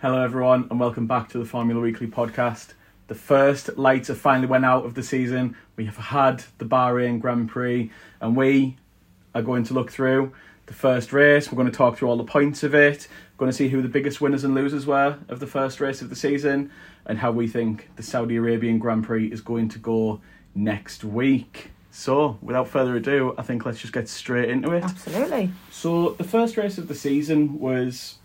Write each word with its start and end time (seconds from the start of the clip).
Hello, 0.00 0.22
everyone, 0.22 0.68
and 0.70 0.78
welcome 0.78 1.08
back 1.08 1.28
to 1.30 1.38
the 1.38 1.44
Formula 1.44 1.80
Weekly 1.80 2.06
podcast. 2.06 2.74
The 3.08 3.16
first 3.16 3.76
lights 3.76 4.06
have 4.06 4.18
finally 4.18 4.46
went 4.46 4.64
out 4.64 4.84
of 4.84 4.94
the 4.94 5.02
season. 5.02 5.56
We 5.74 5.86
have 5.86 5.96
had 5.96 6.44
the 6.58 6.66
Bahrain 6.66 7.20
Grand 7.20 7.48
Prix, 7.48 7.90
and 8.20 8.36
we 8.36 8.76
are 9.34 9.42
going 9.42 9.64
to 9.64 9.74
look 9.74 9.90
through 9.90 10.32
the 10.66 10.72
first 10.72 11.12
race. 11.12 11.50
We're 11.50 11.56
going 11.56 11.68
to 11.68 11.76
talk 11.76 11.98
through 11.98 12.10
all 12.10 12.16
the 12.16 12.22
points 12.22 12.62
of 12.62 12.76
it. 12.76 13.08
We're 13.32 13.38
going 13.40 13.50
to 13.50 13.56
see 13.56 13.70
who 13.70 13.82
the 13.82 13.88
biggest 13.88 14.20
winners 14.20 14.44
and 14.44 14.54
losers 14.54 14.86
were 14.86 15.18
of 15.28 15.40
the 15.40 15.48
first 15.48 15.80
race 15.80 16.00
of 16.00 16.10
the 16.10 16.16
season, 16.16 16.70
and 17.04 17.18
how 17.18 17.32
we 17.32 17.48
think 17.48 17.90
the 17.96 18.04
Saudi 18.04 18.36
Arabian 18.36 18.78
Grand 18.78 19.02
Prix 19.02 19.26
is 19.26 19.40
going 19.40 19.68
to 19.70 19.80
go 19.80 20.20
next 20.54 21.02
week. 21.02 21.72
So, 21.90 22.38
without 22.40 22.68
further 22.68 22.94
ado, 22.94 23.34
I 23.36 23.42
think 23.42 23.66
let's 23.66 23.80
just 23.80 23.92
get 23.92 24.08
straight 24.08 24.48
into 24.48 24.70
it. 24.70 24.84
Absolutely. 24.84 25.50
So 25.72 26.10
the 26.10 26.22
first 26.22 26.56
race 26.56 26.78
of 26.78 26.86
the 26.86 26.94
season 26.94 27.58
was 27.58 28.18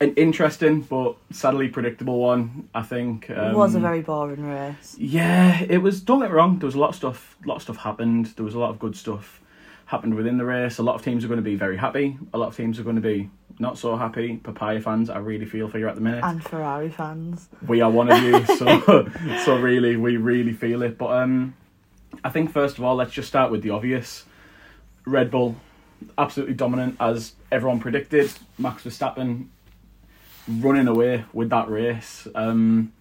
an 0.00 0.14
interesting 0.14 0.82
but 0.82 1.16
sadly 1.30 1.68
predictable 1.68 2.18
one. 2.18 2.68
I 2.74 2.82
think 2.82 3.30
um, 3.30 3.52
it 3.52 3.56
was 3.56 3.74
a 3.74 3.80
very 3.80 4.02
boring 4.02 4.44
race. 4.44 4.96
yeah. 4.98 5.62
It 5.68 5.78
was. 5.78 6.00
Don't 6.00 6.20
get 6.20 6.30
me 6.30 6.36
wrong. 6.36 6.58
There 6.58 6.66
was 6.66 6.74
a 6.74 6.78
lot 6.78 6.90
of 6.90 6.96
stuff. 6.96 7.36
A 7.44 7.48
lot 7.48 7.56
of 7.56 7.62
stuff 7.62 7.78
happened. 7.78 8.26
There 8.36 8.44
was 8.44 8.54
a 8.54 8.58
lot 8.58 8.70
of 8.70 8.78
good 8.78 8.96
stuff 8.96 9.40
happened 9.86 10.14
within 10.14 10.36
the 10.36 10.44
race. 10.44 10.78
A 10.78 10.82
lot 10.82 10.96
of 10.96 11.02
teams 11.02 11.24
are 11.24 11.28
going 11.28 11.38
to 11.38 11.42
be 11.42 11.54
very 11.54 11.76
happy. 11.76 12.18
A 12.34 12.38
lot 12.38 12.48
of 12.48 12.56
teams 12.56 12.78
are 12.78 12.82
going 12.82 12.96
to 12.96 13.02
be 13.02 13.30
not 13.58 13.78
so 13.78 13.96
happy. 13.96 14.36
Papaya 14.36 14.80
fans, 14.80 15.08
I 15.08 15.18
really 15.18 15.46
feel 15.46 15.68
for 15.68 15.78
you 15.78 15.88
at 15.88 15.94
the 15.94 16.00
minute. 16.00 16.24
And 16.24 16.42
Ferrari 16.42 16.90
fans. 16.90 17.48
we 17.66 17.80
are 17.80 17.90
one 17.90 18.10
of 18.10 18.22
you, 18.22 18.44
so 18.56 19.08
so 19.44 19.56
really, 19.58 19.96
we 19.96 20.16
really 20.16 20.52
feel 20.52 20.82
it. 20.82 20.98
But 20.98 21.12
um, 21.16 21.54
I 22.24 22.30
think 22.30 22.52
first 22.52 22.78
of 22.78 22.84
all, 22.84 22.96
let's 22.96 23.12
just 23.12 23.28
start 23.28 23.50
with 23.50 23.62
the 23.62 23.70
obvious. 23.70 24.24
Red 25.06 25.30
Bull, 25.30 25.56
absolutely 26.18 26.54
dominant 26.54 26.96
as 26.98 27.34
everyone 27.52 27.78
predicted. 27.78 28.32
Max 28.58 28.82
Verstappen 28.82 29.46
running 30.48 30.88
away 30.88 31.24
with 31.32 31.50
that 31.50 31.68
race. 31.68 32.26
Um, 32.34 32.92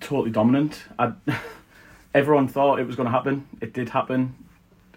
totally 0.00 0.30
dominant. 0.30 0.84
I, 0.98 1.12
everyone 2.14 2.48
thought 2.48 2.78
it 2.80 2.86
was 2.86 2.96
going 2.96 3.06
to 3.06 3.12
happen. 3.12 3.46
It 3.60 3.72
did 3.72 3.88
happen. 3.88 4.34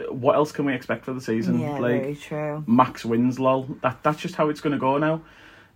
What 0.09 0.36
else 0.36 0.52
can 0.52 0.66
we 0.66 0.73
expect 0.73 1.06
for 1.06 1.14
the 1.14 1.22
season? 1.22 1.59
Yeah, 1.59 1.80
like 1.80 2.02
very 2.02 2.16
true. 2.16 2.64
Max 2.67 3.03
wins, 3.03 3.39
lol. 3.39 3.64
That 3.81 4.03
that's 4.03 4.19
just 4.22 4.36
how 4.36 4.50
it's 4.50 4.61
going 4.61 4.73
to 4.73 4.80
go 4.80 4.97
now. 5.00 5.22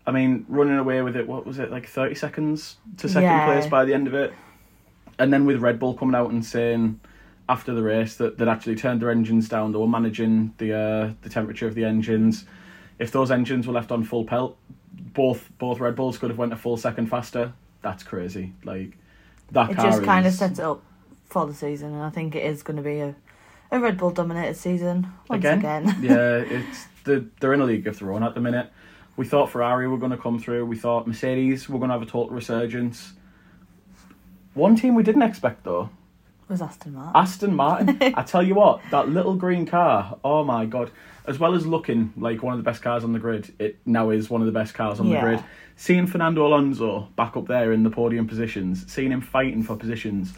I 0.05 0.11
mean, 0.11 0.45
running 0.47 0.77
away 0.77 1.01
with 1.01 1.15
it. 1.15 1.27
What 1.27 1.45
was 1.45 1.57
it 1.57 1.71
like? 1.71 1.87
Thirty 1.87 2.13
seconds 2.13 2.77
to 2.97 3.09
second 3.09 3.23
Yeah. 3.23 3.45
place 3.45 3.67
by 3.67 3.83
the 3.83 3.95
end 3.95 4.05
of 4.07 4.13
it, 4.13 4.31
and 5.17 5.33
then 5.33 5.45
with 5.45 5.59
Red 5.59 5.79
Bull 5.79 5.95
coming 5.95 6.13
out 6.13 6.29
and 6.29 6.45
saying 6.45 6.99
after 7.49 7.73
the 7.73 7.81
race 7.81 8.15
that 8.15 8.37
they'd 8.37 8.47
actually 8.47 8.75
turned 8.75 9.01
their 9.01 9.09
engines 9.09 9.49
down. 9.49 9.71
They 9.71 9.79
were 9.79 9.87
managing 9.87 10.53
the 10.59 10.73
uh, 10.73 11.13
the 11.23 11.29
temperature 11.29 11.65
of 11.67 11.73
the 11.73 11.83
engines. 11.83 12.45
If 12.99 13.11
those 13.11 13.31
engines 13.31 13.65
were 13.65 13.73
left 13.73 13.91
on 13.91 14.03
full 14.03 14.23
pelt, 14.23 14.55
both 15.13 15.49
both 15.57 15.79
Red 15.79 15.95
Bulls 15.95 16.17
could 16.17 16.29
have 16.29 16.37
went 16.37 16.53
a 16.53 16.57
full 16.57 16.77
second 16.77 17.07
faster. 17.07 17.53
That's 17.81 18.03
crazy. 18.03 18.53
Like 18.63 18.97
that 19.51 19.71
It 19.71 19.77
just 19.77 20.03
kind 20.03 20.25
of 20.25 20.33
sets 20.33 20.59
it 20.59 20.65
up 20.65 20.81
for 21.25 21.45
the 21.45 21.53
season, 21.53 21.93
and 21.93 22.03
I 22.03 22.09
think 22.09 22.35
it 22.35 22.45
is 22.45 22.63
going 22.63 22.77
to 22.77 22.83
be 22.83 22.99
a, 22.99 23.15
a 23.71 23.79
Red 23.79 23.97
Bull 23.97 24.11
dominated 24.11 24.55
season 24.55 25.11
once 25.29 25.39
Again? 25.39 25.59
again. 25.59 25.97
yeah, 26.01 26.37
it's 26.37 26.85
the 27.03 27.25
they're 27.39 27.53
in 27.53 27.61
a 27.61 27.65
league 27.65 27.87
of 27.87 27.99
their 27.99 28.11
own 28.11 28.23
at 28.23 28.35
the 28.35 28.41
minute. 28.41 28.71
We 29.17 29.25
thought 29.25 29.49
Ferrari 29.49 29.87
were 29.87 29.97
going 29.97 30.11
to 30.11 30.17
come 30.17 30.39
through. 30.39 30.65
We 30.65 30.77
thought 30.77 31.07
Mercedes 31.07 31.67
were 31.67 31.79
going 31.79 31.89
to 31.89 31.93
have 31.93 32.01
a 32.01 32.05
total 32.05 32.29
resurgence. 32.29 33.13
One 34.53 34.75
team 34.75 34.95
we 34.95 35.03
didn't 35.03 35.21
expect 35.21 35.63
though, 35.63 35.89
was 36.51 36.61
Aston 36.61 36.93
Martin. 36.93 37.15
Aston 37.15 37.55
Martin. 37.55 37.97
I 38.15 38.23
tell 38.23 38.43
you 38.43 38.55
what, 38.55 38.81
that 38.91 39.09
little 39.09 39.35
green 39.35 39.65
car. 39.65 40.17
Oh 40.23 40.43
my 40.43 40.65
god! 40.65 40.91
As 41.25 41.39
well 41.39 41.53
as 41.55 41.65
looking 41.65 42.13
like 42.17 42.43
one 42.43 42.53
of 42.53 42.59
the 42.59 42.63
best 42.63 42.81
cars 42.81 43.03
on 43.03 43.13
the 43.13 43.19
grid, 43.19 43.53
it 43.59 43.77
now 43.85 44.09
is 44.09 44.29
one 44.29 44.41
of 44.41 44.47
the 44.47 44.51
best 44.53 44.73
cars 44.73 44.99
on 44.99 45.07
Yeah. 45.07 45.21
the 45.21 45.21
grid. 45.27 45.43
Seeing 45.75 46.05
Fernando 46.05 46.45
Alonso 46.45 47.07
back 47.15 47.35
up 47.37 47.47
there 47.47 47.71
in 47.71 47.83
the 47.83 47.89
podium 47.89 48.27
positions, 48.27 48.91
seeing 48.91 49.11
him 49.11 49.21
fighting 49.21 49.63
for 49.63 49.75
positions. 49.75 50.33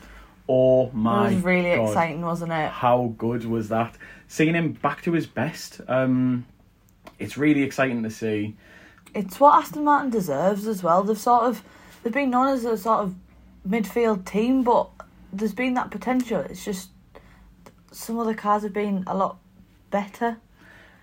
Oh 0.48 0.90
my! 0.92 1.30
it 1.32 1.36
was 1.36 1.44
really 1.44 1.76
God. 1.76 1.88
exciting, 1.88 2.22
wasn't 2.22 2.52
it? 2.52 2.70
How 2.70 3.14
good 3.18 3.46
was 3.46 3.70
that? 3.70 3.98
Seeing 4.28 4.56
him 4.56 4.74
back 4.74 5.02
to 5.04 5.14
his 5.14 5.26
best. 5.26 5.82
Um, 5.88 6.46
it's 7.20 7.38
really 7.38 7.64
exciting 7.64 8.04
to 8.04 8.10
see. 8.10 8.56
It's 9.16 9.40
what 9.40 9.56
Aston 9.62 9.84
Martin 9.84 10.10
deserves 10.10 10.68
as 10.68 10.84
well. 10.84 11.04
They've 11.04 11.18
sort 11.18 11.44
of 11.44 11.64
they've 12.04 12.12
been 12.14 12.30
known 12.30 12.50
as 12.50 12.66
a 12.66 12.78
sort 12.78 13.02
of 13.02 13.16
midfield 13.68 14.26
team, 14.26 14.64
but 14.64 14.90
there's 15.34 15.54
been 15.54 15.74
that 15.74 15.92
potential. 15.92 16.40
It's 16.42 16.64
just 16.64 16.90
some 17.92 18.20
of 18.20 18.28
the 18.28 18.36
cars 18.36 18.64
have 18.64 18.74
been 18.74 19.04
a 19.08 19.16
lot 19.16 19.38
better. 19.90 20.38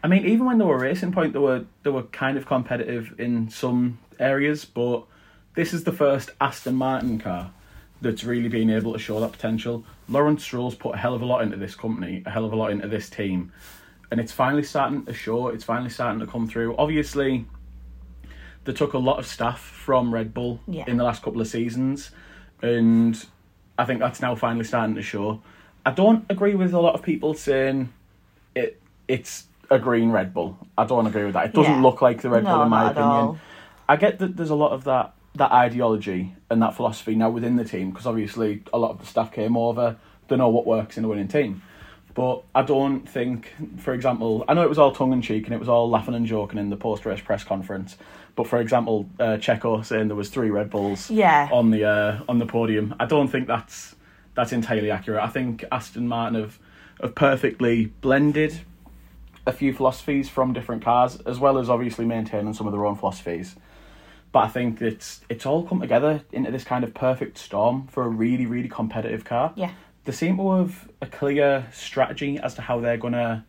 I 0.02 0.08
mean, 0.08 0.24
even 0.24 0.46
when 0.46 0.58
they 0.58 0.64
were 0.64 0.78
racing 0.78 1.12
point, 1.12 1.32
they 1.32 1.38
were 1.38 1.64
they 1.82 1.90
were 1.90 2.04
kind 2.04 2.38
of 2.38 2.46
competitive 2.46 3.14
in 3.18 3.50
some 3.50 3.98
areas, 4.18 4.64
but 4.64 5.04
this 5.54 5.72
is 5.74 5.84
the 5.84 5.92
first 5.92 6.30
Aston 6.40 6.74
Martin 6.76 7.18
car 7.18 7.52
that's 8.00 8.24
really 8.24 8.48
been 8.48 8.70
able 8.70 8.94
to 8.94 8.98
show 8.98 9.20
that 9.20 9.32
potential. 9.32 9.84
Lawrence 10.08 10.42
Stroll's 10.42 10.74
put 10.74 10.94
a 10.94 10.98
hell 10.98 11.14
of 11.14 11.20
a 11.20 11.26
lot 11.26 11.42
into 11.42 11.56
this 11.58 11.74
company, 11.74 12.22
a 12.24 12.30
hell 12.30 12.46
of 12.46 12.52
a 12.52 12.56
lot 12.56 12.70
into 12.70 12.88
this 12.88 13.10
team, 13.10 13.52
and 14.10 14.18
it's 14.18 14.32
finally 14.32 14.62
starting 14.62 15.04
to 15.04 15.12
show. 15.12 15.48
It's 15.48 15.64
finally 15.64 15.90
starting 15.90 16.20
to 16.20 16.26
come 16.26 16.48
through. 16.48 16.76
Obviously, 16.78 17.44
they 18.64 18.72
took 18.72 18.94
a 18.94 18.98
lot 18.98 19.18
of 19.18 19.26
staff 19.26 19.60
from 19.60 20.14
Red 20.14 20.32
Bull 20.32 20.60
Yeah. 20.66 20.84
in 20.86 20.96
the 20.96 21.04
last 21.04 21.22
couple 21.22 21.42
of 21.42 21.46
seasons, 21.48 22.10
and 22.62 23.22
I 23.80 23.86
think 23.86 23.98
that's 23.98 24.20
now 24.20 24.34
finally 24.34 24.66
starting 24.66 24.94
to 24.96 25.02
show. 25.02 25.40
I 25.86 25.90
don't 25.92 26.26
agree 26.28 26.54
with 26.54 26.74
a 26.74 26.80
lot 26.80 26.94
of 26.94 27.02
people 27.02 27.32
saying 27.32 27.90
it 28.54 28.78
it's 29.08 29.46
a 29.70 29.78
green 29.78 30.10
Red 30.10 30.34
Bull. 30.34 30.58
I 30.76 30.84
don't 30.84 31.06
agree 31.06 31.24
with 31.24 31.32
that. 31.32 31.46
It 31.46 31.54
doesn't 31.54 31.76
Yeah. 31.76 31.80
look 31.80 32.02
like 32.02 32.20
the 32.20 32.28
Red 32.28 32.44
No, 32.44 32.56
Bull 32.56 32.62
in 32.64 32.68
my 32.68 32.90
opinion. 32.90 33.40
I 33.88 33.96
get 33.96 34.18
that 34.18 34.36
there's 34.36 34.50
a 34.50 34.54
lot 34.54 34.72
of 34.72 34.84
that 34.84 35.14
that 35.36 35.50
ideology 35.52 36.34
and 36.50 36.60
that 36.60 36.74
philosophy 36.74 37.14
now 37.14 37.30
within 37.30 37.56
the 37.56 37.64
team 37.64 37.90
because 37.90 38.04
obviously 38.06 38.62
a 38.72 38.78
lot 38.78 38.90
of 38.90 38.98
the 39.00 39.06
staff 39.06 39.32
came 39.32 39.56
over. 39.56 39.96
They 40.28 40.36
know 40.36 40.50
what 40.50 40.66
works 40.66 40.98
in 40.98 41.04
a 41.04 41.08
winning 41.08 41.28
team. 41.28 41.62
But 42.12 42.42
I 42.54 42.62
don't 42.62 43.08
think, 43.08 43.54
for 43.78 43.94
example, 43.94 44.44
I 44.46 44.52
know 44.54 44.62
it 44.62 44.68
was 44.68 44.78
all 44.78 44.92
tongue 44.92 45.12
in 45.14 45.22
cheek 45.22 45.46
and 45.46 45.54
it 45.54 45.60
was 45.60 45.68
all 45.70 45.88
laughing 45.88 46.14
and 46.14 46.26
joking 46.26 46.58
in 46.58 46.68
the 46.68 46.76
post 46.76 47.06
race 47.06 47.20
press 47.20 47.44
conference. 47.44 47.96
But 48.40 48.48
for 48.48 48.58
example, 48.58 49.06
uh, 49.18 49.36
Checo 49.36 49.84
saying 49.84 50.08
there 50.08 50.16
was 50.16 50.30
three 50.30 50.48
Red 50.48 50.70
Bulls 50.70 51.10
Yeah. 51.10 51.50
on 51.52 51.70
the 51.70 51.84
uh, 51.84 52.20
on 52.26 52.38
the 52.38 52.46
podium. 52.46 52.94
I 52.98 53.04
don't 53.04 53.28
think 53.28 53.46
that's 53.46 53.94
that's 54.34 54.50
entirely 54.54 54.90
accurate. 54.90 55.22
I 55.22 55.26
think 55.28 55.62
Aston 55.70 56.08
Martin 56.08 56.40
have 56.40 56.58
have 57.02 57.14
perfectly 57.14 57.86
blended 58.00 58.60
a 59.46 59.52
few 59.52 59.74
philosophies 59.74 60.30
from 60.30 60.54
different 60.54 60.82
cars, 60.82 61.20
as 61.26 61.38
well 61.38 61.58
as 61.58 61.68
obviously 61.68 62.06
maintaining 62.06 62.54
some 62.54 62.66
of 62.66 62.72
their 62.72 62.86
own 62.86 62.96
philosophies. 62.96 63.56
But 64.32 64.44
I 64.44 64.48
think 64.48 64.80
it's 64.80 65.20
it's 65.28 65.44
all 65.44 65.62
come 65.64 65.80
together 65.82 66.22
into 66.32 66.50
this 66.50 66.64
kind 66.64 66.82
of 66.82 66.94
perfect 66.94 67.36
storm 67.36 67.88
for 67.88 68.04
a 68.04 68.08
really 68.08 68.46
really 68.46 68.70
competitive 68.70 69.22
car. 69.22 69.52
Yeah. 69.54 69.72
They 70.06 70.12
seem 70.12 70.38
to 70.38 70.50
have 70.52 70.88
a 71.02 71.06
clear 71.06 71.66
strategy 71.74 72.38
as 72.38 72.54
to 72.54 72.62
how 72.62 72.80
they're 72.80 72.96
gonna 72.96 73.44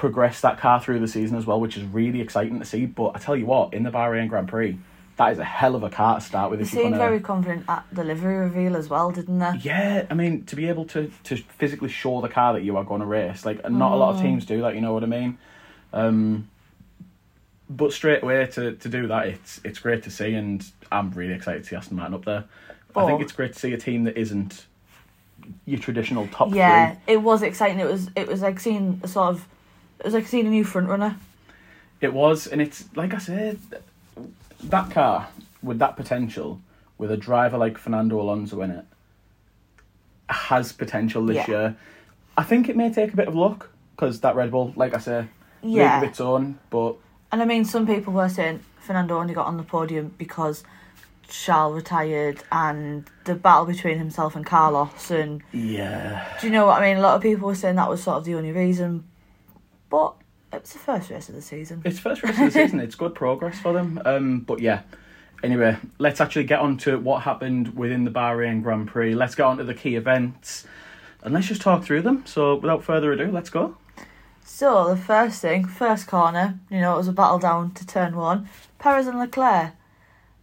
progress 0.00 0.40
that 0.40 0.58
car 0.58 0.80
through 0.80 0.98
the 0.98 1.06
season 1.06 1.36
as 1.36 1.44
well, 1.44 1.60
which 1.60 1.76
is 1.76 1.84
really 1.84 2.22
exciting 2.22 2.58
to 2.58 2.64
see. 2.64 2.86
But 2.86 3.12
I 3.14 3.18
tell 3.18 3.36
you 3.36 3.44
what, 3.44 3.74
in 3.74 3.82
the 3.82 3.90
Bahrain 3.90 4.30
Grand 4.30 4.48
Prix, 4.48 4.78
that 5.18 5.30
is 5.30 5.38
a 5.38 5.44
hell 5.44 5.74
of 5.74 5.82
a 5.82 5.90
car 5.90 6.14
to 6.14 6.22
start 6.22 6.50
with. 6.50 6.58
They 6.58 6.64
you're 6.64 6.84
seemed 6.84 6.94
gonna... 6.94 7.04
very 7.04 7.20
confident 7.20 7.66
at 7.68 7.84
the 7.92 8.02
livery 8.02 8.36
reveal 8.38 8.78
as 8.78 8.88
well, 8.88 9.10
didn't 9.10 9.38
they? 9.38 9.52
Yeah, 9.60 10.06
I 10.08 10.14
mean, 10.14 10.44
to 10.46 10.56
be 10.56 10.70
able 10.70 10.86
to, 10.86 11.12
to 11.24 11.36
physically 11.36 11.90
show 11.90 12.22
the 12.22 12.30
car 12.30 12.54
that 12.54 12.62
you 12.62 12.78
are 12.78 12.84
going 12.84 13.02
to 13.02 13.06
race, 13.06 13.44
like, 13.44 13.58
not 13.70 13.92
a 13.92 13.96
lot 13.96 14.14
of 14.14 14.22
teams 14.22 14.46
do 14.46 14.62
that, 14.62 14.74
you 14.74 14.80
know 14.80 14.94
what 14.94 15.02
I 15.02 15.06
mean? 15.06 15.36
Um, 15.92 16.48
but 17.68 17.92
straight 17.92 18.22
away 18.22 18.46
to, 18.46 18.76
to 18.76 18.88
do 18.88 19.06
that, 19.08 19.26
it's 19.26 19.60
it's 19.64 19.80
great 19.80 20.02
to 20.04 20.10
see, 20.10 20.32
and 20.32 20.66
I'm 20.90 21.10
really 21.10 21.34
excited 21.34 21.62
to 21.64 21.68
see 21.68 21.76
Aston 21.76 21.98
Martin 21.98 22.14
up 22.14 22.24
there. 22.24 22.44
I 22.96 23.04
think 23.04 23.20
it's 23.20 23.32
great 23.32 23.52
to 23.52 23.58
see 23.58 23.74
a 23.74 23.78
team 23.78 24.04
that 24.04 24.16
isn't 24.16 24.64
your 25.66 25.78
traditional 25.78 26.26
top 26.28 26.54
Yeah, 26.54 26.94
three. 26.94 27.14
it 27.14 27.16
was 27.18 27.42
exciting. 27.42 27.80
It 27.80 27.86
was 27.86 28.10
it 28.16 28.26
was 28.26 28.40
like 28.40 28.58
seeing 28.58 28.98
a 29.04 29.08
sort 29.08 29.28
of 29.28 29.46
it 30.00 30.04
was 30.04 30.14
like 30.14 30.26
seeing 30.26 30.46
a 30.46 30.50
new 30.50 30.64
front 30.64 30.88
runner. 30.88 31.16
It 32.00 32.12
was, 32.12 32.46
and 32.46 32.60
it's 32.60 32.84
like 32.96 33.14
I 33.14 33.18
said, 33.18 33.58
that 34.64 34.90
car 34.90 35.28
with 35.62 35.78
that 35.78 35.96
potential, 35.96 36.60
with 36.98 37.10
a 37.10 37.16
driver 37.16 37.58
like 37.58 37.76
Fernando 37.78 38.20
Alonso 38.20 38.60
in 38.62 38.70
it, 38.70 38.84
has 40.28 40.72
potential 40.72 41.24
this 41.26 41.36
Yeah. 41.36 41.48
year. 41.48 41.76
I 42.36 42.42
think 42.42 42.68
it 42.68 42.76
may 42.76 42.90
take 42.92 43.12
a 43.12 43.16
bit 43.16 43.28
of 43.28 43.34
luck 43.34 43.68
because 43.94 44.20
that 44.20 44.34
Red 44.34 44.50
Bull, 44.50 44.72
like 44.76 44.94
I 44.94 44.98
say, 44.98 45.26
Yeah. 45.62 45.98
of 45.98 46.04
its 46.08 46.20
own. 46.20 46.58
But 46.70 46.96
And 47.32 47.42
I 47.42 47.44
mean, 47.44 47.64
some 47.64 47.86
people 47.86 48.12
were 48.12 48.28
saying 48.28 48.60
Fernando 48.80 49.18
only 49.18 49.34
got 49.34 49.46
on 49.46 49.56
the 49.56 49.62
podium 49.62 50.14
because 50.18 50.64
Charles 51.28 51.76
retired 51.76 52.42
and 52.50 53.04
the 53.24 53.34
battle 53.36 53.66
between 53.66 53.98
himself 53.98 54.34
and 54.34 54.44
Carlos. 54.44 55.10
And 55.10 55.42
yeah, 55.52 56.24
do 56.40 56.46
you 56.46 56.52
know 56.52 56.66
what 56.66 56.80
I 56.82 56.88
mean? 56.88 56.96
A 56.96 57.00
lot 57.00 57.14
of 57.14 57.22
people 57.22 57.46
were 57.46 57.54
saying 57.54 57.76
that 57.76 57.88
was 57.88 58.02
sort 58.02 58.16
of 58.16 58.24
the 58.24 58.34
only 58.34 58.52
reason. 58.52 59.04
But 59.90 60.14
it's 60.52 60.72
the 60.72 60.78
first 60.78 61.10
race 61.10 61.28
of 61.28 61.34
the 61.34 61.42
season. 61.42 61.82
it's 61.84 61.98
first 61.98 62.22
race 62.22 62.38
of 62.38 62.46
the 62.46 62.50
season. 62.50 62.80
It's 62.80 62.94
good 62.94 63.14
progress 63.14 63.60
for 63.60 63.72
them. 63.72 64.00
Um, 64.04 64.40
but 64.40 64.60
yeah. 64.60 64.82
Anyway, 65.42 65.76
let's 65.98 66.20
actually 66.20 66.44
get 66.44 66.60
on 66.60 66.76
to 66.78 66.98
what 66.98 67.22
happened 67.22 67.76
within 67.76 68.04
the 68.04 68.10
Bahrain 68.10 68.62
Grand 68.62 68.88
Prix. 68.88 69.14
Let's 69.14 69.34
get 69.34 69.44
on 69.44 69.56
to 69.58 69.64
the 69.64 69.74
key 69.74 69.96
events, 69.96 70.66
and 71.22 71.32
let's 71.32 71.46
just 71.46 71.62
talk 71.62 71.82
through 71.82 72.02
them. 72.02 72.24
So, 72.26 72.56
without 72.56 72.84
further 72.84 73.10
ado, 73.12 73.30
let's 73.30 73.48
go. 73.48 73.76
So 74.44 74.88
the 74.88 74.96
first 74.96 75.40
thing, 75.40 75.64
first 75.64 76.06
corner, 76.06 76.58
you 76.68 76.80
know, 76.80 76.94
it 76.94 76.96
was 76.98 77.08
a 77.08 77.12
battle 77.12 77.38
down 77.38 77.70
to 77.72 77.86
turn 77.86 78.16
one. 78.16 78.48
Perez 78.78 79.06
and 79.06 79.18
Leclerc. 79.18 79.72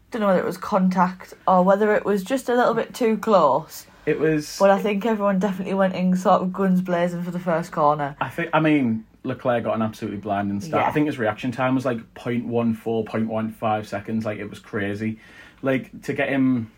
don't 0.10 0.22
know 0.22 0.28
whether 0.28 0.40
it 0.40 0.46
was 0.46 0.58
contact 0.58 1.34
or 1.48 1.62
whether 1.62 1.94
it 1.94 2.06
was 2.06 2.24
just 2.24 2.50
a 2.50 2.56
little 2.56 2.74
bit 2.74 2.96
too 2.96 3.18
close. 3.18 3.86
It 4.08 4.18
was. 4.18 4.58
But 4.58 4.72
I 4.72 4.82
think 4.82 5.06
everyone 5.06 5.38
definitely 5.38 5.74
went 5.74 5.94
in 5.94 6.16
sort 6.16 6.42
of 6.42 6.54
guns 6.54 6.82
blazing 6.82 7.22
for 7.22 7.32
the 7.32 7.40
first 7.40 7.72
corner. 7.72 8.16
I 8.22 8.30
think. 8.30 8.50
I 8.54 8.62
mean, 8.62 9.06
Leclerc 9.28 9.64
got 9.64 9.76
an 9.76 9.82
absolutely 9.82 10.20
blinding 10.20 10.62
start. 10.62 10.84
Yeah. 10.84 10.90
I 10.90 10.92
think 10.92 11.08
his 11.08 11.18
reaction 11.18 11.52
time 11.52 11.76
was 11.76 11.86
like 11.86 11.98
0.14, 12.16 12.78
0.15 12.78 13.86
seconds. 13.86 14.26
Like 14.26 14.40
it 14.40 14.50
was 14.50 14.60
crazy. 14.60 15.20
Like 15.62 16.02
to 16.04 16.14
get 16.14 16.30
him. 16.30 16.72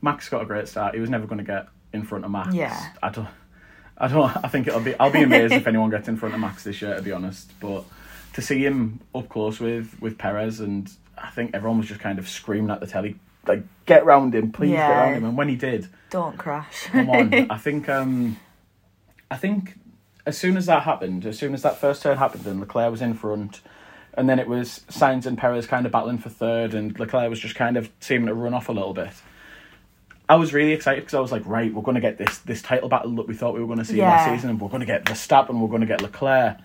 Max 0.00 0.28
got 0.28 0.42
a 0.42 0.46
great 0.46 0.68
start. 0.68 0.94
He 0.94 1.00
was 1.00 1.10
never 1.10 1.26
going 1.26 1.38
to 1.38 1.44
get 1.44 1.66
in 1.92 2.02
front 2.02 2.24
of 2.24 2.30
Max. 2.30 2.54
Yeah. 2.54 2.92
I 3.02 3.10
don't. 3.10 3.28
I 3.98 4.08
don't. 4.08 4.36
I 4.44 4.48
think 4.48 4.66
it'll 4.66 4.80
be. 4.80 4.94
I'll 4.98 5.12
be 5.12 5.22
amazed 5.22 5.52
if 5.52 5.66
anyone 5.66 5.90
gets 5.90 6.08
in 6.08 6.16
front 6.16 6.34
of 6.34 6.40
Max 6.40 6.64
this 6.64 6.82
year. 6.82 6.96
To 6.96 7.02
be 7.02 7.12
honest, 7.12 7.50
but 7.60 7.84
to 8.34 8.42
see 8.42 8.64
him 8.64 9.00
up 9.14 9.28
close 9.28 9.60
with 9.60 9.96
with 10.00 10.18
Perez, 10.18 10.60
and 10.60 10.90
I 11.16 11.30
think 11.30 11.54
everyone 11.54 11.78
was 11.78 11.88
just 11.88 12.00
kind 12.00 12.18
of 12.18 12.28
screaming 12.28 12.70
at 12.70 12.80
the 12.80 12.86
telly, 12.86 13.16
like, 13.46 13.62
"Get 13.86 14.04
round 14.04 14.34
him, 14.34 14.50
please 14.50 14.70
get 14.72 14.88
round 14.88 15.16
him!" 15.16 15.24
And 15.24 15.36
when 15.36 15.48
he 15.48 15.56
did, 15.56 15.86
Don't 16.10 16.36
crash. 16.36 16.86
come 16.86 17.10
on. 17.10 17.32
I 17.50 17.58
think 17.58 17.88
um, 17.88 18.38
I 19.30 19.36
think 19.36 19.78
as 20.26 20.38
soon 20.38 20.56
as 20.56 20.66
that 20.66 20.82
happened, 20.82 21.26
as 21.26 21.38
soon 21.38 21.54
as 21.54 21.62
that 21.62 21.78
first 21.78 22.02
turn 22.02 22.18
happened, 22.18 22.46
and 22.46 22.60
Leclerc 22.60 22.90
was 22.90 23.02
in 23.02 23.14
front, 23.14 23.60
and 24.14 24.28
then 24.28 24.38
it 24.38 24.48
was 24.48 24.82
Sainz 24.88 25.26
and 25.26 25.36
Perez 25.36 25.66
kind 25.66 25.86
of 25.86 25.92
battling 25.92 26.18
for 26.18 26.28
third, 26.28 26.74
and 26.74 26.98
Leclerc 26.98 27.28
was 27.28 27.40
just 27.40 27.54
kind 27.54 27.76
of 27.76 27.90
seeming 28.00 28.26
to 28.26 28.34
run 28.34 28.54
off 28.54 28.68
a 28.68 28.72
little 28.72 28.94
bit. 28.94 29.12
I 30.28 30.36
was 30.36 30.54
really 30.54 30.72
excited 30.72 31.00
because 31.00 31.14
I 31.14 31.20
was 31.20 31.32
like, 31.32 31.42
right, 31.44 31.72
we're 31.74 31.82
going 31.82 31.96
to 31.96 32.00
get 32.00 32.18
this 32.18 32.38
this 32.38 32.62
title 32.62 32.88
battle 32.88 33.14
that 33.16 33.26
we 33.26 33.34
thought 33.34 33.54
we 33.54 33.60
were 33.60 33.66
going 33.66 33.78
to 33.78 33.84
see 33.84 34.00
last 34.00 34.30
season, 34.30 34.50
and 34.50 34.60
we're 34.60 34.68
going 34.68 34.80
to 34.80 34.86
get 34.86 35.04
Verstappen, 35.04 35.60
we're 35.60 35.68
going 35.68 35.80
to 35.80 35.86
get 35.86 36.00
Leclerc, 36.00 36.58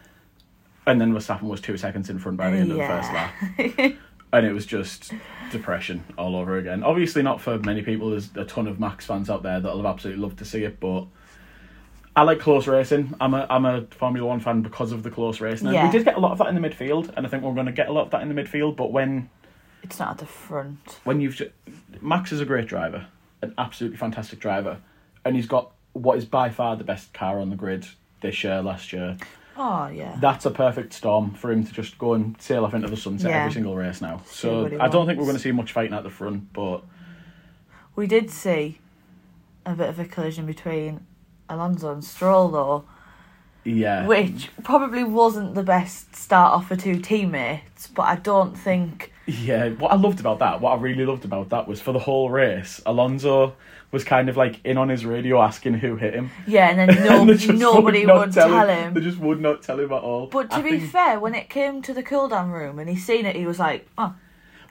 and 0.85 1.01
then 1.01 1.13
Verstappen 1.13 1.43
was 1.43 1.61
two 1.61 1.77
seconds 1.77 2.09
in 2.09 2.19
front 2.19 2.37
by 2.37 2.49
the 2.51 2.57
end 2.57 2.71
of 2.71 2.77
the 2.77 2.87
first 2.87 3.11
lap 3.11 3.33
and 4.33 4.45
it 4.45 4.53
was 4.53 4.65
just 4.65 5.13
depression 5.51 6.03
all 6.17 6.35
over 6.35 6.57
again. 6.57 6.83
Obviously, 6.83 7.23
not 7.23 7.41
for 7.41 7.57
many 7.59 7.81
people. 7.81 8.09
There's 8.11 8.29
a 8.35 8.45
ton 8.45 8.67
of 8.67 8.79
Max 8.79 9.05
fans 9.05 9.29
out 9.29 9.43
there 9.43 9.59
that'll 9.59 9.77
have 9.77 9.85
absolutely 9.85 10.21
loved 10.21 10.39
to 10.39 10.45
see 10.45 10.63
it, 10.63 10.79
but 10.79 11.05
I 12.17 12.23
like 12.23 12.39
close 12.39 12.65
racing. 12.67 13.13
I'm 13.21 13.33
a 13.35 13.45
I'm 13.49 13.65
a 13.65 13.83
Formula 13.91 14.27
One 14.27 14.39
fan 14.39 14.63
because 14.63 14.91
of 14.91 15.03
the 15.03 15.11
close 15.11 15.39
racing. 15.39 15.67
And 15.67 15.75
Yeah. 15.75 15.85
we 15.85 15.91
did 15.91 16.03
get 16.03 16.15
a 16.17 16.19
lot 16.19 16.31
of 16.31 16.39
that 16.39 16.47
in 16.47 16.59
the 16.59 16.67
midfield, 16.67 17.13
and 17.15 17.25
I 17.25 17.29
think 17.29 17.43
we're 17.43 17.53
going 17.53 17.67
to 17.67 17.71
get 17.71 17.87
a 17.89 17.91
lot 17.93 18.05
of 18.05 18.11
that 18.11 18.21
in 18.23 18.33
the 18.33 18.41
midfield. 18.41 18.75
But 18.75 18.91
when 18.91 19.29
it's 19.83 19.99
not 19.99 20.11
at 20.11 20.17
the 20.17 20.25
front. 20.25 20.99
when 21.03 21.21
you've 21.21 21.35
ju- 21.35 21.51
Max 22.01 22.31
is 22.31 22.41
a 22.41 22.45
great 22.45 22.67
driver, 22.67 23.05
an 23.43 23.53
absolutely 23.59 23.97
fantastic 23.97 24.39
driver, 24.39 24.79
and 25.23 25.35
he's 25.35 25.45
got 25.45 25.71
what 25.93 26.17
is 26.17 26.25
by 26.25 26.49
far 26.49 26.75
the 26.75 26.83
best 26.83 27.13
car 27.13 27.39
on 27.39 27.51
the 27.51 27.55
grid 27.55 27.85
this 28.21 28.43
year, 28.43 28.61
last 28.63 28.91
year. 28.91 29.15
Oh 29.55 29.87
yeah. 29.87 30.17
That's 30.19 30.45
a 30.47 30.51
perfect 30.51 30.93
storm 30.93 31.31
for 31.35 31.51
him 31.51 31.63
to 31.65 31.71
just 31.71 31.99
go 31.99 32.13
and 32.15 32.39
sail 32.41 32.65
off 32.65 32.73
into 32.73 32.87
the 32.87 32.97
sunset 32.97 33.29
Yeah. 33.29 33.41
every 33.41 33.51
single 33.53 33.75
race 33.75 34.01
now. 34.01 34.21
So 34.25 34.63
what 34.63 34.71
he 34.71 34.77
I 34.79 34.87
don't 34.87 35.05
think 35.05 35.19
we're 35.19 35.25
going 35.25 35.37
to 35.37 35.41
see 35.41 35.51
much 35.51 35.71
fighting 35.71 35.93
at 35.93 36.03
the 36.03 36.09
front, 36.09 36.51
but 36.53 36.83
We 37.95 38.07
did 38.07 38.29
see 38.31 38.79
a 39.67 39.73
bit 39.75 39.89
of 39.89 39.99
a 39.99 40.05
collision 40.05 40.45
between 40.47 41.05
Alonso 41.49 41.91
and 41.91 42.03
Stroll 42.03 42.49
though, 42.49 42.85
yeah, 43.63 44.05
which 44.07 44.49
probably 44.63 45.03
wasn't 45.03 45.55
the 45.55 45.63
best 45.63 46.15
start 46.15 46.53
off 46.53 46.67
for 46.67 46.75
two 46.75 46.99
teammates, 46.99 47.87
but 47.87 48.03
I 48.03 48.15
don't 48.15 48.57
think 48.57 49.11
yeah. 49.25 49.69
What 49.69 49.91
I 49.91 49.95
loved 49.95 50.19
about 50.21 50.39
that, 50.39 50.61
what 50.61 50.71
I 50.77 50.81
really 50.81 51.05
loved 51.05 51.25
about 51.25 51.49
that, 51.49 51.67
was 51.67 51.81
for 51.81 51.91
the 51.91 51.99
whole 51.99 52.29
race, 52.29 52.81
Alonso 52.85 53.55
was 53.91 54.03
kind 54.03 54.27
of 54.27 54.35
like 54.35 54.59
in 54.65 54.77
on 54.77 54.89
his 54.89 55.05
radio 55.05 55.41
asking 55.41 55.73
who 55.75 55.95
hit 55.95 56.13
him. 56.13 56.29
yeah, 56.45 56.69
and 56.69 56.77
then 56.89 57.03
no, 57.27 57.33
just 57.33 57.49
nobody 57.49 58.05
not 58.05 58.19
would 58.19 58.33
tell 58.33 58.67
him. 58.67 58.93
They 58.93 59.01
just 59.01 59.17
would 59.17 59.39
not 59.41 59.61
tell 59.63 59.79
him 59.79 59.91
at 59.91 60.01
all. 60.01 60.27
But 60.27 60.49
to 60.51 60.57
I 60.57 60.61
be 60.61 60.71
think- 60.79 60.91
fair, 60.91 61.19
when 61.19 61.35
it 61.35 61.49
came 61.49 61.81
to 61.83 61.93
the 61.93 62.03
cool 62.03 62.27
down 62.29 62.51
room 62.51 62.79
and 62.79 62.89
he 62.89 62.95
seen 62.97 63.25
it, 63.25 63.35
he 63.35 63.45
was 63.45 63.59
like, 63.59 63.87
"Oh, 63.97 64.13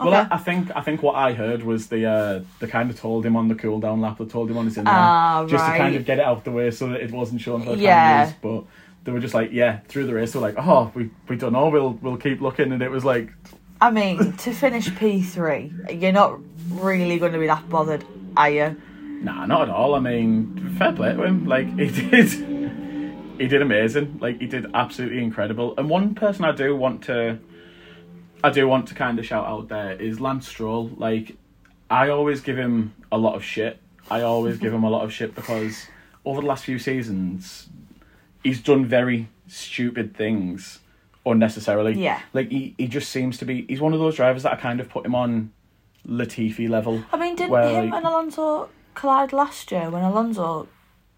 okay." 0.00 0.10
Well, 0.10 0.28
I, 0.30 0.34
I 0.34 0.38
think 0.38 0.70
I 0.74 0.80
think 0.82 1.02
what 1.02 1.14
I 1.16 1.32
heard 1.32 1.62
was 1.62 1.88
the 1.88 2.06
uh, 2.06 2.40
they 2.60 2.66
kind 2.66 2.90
of 2.90 2.98
told 2.98 3.24
him 3.26 3.36
on 3.36 3.48
the 3.48 3.54
cool 3.54 3.80
down 3.80 4.00
lap. 4.00 4.18
They 4.18 4.24
told 4.26 4.50
him 4.50 4.56
on 4.58 4.64
his 4.66 4.76
in 4.76 4.86
Ah, 4.86 5.44
just 5.48 5.64
to 5.66 5.76
kind 5.76 5.96
of 5.96 6.04
get 6.04 6.18
it 6.18 6.24
out 6.24 6.38
of 6.38 6.44
the 6.44 6.50
way 6.52 6.70
so 6.70 6.88
that 6.88 7.00
it 7.00 7.10
wasn't 7.12 7.40
shown 7.40 7.62
for 7.64 7.76
the 7.76 7.82
Yeah. 7.82 8.24
cameras. 8.26 8.34
But 8.42 8.64
they 9.04 9.12
were 9.12 9.20
just 9.20 9.34
like, 9.34 9.50
yeah, 9.52 9.78
through 9.88 10.06
the 10.06 10.14
race, 10.14 10.32
they 10.32 10.38
were 10.40 10.46
like, 10.46 10.56
oh, 10.58 10.90
we 10.94 11.10
we 11.28 11.36
don't 11.36 11.52
know, 11.52 11.68
we'll 11.68 11.92
we'll 12.02 12.16
keep 12.16 12.40
looking, 12.40 12.72
and 12.72 12.82
it 12.82 12.90
was 12.90 13.04
like, 13.04 13.32
I 13.80 13.90
mean, 13.90 14.32
to 14.38 14.52
finish 14.52 14.94
P 14.96 15.22
three, 15.22 15.72
you're 15.90 16.12
not 16.12 16.38
really 16.70 17.18
going 17.18 17.32
to 17.32 17.38
be 17.38 17.46
that 17.46 17.68
bothered, 17.68 18.04
are 18.36 18.50
you? 18.50 18.76
nah, 19.22 19.46
not 19.46 19.62
at 19.62 19.70
all. 19.70 19.94
I 19.94 20.00
mean, 20.00 20.74
fair 20.78 20.92
play 20.92 21.12
to 21.14 21.22
him. 21.22 21.46
Like 21.46 21.66
he 21.78 21.86
did, 22.10 22.28
he 23.38 23.46
did 23.48 23.62
amazing. 23.62 24.18
Like 24.20 24.40
he 24.40 24.46
did 24.46 24.66
absolutely 24.74 25.22
incredible. 25.22 25.74
And 25.78 25.88
one 25.88 26.14
person 26.14 26.44
I 26.44 26.52
do 26.52 26.74
want 26.76 27.04
to, 27.04 27.38
I 28.42 28.50
do 28.50 28.68
want 28.68 28.88
to 28.88 28.94
kind 28.94 29.18
of 29.18 29.26
shout 29.26 29.46
out 29.46 29.68
there 29.68 29.92
is 29.92 30.20
Lance 30.20 30.48
Stroll. 30.48 30.90
Like 30.96 31.36
I 31.90 32.08
always 32.08 32.40
give 32.40 32.56
him 32.56 32.94
a 33.10 33.18
lot 33.18 33.34
of 33.34 33.44
shit. 33.44 33.78
I 34.10 34.22
always 34.22 34.58
give 34.58 34.72
him 34.72 34.84
a 34.84 34.90
lot 34.90 35.04
of 35.04 35.12
shit 35.12 35.34
because 35.34 35.86
over 36.24 36.40
the 36.40 36.46
last 36.46 36.64
few 36.64 36.78
seasons, 36.78 37.68
he's 38.42 38.60
done 38.60 38.86
very 38.86 39.28
stupid 39.48 40.16
things 40.16 40.80
unnecessarily. 41.24 41.94
Yeah. 41.94 42.20
Like 42.32 42.50
he, 42.50 42.74
he 42.78 42.86
just 42.86 43.10
seems 43.10 43.38
to 43.38 43.44
be. 43.44 43.66
He's 43.68 43.80
one 43.80 43.92
of 43.92 43.98
those 44.00 44.16
drivers 44.16 44.44
that 44.44 44.52
I 44.52 44.56
kind 44.56 44.80
of 44.80 44.88
put 44.88 45.04
him 45.04 45.14
on 45.14 45.52
Latifi 46.06 46.68
level. 46.68 47.02
I 47.12 47.16
mean, 47.16 47.34
didn't 47.36 47.50
Well, 47.50 47.68
him 47.68 47.90
like- 47.90 47.98
and 47.98 48.06
Alonso 48.06 48.68
collide 48.94 49.32
last 49.32 49.70
year 49.72 49.90
when 49.90 50.02
Alonso 50.02 50.68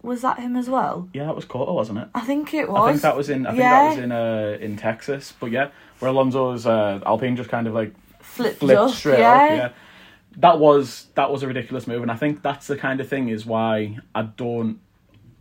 was 0.01 0.21
that 0.21 0.39
him 0.39 0.55
as 0.55 0.69
well? 0.69 1.09
Yeah, 1.13 1.25
that 1.25 1.35
was 1.35 1.45
COTA, 1.45 1.73
wasn't 1.73 1.99
it? 1.99 2.07
I 2.13 2.21
think 2.21 2.53
it 2.53 2.69
was. 2.69 2.87
I 2.87 2.91
think 2.91 3.01
that 3.01 3.17
was 3.17 3.29
in. 3.29 3.45
I 3.45 3.51
think 3.51 3.61
yeah. 3.61 3.83
that 3.83 3.89
was 3.89 3.97
in 4.03 4.11
uh, 4.11 4.57
in 4.59 4.77
Texas. 4.77 5.33
But 5.39 5.51
yeah, 5.51 5.69
where 5.99 6.09
Alonso's 6.09 6.65
uh, 6.65 6.99
Alpine 7.05 7.35
just 7.35 7.49
kind 7.49 7.67
of 7.67 7.73
like 7.73 7.93
flipped, 8.21 8.59
flipped 8.59 8.79
up, 8.79 8.91
straight 8.91 9.19
yeah. 9.19 9.31
up. 9.31 9.49
Yeah, 9.49 9.69
that 10.37 10.59
was 10.59 11.07
that 11.15 11.31
was 11.31 11.43
a 11.43 11.47
ridiculous 11.47 11.87
move, 11.87 12.01
and 12.01 12.11
I 12.11 12.15
think 12.15 12.41
that's 12.41 12.67
the 12.67 12.77
kind 12.77 12.99
of 12.99 13.07
thing 13.07 13.29
is 13.29 13.45
why 13.45 13.97
I 14.15 14.23
don't 14.23 14.79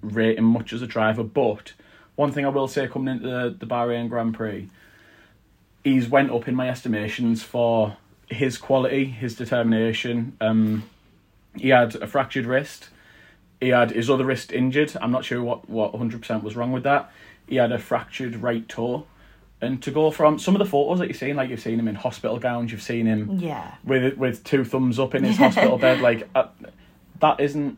rate 0.02 0.38
him 0.38 0.44
much 0.44 0.72
as 0.72 0.82
a 0.82 0.87
driver. 0.87 1.22
But 1.22 1.72
one 2.16 2.32
thing 2.32 2.44
I 2.44 2.49
will 2.49 2.69
say 2.69 2.88
coming 2.88 3.16
into 3.16 3.28
the, 3.28 3.56
the 3.58 3.66
Bahrain 3.66 4.08
Grand 4.08 4.34
Prix, 4.34 4.69
he's 5.84 6.08
went 6.08 6.31
up 6.31 6.49
in 6.49 6.55
my 6.55 6.69
estimations 6.69 7.43
for 7.43 7.96
his 8.28 8.58
quality, 8.58 9.04
his 9.06 9.34
determination. 9.34 10.37
Um, 10.40 10.88
he 11.56 11.70
had 11.70 11.94
a 11.96 12.06
fractured 12.06 12.46
wrist. 12.46 12.88
He 13.61 13.69
had 13.69 13.90
his 13.90 14.08
other 14.08 14.25
wrist 14.25 14.52
injured. 14.52 14.96
I'm 15.00 15.11
not 15.11 15.25
sure 15.25 15.43
what 15.43 15.69
what 15.69 15.93
100% 15.93 16.43
was 16.43 16.56
wrong 16.56 16.72
with 16.72 16.84
that. 16.84 17.12
He 17.46 17.56
had 17.56 17.72
a 17.72 17.78
fractured 17.78 18.37
right 18.37 18.69
toe. 18.69 19.06
And 19.60 19.82
to 19.82 19.90
go 19.90 20.10
from 20.12 20.38
some 20.38 20.55
of 20.55 20.60
the 20.60 20.64
photos 20.66 21.00
that 21.00 21.08
you've 21.08 21.16
seen, 21.16 21.34
like 21.34 21.50
you've 21.50 21.60
seen 21.60 21.81
him 21.81 21.88
in 21.88 21.96
hospital 21.96 22.38
gowns, 22.38 22.70
you've 22.70 22.82
seen 22.82 23.06
him 23.06 23.38
Yeah. 23.40 23.75
with 23.84 24.16
with 24.16 24.44
two 24.44 24.64
thumbs 24.64 24.99
up 25.00 25.14
in 25.16 25.25
his 25.25 25.37
hospital 25.44 25.78
bed. 25.78 26.00
Like 26.00 26.28
uh, 26.35 26.47
that 27.21 27.40
isn't 27.40 27.76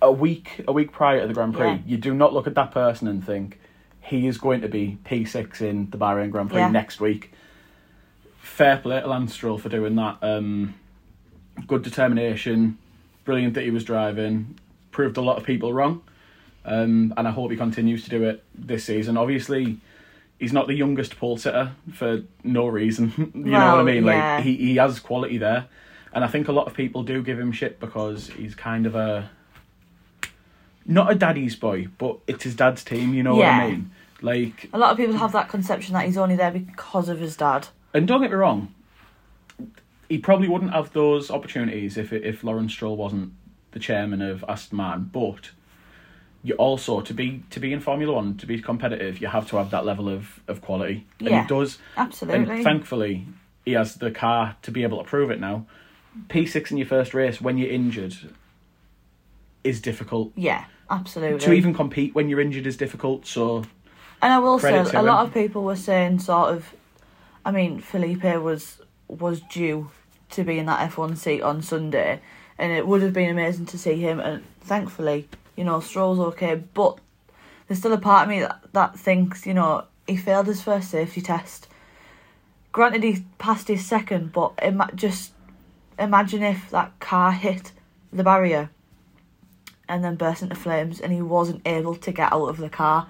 a 0.00 0.12
week 0.12 0.62
a 0.68 0.72
week 0.72 0.92
prior 0.92 1.20
to 1.22 1.26
the 1.26 1.34
Grand 1.34 1.54
Prix. 1.54 1.66
Yeah. 1.66 1.78
You 1.84 1.96
do 1.96 2.14
not 2.14 2.32
look 2.32 2.46
at 2.46 2.54
that 2.54 2.70
person 2.70 3.08
and 3.08 3.24
think 3.26 3.58
he 4.00 4.26
is 4.28 4.38
going 4.38 4.60
to 4.60 4.68
be 4.68 4.98
P 5.04 5.24
six 5.24 5.60
in 5.60 5.90
the 5.90 5.98
Bahrain 5.98 6.30
Grand 6.30 6.48
Prix 6.50 6.60
Yeah. 6.60 6.70
next 6.70 7.00
week. 7.00 7.32
Fair 8.38 8.76
play 8.78 9.00
to 9.00 9.06
Lance 9.06 9.32
Stroll 9.34 9.58
for 9.58 9.68
doing 9.68 9.96
that. 9.96 10.18
Um, 10.22 10.74
good 11.66 11.82
determination, 11.82 12.78
brilliant 13.24 13.54
that 13.54 13.64
he 13.64 13.70
was 13.70 13.84
driving. 13.84 14.58
Proved 14.92 15.16
a 15.16 15.20
lot 15.20 15.36
of 15.38 15.44
people 15.44 15.72
wrong, 15.72 16.02
um, 16.64 17.14
and 17.16 17.26
I 17.28 17.30
hope 17.30 17.50
he 17.50 17.56
continues 17.56 18.04
to 18.04 18.10
do 18.10 18.22
it 18.24 18.42
this 18.54 18.84
season. 18.84 19.16
Obviously, 19.16 19.78
he's 20.40 20.52
not 20.52 20.66
the 20.66 20.74
youngest 20.74 21.16
pole 21.18 21.36
sitter 21.36 21.70
for 21.92 22.22
no 22.42 22.66
reason. 22.66 23.12
you 23.34 23.52
know 23.52 23.76
what 23.76 23.80
I 23.80 23.82
mean? 23.84 24.04
yeah. 24.04 24.36
Like 24.36 24.44
he, 24.44 24.56
he 24.56 24.76
has 24.76 24.98
quality 24.98 25.38
there, 25.38 25.66
and 26.12 26.24
I 26.24 26.28
think 26.28 26.48
a 26.48 26.52
lot 26.52 26.66
of 26.66 26.74
people 26.74 27.04
do 27.04 27.22
give 27.22 27.38
him 27.38 27.52
shit 27.52 27.78
because 27.78 28.28
he's 28.30 28.56
kind 28.56 28.86
of 28.86 28.96
a 28.96 29.30
not 30.86 31.12
a 31.12 31.14
daddy's 31.14 31.54
boy, 31.54 31.86
but 31.98 32.18
it's 32.26 32.42
his 32.44 32.56
dad's 32.56 32.82
team. 32.82 33.14
You 33.14 33.22
know 33.22 33.36
what 33.36 33.46
I 33.46 33.70
mean? 33.70 33.90
Like, 34.22 34.68
A 34.72 34.78
lot 34.78 34.90
of 34.90 34.96
people 34.98 35.16
have 35.16 35.32
that 35.32 35.48
conception 35.48 35.94
that 35.94 36.04
he's 36.04 36.18
only 36.18 36.36
there 36.36 36.50
because 36.50 37.08
of 37.08 37.20
his 37.20 37.36
dad. 37.36 37.68
and 37.94 38.06
don't 38.06 38.20
get 38.20 38.30
me 38.30 38.36
wrong, 38.36 38.74
he 40.08 40.18
probably 40.18 40.48
wouldn't 40.48 40.72
have 40.72 40.92
those 40.92 41.30
opportunities 41.30 41.96
if 41.96 42.12
if 42.12 42.42
Lawrence 42.44 42.72
Stroll 42.72 42.96
wasn't 42.96 43.32
the 43.72 43.78
chairman 43.78 44.20
of 44.20 44.44
Aston 44.48 44.76
Martin. 44.78 45.10
But 45.12 45.50
you 46.42 46.54
also 46.54 47.00
to 47.02 47.12
be 47.14 47.42
to 47.50 47.60
be 47.60 47.72
in 47.72 47.80
Formula 47.80 48.12
One 48.14 48.36
to 48.38 48.46
be 48.46 48.60
competitive, 48.60 49.20
you 49.20 49.28
have 49.28 49.48
to 49.50 49.56
have 49.56 49.70
that 49.70 49.84
level 49.84 50.08
of 50.08 50.40
of 50.48 50.60
quality, 50.62 51.06
and 51.18 51.28
Yeah. 51.28 51.42
he 51.42 51.48
does. 51.48 51.78
Absolutely. 51.96 52.54
And 52.54 52.64
thankfully, 52.64 53.26
he 53.64 53.72
has 53.72 53.96
the 53.96 54.10
car 54.10 54.56
to 54.62 54.70
be 54.70 54.82
able 54.82 54.98
to 54.98 55.04
prove 55.04 55.30
it 55.30 55.40
now. 55.40 55.66
P 56.28 56.46
six 56.46 56.70
in 56.70 56.76
your 56.78 56.86
first 56.86 57.14
race 57.14 57.40
when 57.40 57.58
you're 57.58 57.70
injured 57.70 58.14
is 59.62 59.80
difficult. 59.80 60.32
yeah, 60.34 60.64
absolutely. 60.90 61.38
To 61.40 61.52
even 61.52 61.74
compete 61.74 62.14
when 62.14 62.28
you're 62.28 62.40
injured 62.40 62.66
is 62.66 62.76
difficult. 62.76 63.26
So 63.26 63.64
And 64.22 64.32
I 64.32 64.38
will 64.38 64.58
say, 64.58 64.78
a 64.78 65.02
lot 65.02 65.26
of 65.26 65.34
people 65.34 65.62
were 65.62 65.76
saying 65.76 66.20
sort 66.20 66.54
of, 66.54 66.74
I 67.44 67.50
mean, 67.50 67.80
Felipe 67.80 68.24
was 68.42 68.80
was 69.08 69.40
due 69.42 69.90
to 70.30 70.44
be 70.44 70.58
in 70.58 70.66
that 70.66 70.80
F 70.82 70.96
one 70.98 71.16
seat 71.16 71.42
on 71.42 71.60
Sunday, 71.62 72.20
and 72.58 72.72
it 72.72 72.86
would 72.86 73.02
have 73.02 73.12
been 73.12 73.30
amazing 73.30 73.66
to 73.66 73.78
see 73.78 73.96
him. 73.96 74.20
And 74.20 74.42
thankfully, 74.60 75.28
you 75.60 75.66
know, 75.66 75.78
Stroll's 75.78 76.18
okay, 76.18 76.54
but 76.54 76.98
there's 77.68 77.80
still 77.80 77.92
a 77.92 77.98
part 77.98 78.22
of 78.22 78.30
me 78.30 78.40
that 78.40 78.62
that 78.72 78.98
thinks, 78.98 79.44
you 79.44 79.52
know, 79.52 79.84
he 80.06 80.16
failed 80.16 80.46
his 80.46 80.62
first 80.62 80.90
safety 80.90 81.20
test. 81.20 81.68
Granted, 82.72 83.02
he 83.02 83.26
passed 83.36 83.68
his 83.68 83.84
second, 83.84 84.32
but 84.32 84.54
might 84.74 84.96
just 84.96 85.32
imagine 85.98 86.42
if 86.42 86.70
that 86.70 86.98
car 86.98 87.32
hit 87.32 87.72
the 88.10 88.24
barrier 88.24 88.70
and 89.86 90.02
then 90.02 90.16
burst 90.16 90.40
into 90.40 90.54
flames 90.54 90.98
and 90.98 91.12
he 91.12 91.20
wasn't 91.20 91.60
able 91.66 91.94
to 91.96 92.10
get 92.10 92.32
out 92.32 92.48
of 92.48 92.56
the 92.56 92.70
car. 92.70 93.08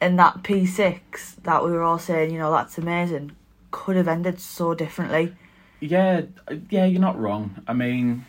And 0.00 0.16
that 0.20 0.44
P6 0.44 1.42
that 1.42 1.64
we 1.64 1.72
were 1.72 1.82
all 1.82 1.98
saying, 1.98 2.30
you 2.30 2.38
know, 2.38 2.52
that's 2.52 2.78
amazing, 2.78 3.32
could 3.72 3.96
have 3.96 4.06
ended 4.06 4.38
so 4.38 4.72
differently. 4.72 5.34
Yeah, 5.80 6.22
uh, 6.46 6.54
yeah, 6.70 6.84
you're 6.84 7.00
not 7.00 7.18
wrong. 7.18 7.60
I 7.66 7.72
mean, 7.72 8.24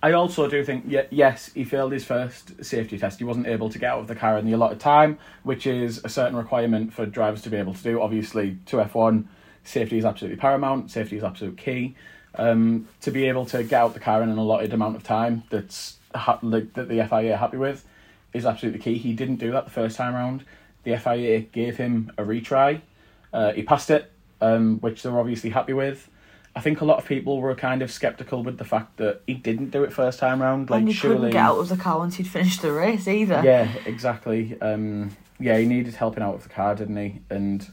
I 0.00 0.12
also 0.12 0.48
do 0.48 0.64
think, 0.64 0.84
yes, 1.10 1.50
he 1.54 1.64
failed 1.64 1.92
his 1.92 2.04
first 2.04 2.64
safety 2.64 2.98
test. 2.98 3.18
He 3.18 3.24
wasn't 3.24 3.48
able 3.48 3.68
to 3.68 3.78
get 3.78 3.90
out 3.90 3.98
of 3.98 4.06
the 4.06 4.14
car 4.14 4.38
in 4.38 4.46
the 4.46 4.52
allotted 4.52 4.78
time, 4.78 5.18
which 5.42 5.66
is 5.66 6.00
a 6.04 6.08
certain 6.08 6.36
requirement 6.36 6.92
for 6.92 7.04
drivers 7.04 7.42
to 7.42 7.50
be 7.50 7.56
able 7.56 7.74
to 7.74 7.82
do. 7.82 8.00
Obviously, 8.00 8.58
to 8.66 8.76
F1, 8.76 9.24
safety 9.64 9.98
is 9.98 10.04
absolutely 10.04 10.38
paramount, 10.38 10.92
safety 10.92 11.16
is 11.16 11.24
absolute 11.24 11.56
key. 11.56 11.96
Um, 12.36 12.86
to 13.00 13.10
be 13.10 13.26
able 13.26 13.46
to 13.46 13.64
get 13.64 13.80
out 13.80 13.94
the 13.94 14.00
car 14.00 14.22
in 14.22 14.28
an 14.28 14.38
allotted 14.38 14.72
amount 14.72 14.94
of 14.94 15.02
time 15.02 15.42
that's 15.50 15.96
ha- 16.14 16.38
that 16.44 16.74
the 16.74 17.06
FIA 17.08 17.32
are 17.32 17.36
happy 17.36 17.56
with 17.56 17.84
is 18.32 18.46
absolutely 18.46 18.80
key. 18.80 18.98
He 18.98 19.12
didn't 19.14 19.36
do 19.36 19.50
that 19.50 19.64
the 19.64 19.70
first 19.72 19.96
time 19.96 20.14
round. 20.14 20.44
The 20.84 20.96
FIA 20.96 21.40
gave 21.40 21.76
him 21.76 22.12
a 22.16 22.22
retry. 22.22 22.82
Uh, 23.32 23.52
he 23.52 23.62
passed 23.62 23.90
it, 23.90 24.12
um, 24.40 24.78
which 24.78 25.02
they 25.02 25.10
were 25.10 25.18
obviously 25.18 25.50
happy 25.50 25.72
with. 25.72 26.08
I 26.58 26.60
think 26.60 26.80
a 26.80 26.84
lot 26.84 26.98
of 26.98 27.04
people 27.06 27.40
were 27.40 27.54
kind 27.54 27.82
of 27.82 27.92
skeptical 27.92 28.42
with 28.42 28.58
the 28.58 28.64
fact 28.64 28.96
that 28.96 29.20
he 29.28 29.34
didn't 29.34 29.70
do 29.70 29.84
it 29.84 29.92
first 29.92 30.18
time 30.18 30.42
round. 30.42 30.70
Like 30.70 30.80
and 30.80 30.88
he 30.88 30.92
surely, 30.94 31.16
couldn't 31.16 31.30
get 31.30 31.40
out 31.40 31.56
of 31.56 31.68
the 31.68 31.76
car 31.76 31.98
once 32.00 32.16
he'd 32.16 32.26
finished 32.26 32.62
the 32.62 32.72
race 32.72 33.06
either. 33.06 33.42
yeah, 33.44 33.70
exactly. 33.86 34.60
Um, 34.60 35.16
yeah, 35.38 35.56
he 35.56 35.66
needed 35.66 35.94
helping 35.94 36.20
out 36.20 36.34
with 36.34 36.42
the 36.42 36.48
car, 36.48 36.74
didn't 36.74 36.96
he? 36.96 37.20
And 37.30 37.64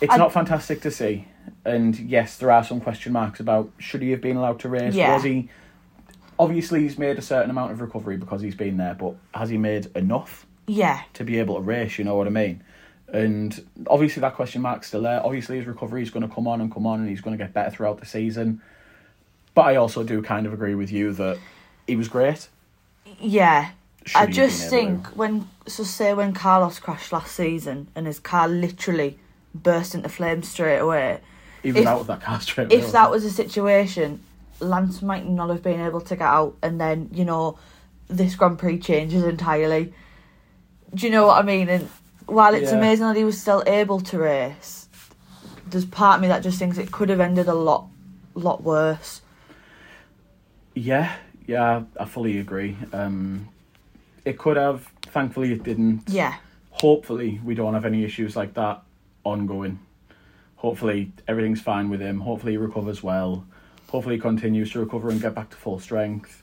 it's 0.00 0.12
I- 0.12 0.16
not 0.16 0.32
fantastic 0.32 0.80
to 0.80 0.90
see. 0.90 1.28
And 1.64 1.96
yes, 1.96 2.38
there 2.38 2.50
are 2.50 2.64
some 2.64 2.80
question 2.80 3.12
marks 3.12 3.38
about 3.38 3.70
should 3.78 4.02
he 4.02 4.10
have 4.10 4.20
been 4.20 4.36
allowed 4.36 4.58
to 4.60 4.68
race? 4.68 4.92
Yeah. 4.94 5.14
Was 5.14 5.22
he? 5.22 5.48
Obviously, 6.40 6.80
he's 6.80 6.98
made 6.98 7.18
a 7.18 7.22
certain 7.22 7.50
amount 7.50 7.70
of 7.70 7.80
recovery 7.80 8.16
because 8.16 8.40
he's 8.42 8.56
been 8.56 8.78
there, 8.78 8.94
but 8.94 9.14
has 9.32 9.48
he 9.48 9.58
made 9.58 9.86
enough 9.94 10.44
Yeah. 10.66 11.02
to 11.12 11.22
be 11.22 11.38
able 11.38 11.54
to 11.54 11.60
race? 11.60 11.98
You 11.98 12.04
know 12.04 12.16
what 12.16 12.26
I 12.26 12.30
mean? 12.30 12.64
And 13.14 13.64
obviously, 13.86 14.20
that 14.22 14.34
question 14.34 14.60
mark's 14.60 14.88
still 14.88 15.02
there. 15.02 15.24
Obviously, 15.24 15.56
his 15.58 15.66
recovery 15.66 16.02
is 16.02 16.10
going 16.10 16.28
to 16.28 16.34
come 16.34 16.48
on 16.48 16.60
and 16.60 16.72
come 16.72 16.84
on, 16.84 17.00
and 17.00 17.08
he's 17.08 17.20
going 17.20 17.36
to 17.36 17.42
get 17.42 17.52
better 17.54 17.70
throughout 17.70 18.00
the 18.00 18.06
season. 18.06 18.60
But 19.54 19.66
I 19.66 19.76
also 19.76 20.02
do 20.02 20.20
kind 20.20 20.46
of 20.46 20.52
agree 20.52 20.74
with 20.74 20.90
you 20.90 21.12
that 21.12 21.38
he 21.86 21.94
was 21.94 22.08
great. 22.08 22.48
Yeah. 23.20 23.70
Should 24.04 24.16
I 24.20 24.26
just 24.26 24.68
think 24.68 25.06
when 25.16 25.48
so 25.66 25.84
say 25.84 26.12
when 26.12 26.34
Carlos 26.34 26.78
crashed 26.78 27.12
last 27.12 27.34
season 27.34 27.88
and 27.94 28.06
his 28.06 28.18
car 28.18 28.48
literally 28.48 29.18
burst 29.54 29.94
into 29.94 30.08
flames 30.08 30.48
straight 30.48 30.78
away. 30.78 31.20
even 31.62 31.82
if- 31.82 31.88
out 31.88 32.00
of 32.00 32.06
that 32.08 32.20
car 32.20 32.40
straight 32.40 32.66
away, 32.66 32.82
If 32.82 32.92
that 32.92 33.10
was 33.10 33.24
a 33.24 33.30
situation, 33.30 34.20
Lance 34.60 35.00
might 35.00 35.26
not 35.26 35.48
have 35.50 35.62
been 35.62 35.80
able 35.80 36.00
to 36.02 36.16
get 36.16 36.26
out, 36.26 36.56
and 36.62 36.80
then 36.80 37.08
you 37.12 37.24
know 37.24 37.58
this 38.08 38.34
Grand 38.34 38.58
Prix 38.58 38.78
changes 38.78 39.22
entirely. 39.22 39.94
Do 40.94 41.06
you 41.06 41.12
know 41.12 41.26
what 41.28 41.38
I 41.38 41.42
mean? 41.46 41.68
And 41.68 41.88
while 42.26 42.54
it's 42.54 42.70
Yeah. 42.72 42.78
amazing 42.78 43.06
that 43.06 43.16
he 43.16 43.24
was 43.24 43.40
still 43.40 43.62
able 43.66 44.00
to 44.00 44.18
race, 44.18 44.88
there's 45.68 45.84
part 45.84 46.16
of 46.16 46.22
me 46.22 46.28
that 46.28 46.42
just 46.42 46.58
thinks 46.58 46.78
it 46.78 46.90
could 46.92 47.08
have 47.08 47.20
ended 47.20 47.48
a 47.48 47.54
lot, 47.54 47.86
lot 48.34 48.62
worse. 48.62 49.22
Yeah, 50.74 51.12
yeah, 51.46 51.82
I 51.98 52.04
fully 52.04 52.38
agree. 52.38 52.76
Um, 52.92 53.48
it 54.24 54.38
could 54.38 54.56
have. 54.56 54.90
Thankfully, 55.02 55.52
it 55.52 55.62
didn't. 55.62 56.02
Yeah, 56.08 56.34
Hopefully, 56.70 57.40
we 57.44 57.54
don't 57.54 57.74
have 57.74 57.84
any 57.84 58.02
issues 58.04 58.34
like 58.34 58.54
that 58.54 58.82
ongoing. 59.22 59.78
Hopefully, 60.56 61.12
everything's 61.28 61.60
fine 61.60 61.88
with 61.88 62.00
him. 62.00 62.20
Hopefully, 62.20 62.52
he 62.52 62.56
recovers 62.58 63.00
well. 63.02 63.44
Hopefully, 63.88 64.16
he 64.16 64.20
continues 64.20 64.72
to 64.72 64.80
recover 64.80 65.10
and 65.10 65.20
get 65.20 65.34
back 65.36 65.50
to 65.50 65.56
full 65.56 65.78
strength. 65.78 66.42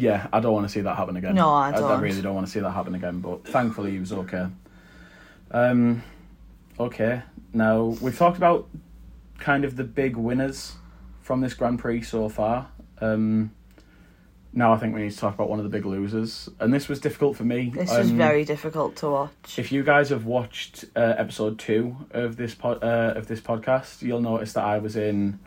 Yeah, 0.00 0.26
I 0.32 0.40
don't 0.40 0.52
want 0.52 0.66
to 0.66 0.72
see 0.72 0.80
that 0.80 0.96
happen 0.96 1.16
again. 1.16 1.34
No, 1.34 1.48
I 1.50 1.68
I, 1.68 1.72
don't. 1.72 1.90
I 1.90 2.00
really 2.00 2.22
don't 2.22 2.34
want 2.34 2.46
to 2.46 2.52
see 2.52 2.60
that 2.60 2.70
happen 2.70 2.94
again. 2.94 3.20
But 3.20 3.46
thankfully, 3.46 3.92
he 3.92 3.98
was 3.98 4.12
okay. 4.12 4.46
Um, 5.50 6.02
okay. 6.78 7.22
Now 7.52 7.84
we've 8.00 8.16
talked 8.16 8.36
about 8.36 8.68
kind 9.38 9.64
of 9.64 9.76
the 9.76 9.84
big 9.84 10.16
winners 10.16 10.74
from 11.20 11.40
this 11.40 11.54
Grand 11.54 11.78
Prix 11.78 12.02
so 12.02 12.28
far. 12.28 12.68
Um, 13.00 13.50
now 14.52 14.72
I 14.72 14.78
think 14.78 14.94
we 14.94 15.02
need 15.02 15.10
to 15.10 15.18
talk 15.18 15.34
about 15.34 15.50
one 15.50 15.58
of 15.58 15.64
the 15.64 15.70
big 15.70 15.84
losers, 15.84 16.48
and 16.60 16.72
this 16.72 16.88
was 16.88 16.98
difficult 16.98 17.36
for 17.36 17.44
me. 17.44 17.70
this 17.74 17.90
was 17.90 18.10
Um, 18.10 18.16
very 18.16 18.44
difficult 18.44 18.96
to 18.96 19.10
watch. 19.10 19.58
If 19.58 19.70
you 19.70 19.82
guys 19.82 20.08
have 20.08 20.24
watched 20.24 20.86
uh, 20.96 21.14
episode 21.18 21.58
two 21.58 21.96
of 22.12 22.36
this 22.36 22.54
pod, 22.54 22.82
uh, 22.82 23.12
of 23.16 23.26
this 23.26 23.40
podcast, 23.40 24.00
you'll 24.02 24.22
notice 24.22 24.54
that 24.54 24.64
I 24.64 24.78
was 24.78 24.96
in 24.96 25.38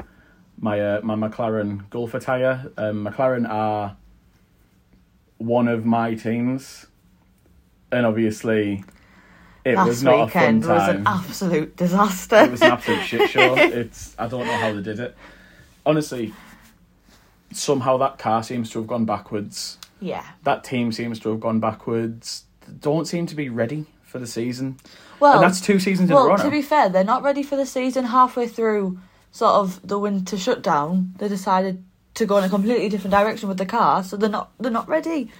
my 0.59 0.79
uh, 0.79 1.01
my 1.01 1.15
McLaren 1.15 1.89
golf 1.89 2.13
attire. 2.13 2.69
Um, 2.77 3.05
McLaren 3.05 3.49
are 3.49 3.97
one 5.39 5.67
of 5.67 5.85
my 5.85 6.13
teams, 6.13 6.85
and 7.91 8.05
obviously, 8.05 8.83
it 9.65 9.75
Last 9.75 9.87
was 9.87 10.03
not 10.03 10.25
weekend 10.27 10.63
a 10.63 10.67
fun 10.67 10.77
time. 10.77 10.87
was 10.87 10.95
an 10.95 11.07
absolute 11.07 11.75
disaster. 11.75 12.35
it 12.37 12.51
was 12.51 12.61
an 12.61 12.71
absolute 12.71 13.01
shit 13.03 13.29
show. 13.31 13.55
It's 13.57 14.15
I 14.19 14.27
don't 14.27 14.45
know 14.45 14.57
how 14.57 14.71
they 14.73 14.81
did 14.81 14.99
it. 14.99 15.15
Honestly, 15.85 16.33
somehow 17.51 17.97
that 17.97 18.17
car 18.19 18.43
seems 18.43 18.69
to 18.71 18.79
have 18.79 18.87
gone 18.87 19.05
backwards. 19.05 19.77
yeah. 19.99 20.23
That 20.43 20.63
team 20.63 20.91
seems 20.91 21.19
to 21.21 21.29
have 21.29 21.39
gone 21.39 21.59
backwards. 21.59 22.43
Don't 22.79 23.05
seem 23.07 23.25
to 23.27 23.35
be 23.35 23.49
ready 23.49 23.85
for 24.03 24.19
the 24.19 24.27
season. 24.27 24.77
Well, 25.19 25.33
and 25.35 25.43
that's 25.43 25.59
two 25.61 25.79
seasons 25.79 26.09
in 26.09 26.15
a 26.15 26.19
row 26.19 26.27
Well, 26.29 26.37
now. 26.37 26.43
to 26.43 26.51
be 26.51 26.61
fair, 26.61 26.89
they're 26.89 27.03
not 27.03 27.23
ready 27.23 27.43
for 27.43 27.55
the 27.55 27.65
season. 27.65 28.05
Halfway 28.05 28.47
through, 28.47 28.99
sort 29.31 29.53
of 29.55 29.85
the 29.87 29.97
winter 29.99 30.37
shutdown, 30.37 31.13
they 31.17 31.27
decided 31.27 31.83
to 32.19 32.25
go 32.25 32.37
in 32.37 32.43
a 32.43 32.49
completely 32.49 32.87
different 32.89 33.11
direction 33.11 33.49
with 33.49 33.57
the 33.57 33.65
car, 33.65 34.03
so 34.03 34.15
they're 34.15 34.29
not 34.29 34.51
they're 34.59 34.71
not 34.71 34.87
ready. 34.87 35.31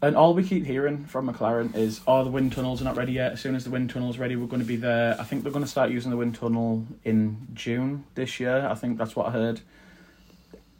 And 0.00 0.16
all 0.16 0.32
we 0.32 0.44
keep 0.44 0.64
hearing 0.64 1.04
from 1.06 1.28
McLaren 1.28 1.74
is, 1.74 2.00
"Oh, 2.06 2.22
the 2.24 2.30
wind 2.30 2.52
tunnels 2.52 2.80
are 2.80 2.84
not 2.84 2.96
ready 2.96 3.12
yet. 3.12 3.32
As 3.32 3.40
soon 3.40 3.54
as 3.56 3.64
the 3.64 3.70
wind 3.70 3.90
tunnel's 3.90 4.16
ready, 4.16 4.36
we're 4.36 4.46
going 4.46 4.62
to 4.62 4.66
be 4.68 4.76
there." 4.76 5.16
I 5.20 5.24
think 5.24 5.42
they're 5.42 5.52
going 5.52 5.64
to 5.64 5.70
start 5.70 5.90
using 5.90 6.10
the 6.10 6.16
wind 6.16 6.36
tunnel 6.36 6.86
in 7.04 7.48
June 7.52 8.04
this 8.14 8.38
year. 8.40 8.66
I 8.70 8.74
think 8.74 8.96
that's 8.96 9.14
what 9.16 9.26
I 9.26 9.30
heard. 9.32 9.60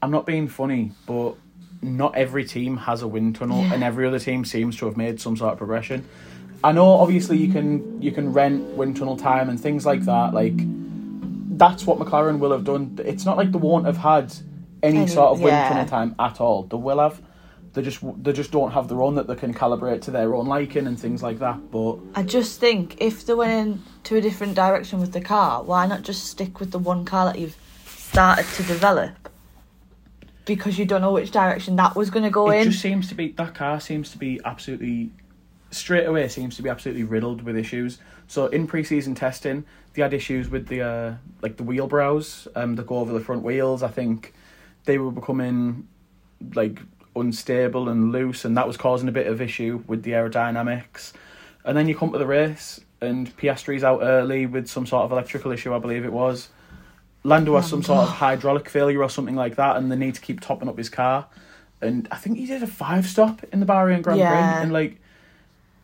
I'm 0.00 0.12
not 0.12 0.24
being 0.24 0.46
funny, 0.46 0.92
but 1.06 1.34
not 1.82 2.14
every 2.14 2.44
team 2.44 2.76
has 2.76 3.02
a 3.02 3.08
wind 3.08 3.34
tunnel, 3.36 3.62
Yeah. 3.62 3.74
and 3.74 3.82
every 3.84 4.06
other 4.06 4.20
team 4.20 4.44
seems 4.44 4.76
to 4.78 4.86
have 4.86 4.96
made 4.96 5.20
some 5.20 5.36
sort 5.36 5.52
of 5.52 5.58
progression. 5.58 6.04
I 6.62 6.70
know, 6.72 6.86
obviously, 6.86 7.38
you 7.38 7.52
can 7.52 8.00
you 8.00 8.12
can 8.12 8.32
rent 8.32 8.62
wind 8.76 8.96
tunnel 8.96 9.16
time 9.16 9.48
and 9.50 9.58
things 9.60 9.84
like 9.84 10.02
that. 10.02 10.32
Like 10.32 10.54
that's 11.58 11.84
what 11.86 11.98
McLaren 11.98 12.38
will 12.38 12.52
have 12.52 12.62
done. 12.62 13.00
It's 13.04 13.24
not 13.24 13.36
like 13.36 13.50
they 13.50 13.58
won't 13.58 13.86
have 13.86 13.96
had 13.96 14.32
any, 14.82 14.98
Any- 14.98 15.06
sort 15.06 15.30
of 15.32 15.40
wind 15.40 15.56
yeah. 15.56 15.68
tunnel 15.68 15.86
time 15.86 16.14
at 16.18 16.40
all. 16.40 16.64
They 16.64 16.76
will 16.76 16.98
have. 16.98 17.20
They 17.74 17.82
just 17.82 18.00
they 18.22 18.32
just 18.32 18.50
don't 18.50 18.72
have 18.72 18.88
their 18.88 19.02
own 19.02 19.14
that 19.16 19.26
they 19.26 19.34
can 19.34 19.52
calibrate 19.54 20.00
to 20.02 20.10
their 20.10 20.34
own 20.34 20.46
liking 20.46 20.86
and 20.86 20.98
things 20.98 21.22
like 21.22 21.38
that. 21.40 21.70
But 21.70 21.98
I 22.14 22.22
just 22.22 22.58
think 22.58 23.00
if 23.00 23.26
they 23.26 23.34
went 23.34 23.52
in 23.52 23.82
to 24.04 24.16
a 24.16 24.20
different 24.20 24.54
direction 24.54 25.00
with 25.00 25.12
the 25.12 25.20
car, 25.20 25.62
why 25.62 25.86
not 25.86 26.02
just 26.02 26.26
stick 26.26 26.60
with 26.60 26.70
the 26.70 26.78
one 26.78 27.04
car 27.04 27.26
that 27.26 27.38
you've 27.38 27.56
started 27.86 28.46
to 28.54 28.62
develop? 28.62 29.28
Because 30.46 30.78
you 30.78 30.86
don't 30.86 31.02
know 31.02 31.12
which 31.12 31.30
direction 31.30 31.76
that 31.76 31.94
was 31.94 32.08
going 32.08 32.24
to 32.24 32.30
go 32.30 32.50
it 32.50 32.60
in. 32.60 32.70
just 32.70 32.80
seems 32.80 33.08
to 33.10 33.14
be 33.14 33.32
that 33.32 33.54
car 33.54 33.80
seems 33.80 34.10
to 34.12 34.18
be 34.18 34.40
absolutely 34.44 35.10
straight 35.70 36.06
away 36.06 36.26
seems 36.28 36.56
to 36.56 36.62
be 36.62 36.70
absolutely 36.70 37.04
riddled 37.04 37.42
with 37.42 37.56
issues. 37.56 37.98
So 38.26 38.46
in 38.46 38.66
pre-season 38.66 39.14
testing, 39.14 39.64
they 39.92 40.02
had 40.02 40.14
issues 40.14 40.48
with 40.48 40.68
the 40.68 40.82
uh, 40.82 41.14
like 41.42 41.58
the 41.58 41.62
wheel 41.64 41.86
brows 41.86 42.48
um, 42.56 42.76
that 42.76 42.86
go 42.86 42.96
over 42.96 43.12
the 43.12 43.20
front 43.20 43.42
wheels. 43.42 43.82
I 43.82 43.88
think 43.88 44.32
they 44.88 44.96
were 44.96 45.12
becoming 45.12 45.86
like 46.54 46.80
unstable 47.14 47.90
and 47.90 48.10
loose, 48.10 48.46
and 48.46 48.56
that 48.56 48.66
was 48.66 48.78
causing 48.78 49.06
a 49.06 49.12
bit 49.12 49.26
of 49.26 49.40
issue 49.42 49.84
with 49.86 50.02
the 50.02 50.12
aerodynamics. 50.12 51.12
And 51.62 51.76
then 51.76 51.88
you 51.88 51.94
come 51.94 52.10
to 52.12 52.18
the 52.18 52.26
race, 52.26 52.80
and 53.02 53.34
Piastri's 53.36 53.84
out 53.84 54.00
early 54.02 54.46
with 54.46 54.66
some 54.66 54.86
sort 54.86 55.04
of 55.04 55.12
electrical 55.12 55.52
issue, 55.52 55.74
I 55.74 55.78
believe 55.78 56.06
it 56.06 56.12
was. 56.12 56.48
Lando 57.22 57.54
has 57.56 57.68
some 57.68 57.82
sort 57.82 57.98
of 57.98 58.08
hydraulic 58.08 58.70
failure 58.70 59.02
or 59.02 59.10
something 59.10 59.36
like 59.36 59.56
that, 59.56 59.76
and 59.76 59.92
they 59.92 59.96
need 59.96 60.14
to 60.14 60.22
keep 60.22 60.40
topping 60.40 60.70
up 60.70 60.78
his 60.78 60.88
car. 60.88 61.26
And 61.82 62.08
I 62.10 62.16
think 62.16 62.38
he 62.38 62.46
did 62.46 62.62
a 62.62 62.66
five 62.66 63.06
stop 63.06 63.44
in 63.52 63.60
the 63.60 63.66
Bahrain 63.66 64.00
Grand 64.00 64.18
Yeah. 64.18 64.30
Prix, 64.30 64.62
and 64.62 64.72
like 64.72 64.96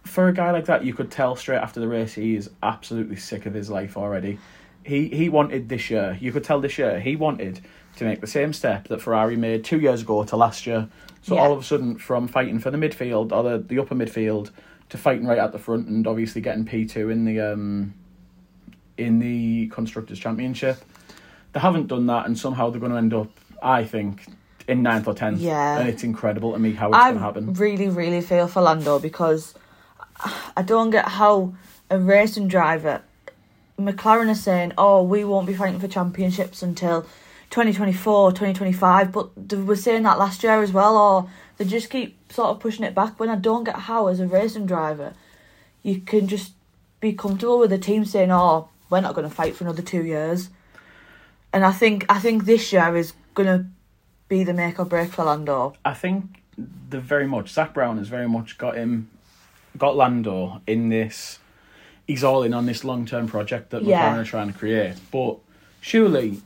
for 0.04 0.28
a 0.28 0.32
guy 0.32 0.50
like 0.50 0.64
that, 0.64 0.82
you 0.82 0.94
could 0.94 1.10
tell 1.10 1.36
straight 1.36 1.58
after 1.58 1.78
the 1.78 1.88
race 1.88 2.14
he 2.14 2.36
is 2.36 2.48
absolutely 2.62 3.16
sick 3.16 3.44
of 3.44 3.52
his 3.52 3.68
life 3.68 3.98
already. 3.98 4.38
He 4.82 5.08
he 5.08 5.28
wanted 5.28 5.68
this 5.68 5.90
year. 5.90 6.16
You 6.18 6.32
could 6.32 6.44
tell 6.44 6.60
this 6.60 6.78
year 6.78 6.98
he 7.00 7.16
wanted 7.16 7.60
to 7.96 8.04
make 8.04 8.20
the 8.20 8.26
same 8.26 8.52
step 8.52 8.88
that 8.88 9.00
Ferrari 9.00 9.36
made 9.36 9.64
two 9.64 9.78
years 9.80 10.02
ago 10.02 10.24
to 10.24 10.36
last 10.36 10.66
year. 10.66 10.88
So 11.22 11.34
Yeah. 11.34 11.42
all 11.42 11.52
of 11.52 11.60
a 11.60 11.62
sudden, 11.62 11.96
from 11.96 12.28
fighting 12.28 12.58
for 12.58 12.70
the 12.70 12.76
midfield 12.78 13.32
or 13.32 13.42
the, 13.42 13.58
the 13.58 13.78
upper 13.78 13.94
midfield 13.94 14.50
to 14.90 14.98
fighting 14.98 15.26
right 15.26 15.38
at 15.38 15.52
the 15.52 15.58
front, 15.58 15.86
and 15.88 16.06
obviously 16.06 16.40
getting 16.40 16.64
P 16.64 16.84
two 16.84 17.08
in 17.10 17.24
the 17.24 17.40
um 17.40 17.94
in 18.96 19.18
the 19.18 19.66
constructors 19.68 20.18
championship, 20.18 20.78
they 21.52 21.60
haven't 21.60 21.88
done 21.88 22.06
that, 22.06 22.26
and 22.26 22.38
somehow 22.38 22.70
they're 22.70 22.80
going 22.80 22.92
to 22.92 22.98
end 22.98 23.12
up, 23.14 23.28
I 23.60 23.84
think, 23.84 24.26
in 24.68 24.82
ninth 24.82 25.08
or 25.08 25.14
tenth. 25.14 25.40
Yeah. 25.40 25.78
and 25.80 25.88
it's 25.88 26.04
incredible 26.04 26.52
to 26.52 26.58
me 26.58 26.72
how 26.72 26.88
it's 26.90 26.96
going 26.98 27.14
to 27.14 27.20
happen. 27.20 27.54
really, 27.54 27.88
really 27.88 28.20
feel 28.20 28.46
for 28.46 28.62
Lando 28.62 28.98
because 29.00 29.54
I 30.56 30.62
don't 30.62 30.90
get 30.90 31.06
how 31.08 31.54
a 31.90 31.98
racing 31.98 32.46
driver, 32.48 33.02
McLaren 33.78 34.28
is 34.30 34.42
saying, 34.42 34.72
oh, 34.78 35.02
we 35.02 35.24
won't 35.24 35.46
be 35.48 35.54
fighting 35.54 35.80
for 35.80 35.88
championships 35.88 36.62
until 36.62 37.04
2024, 37.54 38.32
2025, 38.32 39.12
but 39.12 39.30
they 39.36 39.54
were 39.54 39.76
saying 39.76 40.02
that 40.02 40.18
last 40.18 40.42
year 40.42 40.60
as 40.60 40.72
well, 40.72 40.96
or 40.96 41.30
they 41.56 41.64
just 41.64 41.88
keep 41.88 42.18
sort 42.32 42.48
of 42.48 42.58
pushing 42.58 42.84
it 42.84 42.96
back. 42.96 43.20
When 43.20 43.28
I 43.28 43.36
don't 43.36 43.62
get 43.62 43.76
how, 43.76 44.08
as 44.08 44.18
a 44.18 44.26
racing 44.26 44.66
driver, 44.66 45.14
you 45.84 46.00
can 46.00 46.26
just 46.26 46.54
be 46.98 47.12
comfortable 47.12 47.60
with 47.60 47.70
the 47.70 47.78
team 47.78 48.04
saying, 48.04 48.32
"Oh, 48.32 48.70
we're 48.90 49.02
not 49.02 49.14
going 49.14 49.28
to 49.28 49.32
fight 49.32 49.54
for 49.54 49.62
another 49.62 49.82
two 49.82 50.02
years." 50.02 50.50
And 51.52 51.64
I 51.64 51.70
think 51.70 52.04
I 52.08 52.18
think 52.18 52.44
this 52.44 52.72
year 52.72 52.96
is 52.96 53.12
going 53.34 53.46
to 53.46 53.66
be 54.26 54.42
the 54.42 54.52
make 54.52 54.80
or 54.80 54.84
break 54.84 55.12
for 55.12 55.22
Lando. 55.22 55.74
I 55.84 55.94
think 55.94 56.42
the 56.90 56.98
very 56.98 57.28
much 57.28 57.50
Zak 57.50 57.72
Brown 57.72 57.98
has 57.98 58.08
very 58.08 58.28
much 58.28 58.58
got 58.58 58.74
him, 58.74 59.08
got 59.78 59.94
Lando 59.94 60.60
in 60.66 60.88
this. 60.88 61.38
He's 62.08 62.24
all 62.24 62.42
in 62.42 62.52
on 62.52 62.66
this 62.66 62.82
long 62.82 63.06
term 63.06 63.28
project 63.28 63.70
that 63.70 63.84
Yeah. 63.84 64.12
McLaren 64.12 64.22
are 64.22 64.24
trying 64.24 64.52
to 64.52 64.58
create. 64.58 64.96
But 65.12 65.36
surely, 65.80 66.42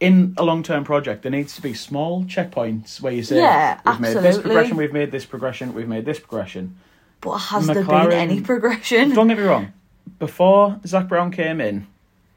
in 0.00 0.34
a 0.36 0.44
long 0.44 0.62
term 0.62 0.84
project, 0.84 1.22
there 1.22 1.32
needs 1.32 1.54
to 1.56 1.62
be 1.62 1.74
small 1.74 2.24
checkpoints 2.24 3.00
where 3.00 3.12
you 3.12 3.22
say, 3.22 3.36
Yeah, 3.36 3.80
"We've 3.84 4.00
made 4.00 4.16
this 4.18 4.38
progression, 4.38 4.76
we've 4.76 4.92
made 4.92 5.10
this 5.10 5.24
progression, 5.24 5.74
we've 5.74 5.88
made 5.88 6.04
this 6.04 6.18
progression." 6.20 6.76
But 7.20 7.38
has 7.38 7.66
there 7.66 7.82
McLaren- 7.82 8.10
been 8.10 8.18
any 8.18 8.40
progression? 8.40 9.10
Don't 9.14 9.26
get 9.28 9.38
me 9.38 9.44
wrong. 9.44 9.72
Before 10.18 10.78
Zak 10.86 11.08
Brown 11.08 11.30
came 11.32 11.60
in, 11.60 11.86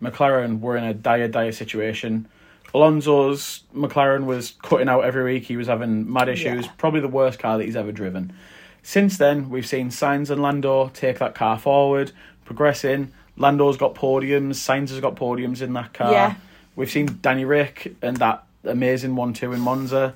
McLaren 0.02 0.60
were 0.60 0.76
in 0.76 0.84
a 0.84 0.94
dire, 0.94 1.28
dire 1.28 1.52
situation. 1.52 2.28
Alonso's 2.74 3.64
McLaren 3.76 4.26
was 4.26 4.54
cutting 4.64 4.90
out 4.90 5.02
every 5.04 5.24
week. 5.24 5.44
He 5.44 5.58
was 5.58 5.68
having 5.68 6.12
mad 6.12 6.30
issues. 6.30 6.66
Yeah. 6.66 6.72
Probably 6.78 7.00
the 7.02 7.08
worst 7.08 7.38
car 7.38 7.58
that 7.58 7.66
he's 7.66 7.76
ever 7.76 7.92
driven. 7.92 8.34
Since 8.82 9.18
then, 9.18 9.50
we've 9.50 9.68
seen 9.68 9.90
Sainz 9.90 10.30
and 10.32 10.42
Lando 10.42 10.90
take 10.94 11.20
that 11.20 11.36
car 11.36 11.60
forward, 11.60 12.12
progressing. 12.46 13.12
Lando's 13.38 13.78
got 13.78 13.94
podiums. 13.94 14.56
Sainz 14.56 14.90
has 14.90 15.00
got 15.00 15.16
podiums 15.16 15.62
in 15.62 15.74
that 15.74 15.94
car. 15.94 16.12
Yeah. 16.12 16.36
We've 16.76 16.90
seen 16.90 17.20
Danny 17.22 17.46
Ric 17.46 17.96
and 18.02 18.18
that 18.18 18.44
amazing 18.64 19.16
one-two 19.16 19.54
in 19.54 19.60
Monza. 19.60 20.14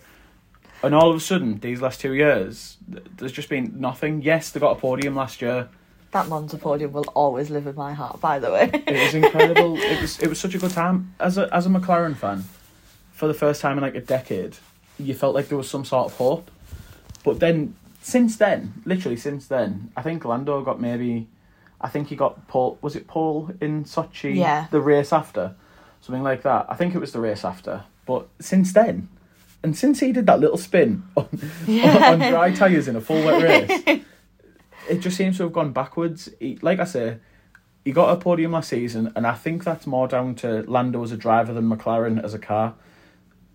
And 0.84 0.94
all 0.94 1.10
of 1.10 1.16
a 1.16 1.20
sudden, 1.20 1.60
these 1.60 1.82
last 1.82 2.00
two 2.00 2.14
years, 2.14 2.78
th- 2.92 3.06
there's 3.18 3.32
just 3.32 3.50
been 3.50 3.80
nothing. 3.80 4.22
Yes, 4.22 4.52
they 4.52 4.60
got 4.60 4.78
a 4.78 4.80
podium 4.80 5.16
last 5.16 5.42
year. 5.42 5.68
That 6.12 6.28
Monza 6.28 6.58
podium 6.58 6.94
will 6.94 7.06
always 7.14 7.50
live 7.50 7.68
in 7.68 7.76
my 7.76 7.94
heart. 7.94 8.22
By 8.22 8.40
the 8.40 8.52
way, 8.52 8.70
It 8.74 9.04
was 9.04 9.14
incredible. 9.16 9.78
it 9.80 10.02
was 10.02 10.20
it 10.20 10.28
was 10.30 10.40
such 10.40 10.54
a 10.56 10.58
good 10.60 10.72
time 10.72 11.14
as 11.20 11.38
a 11.38 11.54
as 11.54 11.66
a 11.66 11.70
McLaren 11.70 12.16
fan. 12.16 12.46
For 13.14 13.28
the 13.28 13.34
first 13.34 13.62
time 13.62 13.78
in 13.78 13.82
like 13.84 13.96
a 13.96 14.02
decade, 14.02 14.58
you 14.98 15.14
felt 15.14 15.34
like 15.36 15.50
there 15.50 15.58
was 15.58 15.70
some 15.70 15.84
sort 15.86 16.06
of 16.06 16.18
hope. 16.18 16.52
But 17.24 17.40
then, 17.40 17.76
since 18.02 18.38
then, 18.38 18.82
literally 18.86 19.18
since 19.18 19.48
then, 19.48 19.92
I 19.98 20.04
think 20.04 20.24
Lando 20.24 20.62
got 20.62 20.80
maybe, 20.80 21.28
I 21.82 21.90
think 21.90 22.10
he 22.10 22.16
got 22.16 22.48
pole. 22.48 22.78
Was 22.82 22.96
it 22.96 23.08
pole 23.08 23.52
in 23.60 23.84
Sochi? 23.86 24.36
Yeah. 24.36 24.68
The 24.72 24.80
race 24.82 25.12
after, 25.12 25.56
something 26.06 26.24
like 26.24 26.44
that. 26.44 26.68
I 26.70 26.76
think 26.76 26.94
it 26.94 27.00
was 27.00 27.12
the 27.12 27.20
race 27.20 27.44
after. 27.44 27.84
But 28.06 28.28
since 28.40 28.74
then, 28.74 29.10
and 29.64 29.76
since 29.76 30.00
he 30.00 30.12
did 30.12 30.28
that 30.28 30.40
little 30.40 30.58
spin 30.58 31.04
on, 31.18 31.28
Yeah. 31.66 32.12
on 32.12 32.20
dry 32.20 32.52
tires 32.52 32.88
in 32.88 32.96
a 32.96 33.02
full 33.02 33.24
wet 33.26 33.42
race, 33.42 34.02
it 34.90 35.00
just 35.00 35.18
seems 35.18 35.38
to 35.38 35.44
have 35.44 35.54
gone 35.54 35.72
backwards. 35.74 36.30
He, 36.40 36.58
like 36.62 36.80
I 36.80 36.84
say, 36.86 37.18
he 37.84 37.92
got 37.92 38.16
a 38.16 38.18
podium 38.22 38.52
last 38.52 38.70
season, 38.70 39.12
and 39.16 39.26
I 39.26 39.34
think 39.34 39.64
that's 39.64 39.88
more 39.88 40.08
down 40.08 40.36
to 40.36 40.64
Lando 40.68 41.04
as 41.04 41.12
a 41.12 41.18
driver 41.18 41.54
than 41.54 41.70
McLaren 41.70 42.24
as 42.24 42.34
a 42.36 42.40
car. 42.40 42.76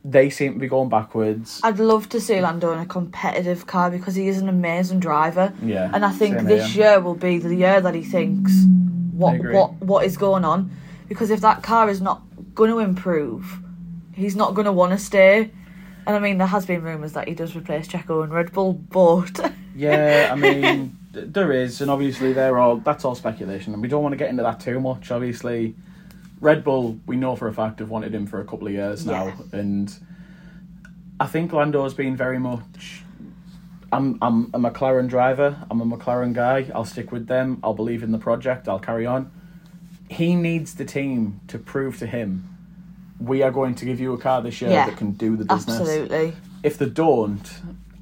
They 0.03 0.31
seem 0.31 0.55
to 0.55 0.59
be 0.59 0.67
going 0.67 0.89
backwards. 0.89 1.61
I'd 1.63 1.79
love 1.79 2.09
to 2.09 2.21
see 2.21 2.41
Lando 2.41 2.73
in 2.73 2.79
a 2.81 2.87
competitive 2.87 3.67
car 3.67 3.91
because 3.91 4.15
he 4.15 4.29
is 4.29 4.39
an 4.39 4.49
amazing 4.49 4.99
driver. 4.99 5.53
Yeah, 5.63 5.91
And 5.93 6.05
I 6.07 6.11
think 6.11 6.41
this 6.41 6.75
year 6.75 6.99
will 7.01 7.15
be 7.15 7.39
the 7.39 7.55
year 7.55 7.81
that 7.83 7.95
he 7.95 8.03
thinks 8.03 8.53
what 9.13 9.39
what 9.53 9.75
what 9.83 10.07
is 10.07 10.17
going 10.17 10.45
on. 10.45 10.71
Because 11.11 11.31
if 11.31 11.41
that 11.41 11.63
car 11.65 11.91
is 11.91 12.01
not 12.01 12.23
going 12.55 12.71
to 12.71 12.79
improve, 12.79 13.59
he's 14.15 14.37
not 14.37 14.55
going 14.55 14.65
to 14.67 14.73
want 14.73 14.93
to 14.93 14.99
stay. 14.99 15.51
And 16.07 16.17
I 16.17 16.21
mean, 16.21 16.39
there 16.39 16.47
has 16.47 16.65
been 16.65 16.83
rumours 16.83 17.13
that 17.15 17.27
he 17.29 17.35
does 17.35 17.55
replace 17.57 17.89
Checo 17.89 18.23
and 18.25 18.33
Red 18.33 18.53
Bull, 18.53 18.73
but 18.75 19.53
Yeah, 19.77 20.31
I 20.33 20.37
mean, 20.37 20.97
there 21.13 21.53
is, 21.53 21.81
and 21.81 21.91
obviously 21.91 22.33
they're 22.33 22.59
all 22.59 22.77
that's 22.77 23.05
all 23.05 23.15
speculation, 23.17 23.73
and 23.73 23.83
we 23.83 23.89
don't 23.89 24.03
want 24.03 24.13
to 24.13 24.17
get 24.17 24.31
into 24.31 24.45
that 24.45 24.61
too 24.61 24.79
much. 24.81 25.11
Obviously, 25.11 25.75
Red 26.41 26.63
Bull, 26.65 26.99
we 27.07 27.17
know 27.17 27.35
for 27.37 27.49
a 27.49 27.53
fact 27.53 27.81
have 27.81 27.91
wanted 27.91 28.15
him 28.15 28.27
for 28.27 28.41
a 28.41 28.45
couple 28.45 28.69
of 28.69 28.73
years 28.73 29.05
now, 29.05 29.27
Yeah. 29.27 29.35
and 29.61 29.93
I 31.19 31.27
think 31.27 31.53
Lando's 31.53 31.93
been 31.95 32.17
very 32.17 32.39
much. 32.39 33.03
I'm 33.93 34.17
I'm 34.23 34.45
a 34.55 34.59
McLaren 34.71 35.09
driver. 35.09 35.57
I'm 35.71 35.81
a 35.81 35.97
McLaren 35.97 36.33
guy. 36.33 36.71
I'll 36.75 36.85
stick 36.85 37.11
with 37.11 37.27
them. 37.27 37.59
I'll 37.65 37.75
believe 37.75 38.05
in 38.05 38.13
the 38.13 38.19
project. 38.19 38.69
I'll 38.69 38.79
carry 38.79 39.07
on. 39.07 39.33
He 40.11 40.35
needs 40.35 40.75
the 40.75 40.85
team 40.85 41.41
to 41.49 41.57
prove 41.59 41.99
to 42.01 42.07
him, 42.07 42.49
we 43.21 43.43
are 43.43 43.51
going 43.53 43.75
to 43.77 43.85
give 43.85 44.01
you 44.01 44.13
a 44.13 44.19
car 44.19 44.43
this 44.43 44.61
year 44.61 44.71
Yeah. 44.71 44.87
that 44.87 44.97
can 44.97 45.13
do 45.13 45.37
the 45.37 45.45
business 45.45 45.79
absolutely. 45.79 46.33
if 46.63 46.79
they 46.79 46.89
don't, 46.89 47.49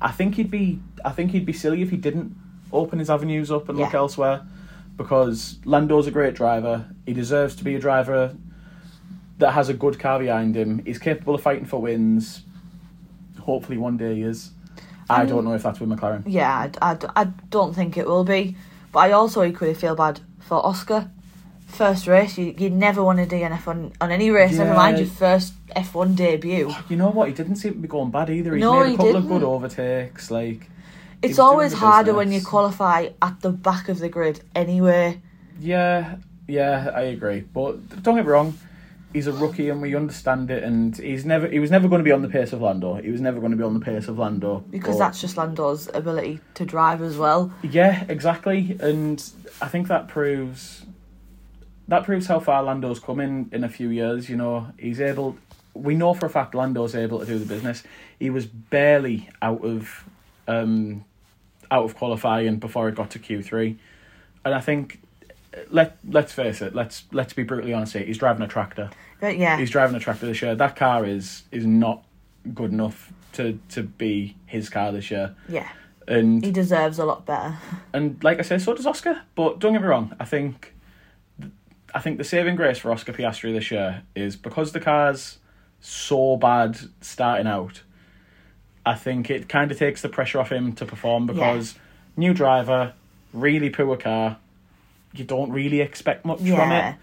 I 0.00 0.10
think 0.12 0.36
he'd 0.36 0.50
be 0.50 0.80
I 1.04 1.10
think 1.10 1.30
he'd 1.32 1.44
be 1.46 1.52
silly 1.52 1.82
if 1.82 1.90
he 1.90 1.96
didn't 1.96 2.34
open 2.72 2.98
his 2.98 3.10
avenues 3.10 3.50
up 3.50 3.68
and 3.68 3.78
look 3.78 3.94
elsewhere. 3.94 4.42
Because 4.96 5.58
Lando's 5.64 6.08
a 6.08 6.10
great 6.10 6.34
driver. 6.34 6.86
He 7.06 7.12
deserves 7.12 7.54
to 7.56 7.64
be 7.64 7.76
a 7.76 7.78
driver 7.78 8.34
that 9.38 9.52
has 9.52 9.68
a 9.68 9.74
good 9.74 10.00
car 10.00 10.18
behind 10.18 10.56
him. 10.56 10.80
He's 10.84 10.98
capable 10.98 11.36
of 11.36 11.40
fighting 11.42 11.66
for 11.66 11.80
wins. 11.80 12.42
Hopefully 13.38 13.78
one 13.78 13.96
day 13.96 14.16
he 14.16 14.22
is. 14.22 14.50
I 15.08 15.22
Um, 15.22 15.28
don't 15.28 15.44
know 15.44 15.54
if 15.54 15.62
that's 15.62 15.78
with 15.78 15.88
McLaren. 15.88 16.24
Yeah, 16.26 16.68
I, 16.82 16.92
I, 16.92 16.98
I 17.14 17.24
don't 17.50 17.74
think 17.74 17.96
it 17.96 18.06
will 18.08 18.24
be. 18.24 18.56
But 18.90 18.98
I 19.00 19.12
also 19.12 19.44
equally 19.44 19.74
feel 19.74 19.94
bad 19.94 20.18
for 20.40 20.56
Oscar. 20.66 21.10
First 21.68 22.06
race, 22.06 22.36
you, 22.38 22.54
you 22.58 22.70
never 22.70 23.04
want 23.04 23.20
a 23.20 23.26
DNF 23.26 23.68
on, 23.68 23.92
on 24.00 24.10
any 24.10 24.30
race, 24.30 24.56
never 24.58 24.74
mind 24.74 24.98
your 24.98 25.06
first 25.06 25.52
F1 25.76 26.16
debut. 26.16 26.74
You 26.88 26.96
know 26.96 27.10
what? 27.10 27.28
He 27.28 27.34
didn't 27.34 27.56
seem 27.56 27.74
to 27.74 27.78
be 27.78 27.86
going 27.88 28.10
bad 28.10 28.30
either. 28.30 28.54
He's 28.54 28.62
No, 28.62 28.80
made 28.80 28.86
a 28.86 28.90
he 28.90 28.96
couple 28.96 29.16
of 29.16 29.28
good 29.28 29.42
overtakes. 29.44 30.30
Like 30.30 30.68
It's 31.22 31.38
always 31.38 31.74
harder 31.74 32.14
when 32.14 32.32
you 32.32 32.42
qualify 32.42 33.10
at 33.22 33.40
the 33.42 33.50
back 33.50 33.88
of 33.88 33.98
the 34.00 34.08
grid 34.08 34.40
anyway. 34.56 35.20
Yeah, 35.60 36.16
yeah, 36.48 36.90
I 36.94 37.02
agree. 37.02 37.40
But 37.40 38.02
don't 38.02 38.16
get 38.16 38.24
me 38.24 38.30
wrong, 38.32 38.58
he's 39.12 39.26
a 39.26 39.32
rookie 39.32 39.68
and 39.68 39.82
we 39.82 39.94
understand 39.94 40.50
it. 40.50 40.64
And 40.64 40.96
he's 40.96 41.24
never 41.26 41.46
he 41.48 41.58
was 41.58 41.70
never 41.70 41.86
going 41.86 42.00
to 42.00 42.04
be 42.04 42.12
on 42.12 42.22
the 42.22 42.28
pace 42.28 42.52
of 42.54 42.62
Lando. 42.62 42.94
He 42.94 43.10
was 43.10 43.20
never 43.20 43.38
going 43.40 43.52
to 43.52 43.58
be 43.58 43.62
on 43.64 43.74
the 43.74 43.80
pace 43.80 44.08
of 44.08 44.18
Lando 44.18 44.64
Because 44.70 44.96
But- 44.96 45.00
that's 45.00 45.20
just 45.20 45.36
Lando's 45.36 45.88
ability 45.92 46.40
to 46.54 46.64
drive 46.64 47.02
as 47.02 47.18
well. 47.18 47.52
yeah, 47.62 48.04
exactly. 48.08 48.76
And 48.80 49.22
I 49.60 49.68
think 49.68 49.86
that 49.88 50.08
proves 50.08 50.86
that 51.88 52.04
proves 52.04 52.26
how 52.26 52.38
far 52.40 52.62
Lando's 52.62 53.00
come 53.00 53.20
in 53.20 53.48
in 53.52 53.64
a 53.64 53.68
few 53.68 53.88
years. 53.90 54.28
You 54.28 54.36
know, 54.36 54.68
he's 54.78 55.00
able. 55.00 55.36
We 55.74 55.94
know 55.94 56.14
for 56.14 56.26
a 56.26 56.30
fact 56.30 56.54
Lando's 56.54 56.94
able 56.94 57.20
to 57.20 57.26
do 57.26 57.38
the 57.38 57.46
business. 57.46 57.82
He 58.18 58.30
was 58.30 58.46
barely 58.46 59.28
out 59.42 59.64
of 59.64 60.04
um, 60.46 61.04
out 61.70 61.84
of 61.84 61.94
qualifying 61.96 62.56
before 62.58 62.88
it 62.88 62.94
got 62.94 63.10
to 63.10 63.18
Q 63.18 63.42
three, 63.42 63.78
and 64.44 64.54
I 64.54 64.60
think 64.60 65.00
let 65.70 65.98
let's 66.08 66.32
face 66.32 66.62
it. 66.62 66.74
Let's 66.74 67.04
let's 67.12 67.32
be 67.32 67.42
brutally 67.42 67.72
honest 67.72 67.92
here. 67.94 68.04
He's 68.04 68.18
driving 68.18 68.42
a 68.42 68.48
tractor. 68.48 68.90
But 69.20 69.36
yeah, 69.36 69.56
He's 69.58 69.70
driving 69.70 69.96
a 69.96 70.00
tractor 70.00 70.26
this 70.26 70.40
year. 70.42 70.54
That 70.54 70.76
car 70.76 71.04
is 71.04 71.44
is 71.50 71.66
not 71.66 72.04
good 72.54 72.70
enough 72.72 73.12
to 73.32 73.58
to 73.70 73.82
be 73.82 74.36
his 74.46 74.68
car 74.68 74.90
this 74.92 75.10
year. 75.10 75.34
yeah, 75.48 75.68
And 76.06 76.44
he 76.44 76.50
deserves 76.52 76.98
a 76.98 77.04
lot 77.04 77.26
better. 77.26 77.56
and 77.92 78.22
like 78.24 78.38
I 78.38 78.42
say, 78.42 78.58
so 78.58 78.74
does 78.74 78.86
Oscar. 78.86 79.22
But 79.34 79.58
don't 79.58 79.72
get 79.72 79.82
me 79.82 79.88
wrong. 79.88 80.14
I 80.20 80.24
think, 80.24 80.72
I 81.94 82.00
think 82.00 82.18
the 82.18 82.24
saving 82.24 82.56
grace 82.56 82.78
for 82.78 82.90
Oscar 82.92 83.12
Piastri 83.12 83.52
this 83.52 83.70
year 83.70 84.02
is 84.14 84.36
because 84.36 84.72
the 84.72 84.80
car's 84.80 85.38
so 85.80 86.36
bad 86.36 86.78
starting 87.00 87.46
out. 87.46 87.82
I 88.84 88.94
think 88.94 89.30
it 89.30 89.48
kind 89.48 89.70
of 89.70 89.78
takes 89.78 90.02
the 90.02 90.08
pressure 90.08 90.38
off 90.40 90.50
him 90.50 90.72
to 90.74 90.84
perform 90.86 91.26
because 91.26 91.74
new 92.16 92.34
driver, 92.34 92.94
really 93.32 93.70
poor 93.70 93.96
car. 93.96 94.38
You 95.14 95.24
don't 95.24 95.50
really 95.50 95.80
expect 95.80 96.24
much 96.24 96.38
from 96.38 96.48
it. 96.48 96.54
Yeah. 96.54 96.94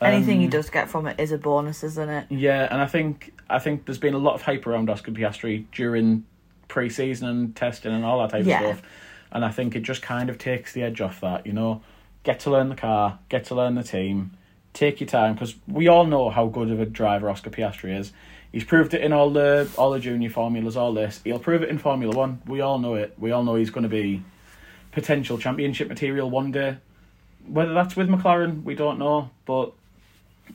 Anything 0.00 0.38
he 0.38 0.44
Um, 0.46 0.50
does 0.50 0.70
get 0.70 0.88
from 0.88 1.06
it 1.08 1.18
is 1.18 1.32
a 1.32 1.38
bonus, 1.38 1.82
isn't 1.82 2.08
it? 2.08 2.26
Yeah, 2.30 2.68
and 2.70 2.80
I 2.80 2.86
think 2.86 3.32
I 3.50 3.58
think 3.58 3.86
there's 3.86 3.98
been 3.98 4.14
a 4.14 4.18
lot 4.18 4.34
of 4.34 4.42
hype 4.42 4.66
around 4.66 4.88
Oscar 4.90 5.10
Piastri 5.10 5.64
during 5.72 6.24
pre-season 6.68 7.28
and 7.28 7.56
testing 7.56 7.92
and 7.92 8.04
all 8.04 8.20
that 8.20 8.30
type 8.30 8.44
Yeah. 8.46 8.60
of 8.60 8.76
stuff, 8.76 8.88
and 9.32 9.44
I 9.44 9.50
think 9.50 9.74
it 9.74 9.80
just 9.80 10.02
kind 10.02 10.28
of 10.30 10.38
takes 10.38 10.72
the 10.72 10.82
edge 10.82 11.00
off 11.00 11.20
that. 11.22 11.46
You 11.46 11.52
know, 11.52 11.82
get 12.24 12.40
to 12.40 12.50
learn 12.50 12.68
the 12.68 12.74
car, 12.76 13.18
get 13.28 13.44
to 13.46 13.54
learn 13.54 13.74
the 13.74 13.82
team, 13.82 14.32
take 14.74 15.00
your 15.00 15.08
time 15.08 15.34
because 15.34 15.54
we 15.66 15.88
all 15.88 16.04
know 16.06 16.30
how 16.30 16.46
good 16.46 16.70
of 16.70 16.80
a 16.80 16.86
driver 16.86 17.28
Oscar 17.30 17.50
Piastri 17.50 17.98
is. 17.98 18.12
He's 18.52 18.64
proved 18.64 18.94
it 18.94 19.02
in 19.02 19.12
all 19.12 19.30
the 19.30 19.68
all 19.76 19.90
the 19.90 20.00
junior 20.00 20.30
formulas, 20.30 20.76
all 20.76 20.92
this. 20.94 21.20
He'll 21.24 21.38
prove 21.38 21.62
it 21.62 21.68
in 21.68 21.78
Formula 21.78 22.14
One. 22.16 22.40
We 22.46 22.60
all 22.60 22.78
know 22.78 22.94
it. 22.94 23.14
We 23.18 23.30
all 23.30 23.44
know 23.44 23.56
he's 23.56 23.70
going 23.70 23.82
to 23.82 23.88
be 23.88 24.22
potential 24.92 25.36
championship 25.38 25.88
material 25.88 26.30
one 26.30 26.50
day. 26.50 26.78
Whether 27.46 27.74
that's 27.74 27.94
with 27.96 28.08
McLaren, 28.08 28.62
we 28.64 28.74
don't 28.74 28.98
know, 28.98 29.30
but 29.46 29.72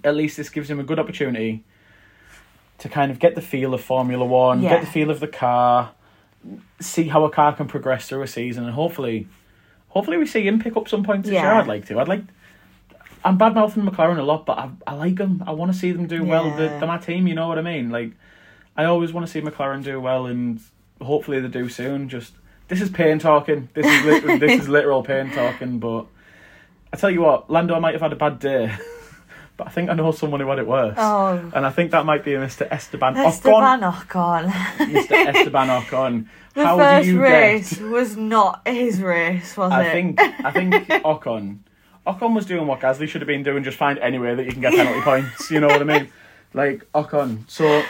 at 0.04 0.16
least 0.16 0.38
this 0.38 0.50
gives 0.50 0.70
him 0.70 0.80
a 0.80 0.84
good 0.84 1.00
opportunity 1.00 1.64
to 2.80 2.90
kind 2.90 3.12
of 3.12 3.20
get 3.20 3.36
the 3.36 3.42
feel 3.42 3.74
of 3.74 3.82
Formula 3.82 4.26
One, 4.26 4.62
Yeah. 4.62 4.70
get 4.70 4.82
the 4.82 4.88
feel 4.92 5.10
of 5.10 5.20
the 5.20 5.28
car, 5.28 5.92
see 6.80 7.08
how 7.08 7.24
a 7.26 7.30
car 7.30 7.54
can 7.56 7.68
progress 7.68 8.10
through 8.10 8.24
a 8.24 8.28
season, 8.28 8.66
and 8.66 8.74
hopefully, 8.74 9.28
hopefully 9.94 10.18
we 10.18 10.26
see 10.26 10.46
him 10.46 10.60
pick 10.60 10.76
up 10.76 10.88
some 10.88 11.04
points 11.04 11.28
this 11.28 11.34
year. 11.34 11.44
Yeah. 11.44 11.62
I'd 11.62 11.68
like 11.68 11.86
to. 11.88 12.00
I'd 12.00 12.08
like. 12.08 12.24
I'm 13.24 13.38
bad 13.38 13.54
mouthing 13.54 13.84
McLaren 13.84 14.18
a 14.18 14.24
lot, 14.24 14.46
but 14.46 14.58
I, 14.58 14.70
I 14.86 14.96
like 14.96 15.16
them. 15.16 15.44
I 15.48 15.52
want 15.52 15.72
to 15.72 15.78
see 15.78 15.94
them 15.94 16.08
do 16.08 16.26
well. 16.26 16.50
They're, 16.58 16.78
they're 16.78 16.88
my 16.88 16.98
team, 16.98 17.26
you 17.26 17.36
know 17.36 17.48
what 17.48 17.58
I 17.58 17.62
mean? 17.62 17.90
Like, 17.90 18.12
I 18.76 18.84
always 18.84 19.14
want 19.14 19.26
to 19.26 19.32
see 19.32 19.40
McLaren 19.40 19.82
do 19.82 20.02
well, 20.02 20.26
and 20.26 20.60
hopefully 21.02 21.40
they 21.40 21.48
do 21.48 21.70
soon. 21.70 22.10
Just 22.10 22.34
this 22.68 22.82
is 22.82 22.90
pain 22.90 23.20
talking. 23.20 23.70
This 23.74 23.86
is 23.86 24.40
this 24.40 24.62
is 24.62 24.68
literal 24.68 25.04
pain 25.04 25.32
talking. 25.32 25.80
But 25.80 26.08
I 26.92 26.98
tell 26.98 27.12
you 27.12 27.22
what, 27.22 27.50
Lando 27.50 27.80
might 27.80 27.94
have 27.94 28.02
had 28.02 28.12
a 28.14 28.18
bad 28.18 28.40
day, 28.40 28.76
but 29.58 29.68
I 29.68 29.70
think 29.70 29.90
I 29.90 29.94
know 29.94 30.12
someone 30.12 30.40
who 30.40 30.50
had 30.50 30.60
it 30.60 30.68
worse. 30.68 30.96
Oh, 30.98 31.52
And 31.54 31.66
I 31.66 31.70
think 31.70 31.92
that 31.92 32.06
might 32.06 32.24
be 32.26 32.32
Mr. 32.32 32.68
Esteban 32.72 33.16
Ocon. 33.16 33.26
Esteban 33.26 33.82
Ocon. 33.82 34.50
Mr. 34.50 35.12
Esteban 35.36 35.68
Ocon. 35.70 36.28
The 36.56 36.66
How 36.66 36.78
first 36.78 37.06
do 37.06 37.12
you 37.14 37.22
race 37.22 37.74
get? 37.74 37.82
was 37.88 38.16
not 38.18 38.68
his 38.68 39.02
race, 39.02 39.56
was 39.58 39.72
I 39.72 39.84
it? 39.86 39.92
think 39.92 40.20
I 40.22 40.52
think 40.52 40.74
Ocon 41.04 41.60
Ocon 42.06 42.36
was 42.36 42.46
doing 42.46 42.68
what 42.68 42.80
Gasly 42.82 43.08
should 43.08 43.22
have 43.22 43.28
been 43.28 43.44
doing, 43.44 43.64
just 43.64 43.78
find 43.78 43.98
anywhere 44.00 44.36
that 44.36 44.46
you 44.46 44.52
can 44.52 44.62
get 44.62 44.74
penalty 44.74 45.02
points. 45.02 45.50
You 45.50 45.60
know 45.62 45.68
what 45.68 45.82
I 45.82 45.86
mean? 45.86 46.10
Like 46.54 46.86
Ocon. 46.94 47.50
So 47.50 47.84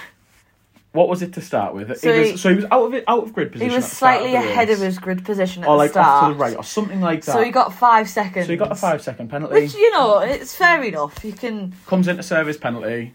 what 0.93 1.09
was 1.09 1.21
it 1.21 1.33
to 1.33 1.41
start 1.41 1.73
with? 1.75 1.97
So 1.99 2.13
he 2.13 2.19
was, 2.19 2.29
he- 2.31 2.37
so 2.37 2.49
he 2.49 2.55
was 2.55 2.65
out 2.71 2.85
of 2.85 2.93
it, 2.93 3.03
out 3.07 3.23
of 3.23 3.33
grid 3.33 3.51
position. 3.51 3.69
he 3.71 3.75
was 3.75 3.85
start 3.85 4.19
slightly 4.21 4.35
of 4.37 4.43
ahead 4.45 4.69
of 4.69 4.79
his 4.79 4.97
grid 4.99 5.25
position 5.25 5.63
at 5.63 5.67
the 5.67 5.67
start. 5.67 5.73
or 5.73 5.75
the 5.75 5.77
like 5.77 5.91
start. 5.91 6.07
off 6.07 6.29
to 6.29 6.33
the 6.33 6.39
right, 6.39 6.55
or 6.57 6.63
something 6.63 7.01
like 7.01 7.25
that. 7.25 7.33
So 7.33 7.43
he 7.43 7.51
got 7.51 7.73
five 7.73 8.07
seconds. 8.09 8.45
So 8.45 8.51
he 8.53 8.57
got 8.57 8.71
a 8.71 8.75
five 8.75 9.01
second 9.01 9.29
penalty. 9.29 9.55
Which, 9.63 9.73
you 9.73 9.91
know, 9.91 10.19
it's 10.19 10.55
fair 10.55 10.81
enough. 10.83 11.23
You 11.25 11.33
can. 11.33 11.73
comes 11.87 12.07
into 12.07 12.23
service 12.23 12.57
penalty. 12.57 13.13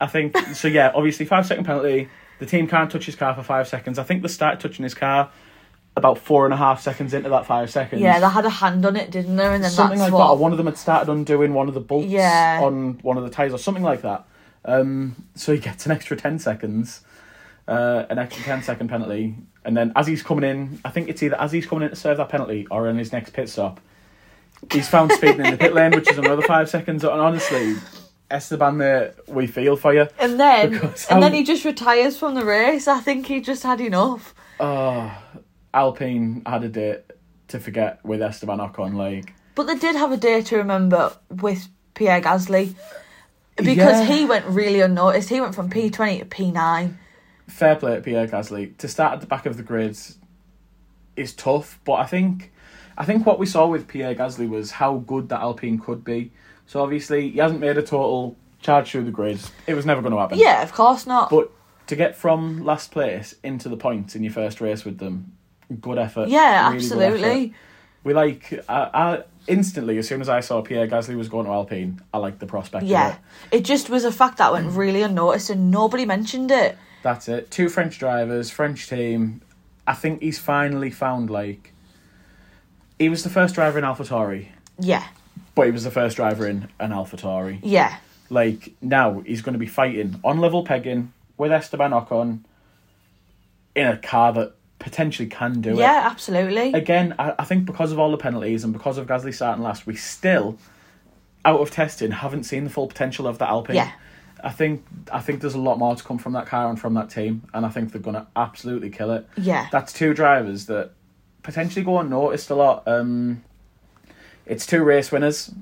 I 0.00 0.06
think 0.08 0.36
so. 0.54 0.68
Yeah, 0.68 0.92
obviously 0.94 1.24
five 1.26 1.46
second 1.46 1.64
penalty. 1.64 2.08
The 2.38 2.46
team 2.46 2.66
can't 2.68 2.90
touch 2.90 3.06
his 3.06 3.16
car 3.16 3.34
for 3.34 3.42
five 3.42 3.66
seconds. 3.66 3.98
I 3.98 4.02
think 4.02 4.20
they 4.22 4.28
started 4.28 4.60
touching 4.60 4.82
his 4.82 4.94
car 4.94 5.30
about 5.96 6.18
four 6.18 6.44
and 6.44 6.52
a 6.52 6.56
half 6.58 6.82
seconds 6.82 7.14
into 7.14 7.30
that 7.30 7.46
five 7.46 7.70
seconds. 7.70 8.02
Yeah, 8.02 8.20
they 8.20 8.28
had 8.28 8.44
a 8.44 8.50
hand 8.50 8.84
on 8.84 8.96
it, 8.96 9.10
didn't 9.10 9.36
they? 9.36 9.46
And 9.46 9.64
then 9.64 9.70
something 9.70 9.98
that's 9.98 10.10
like 10.10 10.18
what. 10.20 10.26
that. 10.26 10.32
Or 10.32 10.36
one 10.36 10.50
of 10.52 10.58
them 10.58 10.66
had 10.66 10.76
started 10.76 11.10
undoing 11.10 11.54
one 11.54 11.68
of 11.68 11.72
the 11.74 11.80
bolts 11.80 12.08
Yeah. 12.08 12.60
on 12.62 12.98
one 13.00 13.16
of 13.16 13.24
the 13.24 13.30
tyres 13.30 13.54
or 13.54 13.58
something 13.58 13.82
like 13.82 14.02
that. 14.02 14.26
Um, 14.66 15.14
so 15.36 15.52
he 15.52 15.58
gets 15.58 15.86
an 15.86 15.92
extra 15.92 16.16
10 16.16 16.40
seconds, 16.40 17.02
uh, 17.68 18.04
an 18.10 18.18
extra 18.18 18.42
10 18.44 18.62
second 18.62 18.88
penalty. 18.88 19.36
And 19.64 19.76
then 19.76 19.92
as 19.96 20.06
he's 20.06 20.22
coming 20.22 20.48
in, 20.48 20.80
I 20.84 20.90
think 20.90 21.08
it's 21.08 21.22
either 21.22 21.40
as 21.40 21.52
he's 21.52 21.66
coming 21.66 21.84
in 21.84 21.90
to 21.90 21.96
serve 21.96 22.18
that 22.18 22.28
penalty 22.28 22.66
or 22.70 22.88
in 22.88 22.98
his 22.98 23.12
next 23.12 23.32
pit 23.32 23.48
stop, 23.48 23.80
he's 24.72 24.88
found 24.88 25.12
speeding 25.12 25.44
in 25.44 25.52
the 25.52 25.56
pit 25.56 25.72
lane, 25.72 25.92
which 25.92 26.10
is 26.10 26.18
another 26.18 26.42
five 26.42 26.68
seconds. 26.68 27.04
And 27.04 27.12
honestly, 27.12 27.76
Esteban, 28.30 28.76
mate, 28.76 29.12
we 29.28 29.46
feel 29.46 29.76
for 29.76 29.94
you. 29.94 30.08
And 30.18 30.38
then, 30.38 30.70
Because 30.72 31.06
and 31.06 31.22
then 31.22 31.32
he 31.32 31.44
just 31.44 31.64
retires 31.64 32.18
from 32.18 32.34
the 32.34 32.44
race. 32.44 32.88
I 32.88 33.00
think 33.00 33.26
he 33.26 33.40
just 33.40 33.62
had 33.62 33.80
enough. 33.80 34.34
Oh, 34.58 35.16
Alpine 35.72 36.42
had 36.44 36.64
a 36.64 36.68
date 36.68 37.00
to 37.48 37.60
forget 37.60 38.04
with 38.04 38.20
Esteban 38.20 38.58
Ocon. 38.58 38.94
Like, 38.94 39.32
But 39.54 39.64
they 39.68 39.76
did 39.76 39.94
have 39.94 40.10
a 40.10 40.16
day 40.16 40.42
to 40.42 40.56
remember 40.56 41.12
with 41.30 41.68
Pierre 41.94 42.20
Gasly 42.20 42.74
because 43.56 44.00
Yeah. 44.00 44.04
he 44.04 44.24
went 44.24 44.46
really 44.46 44.80
unnoticed. 44.80 45.28
He 45.28 45.40
went 45.40 45.54
from 45.54 45.70
P20 45.70 46.18
to 46.20 46.24
P9. 46.26 46.94
fair 47.48 47.76
play 47.76 47.94
to 47.96 48.00
Pierre 48.00 48.26
Gasly 48.26 48.76
to 48.78 48.88
start 48.88 49.14
at 49.14 49.20
the 49.20 49.26
back 49.26 49.46
of 49.46 49.56
the 49.56 49.62
grids 49.62 50.18
is 51.16 51.32
tough, 51.32 51.78
but 51.84 51.94
I 51.94 52.04
think 52.06 52.52
I 52.98 53.04
think 53.04 53.24
what 53.26 53.38
we 53.38 53.46
saw 53.46 53.66
with 53.66 53.86
Pierre 53.88 54.14
Gasly 54.14 54.48
was 54.48 54.70
how 54.72 54.96
good 54.98 55.28
that 55.28 55.40
Alpine 55.40 55.78
could 55.78 56.02
be. 56.04 56.32
So 56.66 56.82
obviously 56.82 57.30
he 57.30 57.38
hasn't 57.38 57.60
made 57.60 57.76
a 57.78 57.82
total 57.82 58.36
charge 58.60 58.90
through 58.90 59.04
the 59.04 59.10
grids. 59.10 59.50
It 59.66 59.74
was 59.74 59.84
never 59.86 60.00
going 60.00 60.12
to 60.14 60.18
happen. 60.18 60.38
Yeah, 60.38 60.62
of 60.62 60.72
course 60.72 61.06
not. 61.06 61.30
But 61.30 61.50
to 61.88 61.94
get 61.96 62.16
from 62.16 62.64
last 62.64 62.90
place 62.90 63.34
into 63.44 63.68
the 63.68 63.76
points 63.76 64.16
in 64.16 64.22
your 64.24 64.32
first 64.32 64.60
race 64.60 64.84
with 64.84 64.98
them, 64.98 65.32
good 65.80 65.98
effort. 65.98 66.28
yeah, 66.28 66.68
really 66.70 66.80
good 66.80 66.92
effort. 66.92 67.02
absolutely. 67.02 67.54
We 68.02 68.14
like 68.14 68.52
I, 68.68 68.90
I 68.94 69.22
instantly 69.48 69.98
as 69.98 70.08
soon 70.08 70.20
as 70.20 70.28
I 70.28 70.40
saw 70.40 70.60
Pierre 70.62 70.86
Gasly 70.88 71.16
was 71.16 71.28
going 71.28 71.46
to 71.46 71.52
Alpine, 71.52 72.00
I 72.12 72.18
liked 72.18 72.40
the 72.40 72.46
prospect. 72.46 72.84
of 72.84 72.88
Yeah. 72.88 73.12
it. 73.52 73.58
It 73.58 73.64
just 73.64 73.88
was 73.90 74.04
a 74.04 74.12
fact 74.12 74.38
that 74.38 74.52
went 74.52 74.72
really 74.72 75.02
unnoticed 75.02 75.50
and 75.50 75.70
nobody 75.70 76.04
mentioned 76.04 76.50
it. 76.50 76.76
That's 77.02 77.28
it. 77.28 77.50
Two 77.50 77.68
French 77.68 77.98
drivers, 77.98 78.50
French 78.50 78.88
team. 78.88 79.40
I 79.86 79.94
think 79.94 80.20
he's 80.22 80.38
finally 80.38 80.90
found 80.90 81.30
like 81.30 81.72
he 82.98 83.08
was 83.08 83.22
the 83.22 83.30
first 83.30 83.54
driver 83.54 83.78
in 83.78 83.84
AlphaTauri, 83.84 84.48
Yeah, 84.80 85.04
but 85.54 85.66
he 85.66 85.70
was 85.72 85.84
the 85.84 85.90
first 85.90 86.16
driver 86.16 86.46
in 86.48 86.68
an 86.80 86.90
AlphaTauri. 86.90 87.60
yeah, 87.62 87.98
Like 88.30 88.72
now 88.82 89.20
he's 89.20 89.42
going 89.42 89.52
to 89.52 89.58
be 89.58 89.66
fighting 89.66 90.18
on 90.24 90.40
level 90.40 90.64
pegging 90.64 91.12
with 91.36 91.52
Esteban 91.52 91.92
Ocon 91.92 92.40
in 93.76 93.86
a 93.86 93.96
car 93.98 94.32
that 94.32 94.54
potentially 94.86 95.28
can 95.28 95.60
do 95.60 95.70
it. 95.70 95.78
yeah, 95.78 96.06
absolutely. 96.08 96.72
Again, 96.72 97.12
I, 97.18 97.34
I 97.40 97.44
think 97.44 97.64
because 97.64 97.90
of 97.90 97.98
all 97.98 98.12
the 98.12 98.16
penalties 98.16 98.62
and 98.62 98.72
because 98.72 98.98
of 98.98 99.08
Gasly 99.08 99.34
starting 99.34 99.64
last, 99.64 99.84
we 99.84 99.96
still, 99.96 100.58
out 101.44 101.58
of 101.58 101.72
testing, 101.72 102.12
haven't 102.12 102.44
seen 102.44 102.62
the 102.62 102.70
full 102.70 102.86
potential 102.86 103.26
of 103.26 103.38
the 103.38 103.48
Alpine. 103.48 103.74
Yeah. 103.74 103.90
I 104.44 104.50
think 104.50 104.84
I 105.10 105.18
think 105.18 105.40
there's 105.40 105.54
a 105.54 105.60
lot 105.60 105.80
more 105.80 105.96
to 105.96 106.04
come 106.04 106.18
from 106.18 106.34
that 106.34 106.46
car 106.46 106.70
and 106.70 106.78
from 106.78 106.94
that 106.94 107.10
team, 107.10 107.42
and 107.52 107.66
I 107.66 107.68
think 107.68 107.90
they're 107.90 108.00
gonna 108.00 108.28
absolutely 108.36 108.90
kill 108.90 109.10
it. 109.10 109.26
Yeah, 109.36 109.66
That's 109.72 109.92
two 109.92 110.14
drivers 110.14 110.66
that 110.66 110.92
potentially 111.42 111.84
go 111.84 111.98
unnoticed 111.98 112.50
a 112.50 112.54
lot. 112.54 112.86
Um, 112.86 113.42
it's 114.44 114.66
two 114.66 114.84
race 114.84 115.10
winners 115.10 115.52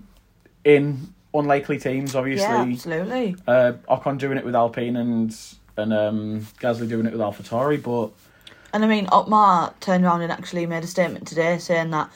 in 0.65 1.15
unlikely 1.33 1.79
teams, 1.79 2.15
obviously. 2.15 2.47
yeah, 2.47 2.63
absolutely. 2.63 3.37
uh, 3.47 3.73
Ocon 3.89 4.19
doing 4.19 4.37
it 4.37 4.45
with 4.45 4.55
Alpine 4.55 4.97
and 4.97 5.35
and 5.79 5.93
um, 5.95 6.41
Gasly 6.61 6.87
doing 6.87 7.07
it 7.07 7.13
with 7.13 7.23
AlphaTauri, 7.23 7.83
but 7.83 8.13
And 8.75 8.85
I 8.85 8.89
mean, 8.89 9.07
Otmar 9.13 9.73
turned 9.79 10.05
around 10.05 10.23
and 10.23 10.33
actually 10.33 10.67
made 10.67 10.83
a 10.83 10.89
statement 10.89 11.29
today 11.29 11.59
saying 11.59 11.91
that, 11.91 12.11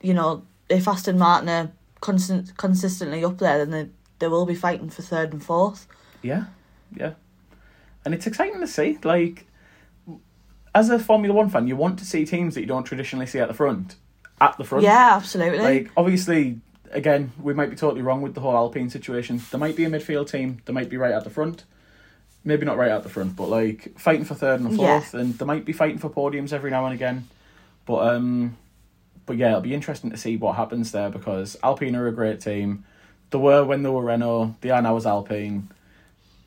you 0.00 0.12
know, 0.12 0.42
if 0.68 0.88
Aston 0.88 1.16
Martin 1.16 1.48
are 1.48 1.70
constant, 2.00 2.56
consistently 2.56 3.24
up 3.24 3.38
there, 3.38 3.64
then 3.64 3.70
they, 3.70 3.88
they 4.18 4.26
will 4.26 4.44
be 4.44 4.56
fighting 4.56 4.90
for 4.90 5.02
third 5.02 5.32
and 5.32 5.44
fourth. 5.44 5.86
Yeah, 6.20 6.46
yeah, 6.94 7.12
and 8.04 8.14
it's 8.14 8.26
exciting 8.26 8.58
to 8.58 8.66
see. 8.66 8.98
Like, 9.04 9.46
as 10.74 10.90
a 10.90 10.98
Formula 10.98 11.32
One 11.32 11.48
fan, 11.48 11.68
you 11.68 11.76
want 11.76 12.00
to 12.00 12.04
see 12.04 12.24
teams 12.24 12.56
that 12.56 12.62
you 12.62 12.66
don't 12.66 12.84
traditionally 12.84 13.26
see 13.26 13.38
at 13.38 13.46
the 13.46 13.54
front, 13.54 13.94
at 14.40 14.58
the 14.58 14.64
front. 14.64 14.82
Yeah, 14.82 15.12
absolutely. 15.14 15.60
Like, 15.60 15.90
obviously, 15.96 16.58
again, 16.90 17.30
we 17.40 17.54
might 17.54 17.70
be 17.70 17.76
totally 17.76 18.02
wrong 18.02 18.22
with 18.22 18.34
the 18.34 18.40
whole 18.40 18.56
Alpine 18.56 18.90
situation. 18.90 19.40
There 19.52 19.60
might 19.60 19.76
be 19.76 19.84
a 19.84 19.88
midfield 19.88 20.30
team. 20.30 20.62
They 20.64 20.72
might 20.72 20.90
be 20.90 20.96
right 20.96 21.12
at 21.12 21.22
the 21.22 21.30
front. 21.30 21.64
Maybe 22.44 22.66
not 22.66 22.76
right 22.76 22.90
at 22.90 23.02
the 23.04 23.08
front, 23.08 23.36
but 23.36 23.48
like 23.48 23.96
fighting 23.98 24.24
for 24.24 24.34
third 24.34 24.60
and 24.60 24.70
Yeah. 24.72 24.98
fourth, 25.00 25.14
and 25.14 25.34
they 25.38 25.44
might 25.44 25.64
be 25.64 25.72
fighting 25.72 25.98
for 25.98 26.10
podiums 26.10 26.52
every 26.52 26.70
now 26.70 26.84
and 26.86 26.94
again. 26.94 27.28
But 27.86 28.14
um, 28.14 28.56
but 29.26 29.36
yeah, 29.36 29.50
it'll 29.50 29.60
be 29.60 29.74
interesting 29.74 30.10
to 30.10 30.16
see 30.16 30.36
what 30.36 30.56
happens 30.56 30.90
there 30.92 31.08
because 31.10 31.56
Alpine 31.62 31.94
are 31.94 32.08
a 32.08 32.12
great 32.12 32.40
team. 32.40 32.84
They 33.30 33.38
were 33.38 33.64
when 33.64 33.82
they 33.84 33.90
were 33.90 34.02
Renault. 34.02 34.56
They 34.60 34.70
are 34.70 34.82
now 34.82 34.96
as 34.96 35.06
Alpine. 35.06 35.68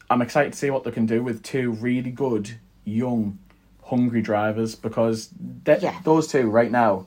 I'm 0.10 0.21
excited 0.21 0.53
to 0.53 0.60
see 0.60 0.69
what 0.69 0.84
they 0.84 0.91
can 0.91 1.05
do 1.05 1.23
with 1.23 1.41
two 1.41 1.71
really 1.71 2.12
good, 2.12 2.60
young, 2.84 3.39
hungry 3.86 4.21
drivers 4.21 4.75
because 4.75 5.29
that 5.63 5.81
Yeah. 5.81 5.95
those 6.03 6.27
two 6.27 6.49
right 6.49 6.69
now. 6.71 7.05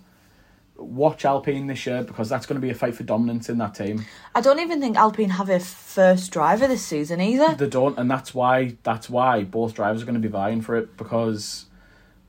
Watch 0.79 1.25
Alpine 1.25 1.67
this 1.67 1.85
year 1.87 2.03
because 2.05 2.29
that's 2.29 2.47
going 2.47 2.55
to 2.61 2.65
be 2.65 2.71
a 2.71 2.75
fight 2.75 2.95
for 2.95 3.03
dominance 3.03 3.49
in 3.49 3.59
that 3.59 3.75
team. 3.75 4.07
I 4.35 4.41
don't 4.41 4.61
even 4.61 4.81
think 4.81 4.97
Alpine 4.97 5.31
have 5.31 5.51
a 5.51 5.59
first 5.59 6.31
driver 6.31 6.67
this 6.69 6.85
season 6.85 7.21
either. 7.21 7.55
They 7.55 7.69
don't, 7.69 7.99
and 7.99 8.11
that's 8.11 8.33
why 8.33 8.77
that's 8.85 9.11
why 9.11 9.43
both 9.45 9.75
drivers 9.75 10.03
are 10.03 10.05
going 10.07 10.15
to 10.15 10.21
be 10.21 10.29
vying 10.29 10.63
for 10.63 10.77
it 10.77 10.97
because 10.97 11.67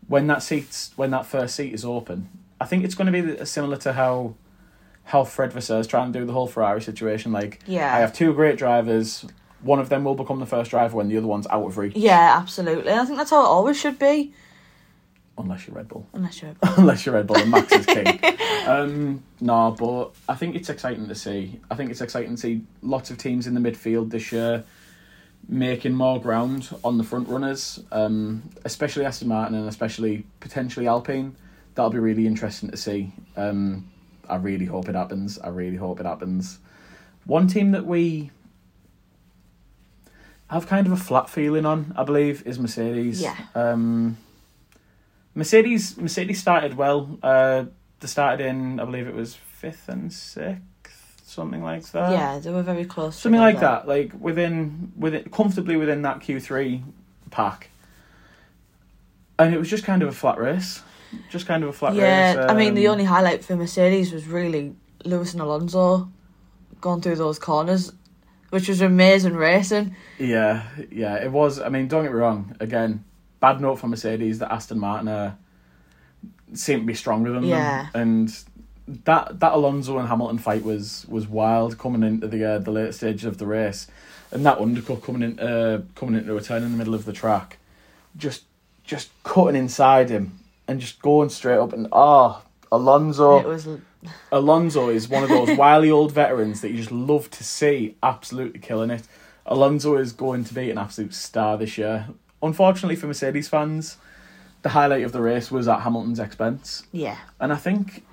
when 0.08 0.28
that 0.28 0.42
seats 0.42 0.92
when 0.96 1.12
that 1.12 1.26
first 1.26 1.56
seat 1.56 1.74
is 1.74 1.86
open, 1.86 2.28
I 2.60 2.66
think 2.66 2.84
it's 2.84 2.96
going 2.96 3.12
to 3.14 3.22
be 3.22 3.46
similar 3.46 3.78
to 3.78 3.94
how 3.94 4.34
how 5.10 5.24
Fred 5.24 5.52
Vasseur 5.54 5.80
is 5.80 5.88
trying 5.88 6.14
to 6.14 6.20
do 6.20 6.26
the 6.26 6.34
whole 6.34 6.46
Ferrari 6.48 6.82
situation. 6.82 7.32
Like, 7.32 7.60
Yeah. 7.66 7.96
I 7.96 8.00
have 8.00 8.14
two 8.14 8.32
great 8.34 8.58
drivers. 8.60 9.26
One 9.62 9.80
of 9.80 9.90
them 9.90 10.04
will 10.04 10.14
become 10.14 10.40
the 10.40 10.46
first 10.46 10.70
driver 10.70 10.96
when 10.96 11.08
the 11.08 11.18
other 11.18 11.26
one's 11.26 11.48
out 11.48 11.66
of 11.66 11.78
reach, 11.80 11.96
Yeah, 11.96 12.38
absolutely. 12.38 12.92
I 12.94 13.04
think 13.06 13.18
that's 13.18 13.32
how 13.32 13.42
it 13.42 13.48
always 13.48 13.80
should 13.80 13.98
be. 13.98 14.34
Unless 15.39 15.67
you're 15.67 15.75
Red 15.75 15.88
Bull. 15.88 16.08
Unless 16.13 16.41
you're. 16.41 16.52
Red 16.52 16.60
Bull. 16.62 16.73
unless 16.78 17.06
you're 17.06 17.15
Red 17.15 17.28
Bull 17.28 17.38
and 17.38 17.52
Max 17.52 17.71
is 17.71 17.86
king. 17.88 18.19
Um, 18.67 19.23
no, 19.41 19.75
but 19.78 20.12
I 20.28 20.36
think 20.36 20.56
it's 20.56 20.69
exciting 20.69 21.08
to 21.08 21.15
see. 21.15 21.60
I 21.71 21.75
think 21.75 21.91
it's 21.91 22.02
exciting 22.02 22.36
to 22.36 22.38
see 22.38 22.62
lots 22.82 23.10
of 23.10 23.17
teams 23.17 23.47
in 23.47 23.54
the 23.54 23.60
midfield 23.60 24.12
this 24.12 24.32
year 24.32 24.63
making 25.47 25.93
more 25.93 26.21
ground 26.21 26.69
on 26.84 26.97
the 26.97 27.04
front 27.04 27.28
runners, 27.28 27.84
um, 27.91 28.43
especially 28.65 29.04
Aston 29.04 29.28
Martin 29.30 29.56
and 29.58 29.67
especially 29.67 30.25
potentially 30.39 30.88
Alpine. 30.88 31.36
That'll 31.73 31.89
be 31.89 31.99
really 31.99 32.28
interesting 32.28 32.69
to 32.69 32.78
see. 32.78 33.12
Um, 33.36 33.89
I 34.30 34.36
really 34.36 34.65
hope 34.65 34.89
it 34.89 34.95
happens. 34.95 35.39
I 35.39 35.49
really 35.49 35.78
hope 35.78 35.99
it 35.99 36.06
happens. 36.06 36.60
One 37.25 37.47
team 37.47 37.71
that 37.71 37.86
we 37.86 38.30
have 40.49 40.67
kind 40.67 40.86
of 40.86 40.93
a 40.93 40.97
flat 40.97 41.30
feeling 41.30 41.65
on, 41.65 41.93
I 41.95 42.04
believe, 42.04 42.45
is 42.45 42.60
Mercedes. 42.60 43.21
Yeah. 43.21 43.36
Um, 43.56 44.17
Mercedes 45.36 45.98
Mercedes 45.98 46.39
started 46.39 46.76
well. 46.76 47.18
Uh, 47.22 47.65
they 48.00 48.08
started 48.08 48.46
in, 48.46 48.80
I 48.80 48.86
believe 48.86 49.08
it 49.08 49.13
was 49.13 49.36
fifth 49.36 49.89
and 49.89 50.12
sixth, 50.12 51.22
something 51.26 51.62
like 51.63 51.86
that. 51.92 52.12
yeah, 52.12 52.39
they 52.39 52.52
were 52.52 52.63
very 52.63 52.86
close. 52.86 53.18
something 53.18 53.39
like 53.39 53.60
that. 53.60 53.88
Like 53.88 54.12
within 54.20 54.92
within 54.98 55.30
comfortably 55.30 55.76
within 55.76 56.02
that 56.04 56.22
Q 56.22 56.39
three 56.39 56.84
pack. 57.32 57.70
And 59.38 59.54
it 59.54 59.58
was 59.58 59.70
just 59.70 59.86
kind 59.86 60.02
of 60.02 60.10
a 60.10 60.12
flat 60.12 60.38
race, 60.38 60.82
just 61.30 61.46
kind 61.48 61.63
of 61.63 61.70
a 61.70 61.74
flat 61.74 61.92
race. 61.92 62.02
Yeah, 62.02 62.36
race. 62.36 62.46
I 62.50 62.54
mean, 62.54 62.74
the 62.74 62.88
um, 62.88 62.94
only 62.94 63.06
highlight 63.06 63.46
for 63.46 63.56
Mercedes 63.56 64.12
was 64.12 64.28
really 64.28 64.76
Lewis 65.06 65.32
and 65.34 65.42
Alonso 65.42 66.10
going 66.82 67.02
through 67.02 67.15
those 67.15 67.39
corners, 67.39 67.94
which 68.50 68.68
was 68.68 68.82
amazing 68.82 69.36
racing. 69.36 69.96
Yeah, 70.18 70.63
yeah, 70.92 71.15
it 71.15 71.32
was. 71.32 71.60
I 71.60 71.70
mean, 71.70 71.88
don't 71.88 72.04
get 72.04 72.12
me 72.12 72.18
wrong. 72.18 72.56
Again, 72.60 73.06
bad 73.39 73.62
note 73.62 73.75
for 73.80 73.88
Mercedes 73.88 74.39
that 74.39 74.52
Aston 74.52 74.80
Martin 74.80 75.08
uh, 75.08 75.36
seem 76.54 76.82
to 76.82 76.86
be 76.86 76.93
stronger 76.93 77.32
than 77.32 77.43
Yeah. 77.45 77.88
them, 77.93 78.02
and 78.02 78.39
that 79.06 79.39
that 79.39 79.54
Alonso 79.54 79.97
and 79.97 80.08
Hamilton 80.08 80.38
fight 80.39 80.63
was 80.63 81.06
was 81.08 81.28
wild 81.28 81.78
coming 81.78 82.04
into 82.04 82.28
the 82.28 82.43
uh, 82.43 82.60
the 82.60 82.71
late 82.71 82.93
stage 82.93 83.25
of 83.25 83.38
the 83.38 83.45
race, 83.45 83.88
and 84.32 84.45
that 84.45 84.60
undercut 84.60 85.04
coming 85.04 85.21
in 85.23 85.39
uh, 85.39 85.82
coming 85.95 86.15
into 86.15 86.36
a 86.36 86.41
turn 86.41 86.63
in 86.63 86.71
the 86.71 86.78
middle 86.78 86.95
of 86.95 87.06
the 87.06 87.13
track, 87.13 87.58
just 88.17 88.43
just 88.84 89.10
cutting 89.23 89.56
inside 89.56 90.10
him 90.10 90.39
and 90.67 90.80
just 90.82 91.02
going 91.02 91.30
straight 91.30 91.58
up 91.60 91.73
and 91.73 91.88
ah. 91.91 92.41
Alonso, 92.71 93.39
It 93.39 93.47
was 93.47 93.67
Alonso 94.32 94.89
is 94.89 95.10
one 95.10 95.23
of 95.23 95.30
those 95.30 95.58
wily 95.58 95.89
old 95.89 96.12
veterans 96.12 96.62
that 96.62 96.69
you 96.69 96.78
just 96.78 96.91
love 96.91 97.30
to 97.32 97.43
see 97.43 97.95
absolutely 98.04 98.60
killing 98.60 98.91
it. 98.91 99.02
Alonso 99.47 99.95
is 99.97 100.12
going 100.12 100.43
to 100.43 100.54
be 100.54 100.69
an 100.69 100.78
absolute 100.78 101.15
star 101.15 101.58
this 101.58 101.80
year. 101.80 102.08
Unfortunately 102.41 102.95
for 102.95 103.08
Mercedes 103.08 103.47
fans, 103.47 103.97
the 104.62 104.69
highlight 104.69 105.04
of 105.04 105.12
the 105.12 105.21
race 105.21 105.52
was 105.52 105.67
at 105.67 105.82
Hamilton's 105.82 106.19
expense. 106.19 106.84
yeah, 106.91 107.17
And 107.39 107.52
I 107.52 107.56
think 107.56 108.06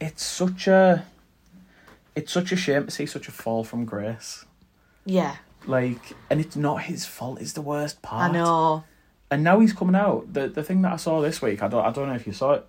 it's 0.00 0.24
such 0.24 0.66
a 0.66 1.06
it's 2.14 2.32
such 2.32 2.52
a 2.52 2.56
shame 2.56 2.84
to 2.86 2.90
see 2.90 3.06
such 3.06 3.28
a 3.28 3.32
fall 3.32 3.64
from 3.64 3.84
grace. 3.84 4.44
yeah. 5.04 5.36
Like 5.64 6.14
and 6.28 6.40
it's 6.40 6.56
not 6.56 6.82
his 6.82 7.06
fault, 7.06 7.40
it's 7.40 7.52
the 7.52 7.62
worst 7.62 8.02
part. 8.02 8.30
I 8.30 8.32
know. 8.32 8.82
And 9.30 9.44
now 9.44 9.60
he's 9.60 9.72
coming 9.72 9.94
out. 9.94 10.32
The 10.32 10.48
the 10.48 10.62
thing 10.64 10.82
that 10.82 10.92
I 10.92 10.96
saw 10.96 11.20
this 11.20 11.40
week, 11.40 11.62
I 11.62 11.68
don't 11.68 11.84
I 11.84 11.90
don't 11.92 12.08
know 12.08 12.14
if 12.14 12.26
you 12.26 12.32
saw 12.32 12.52
it. 12.54 12.66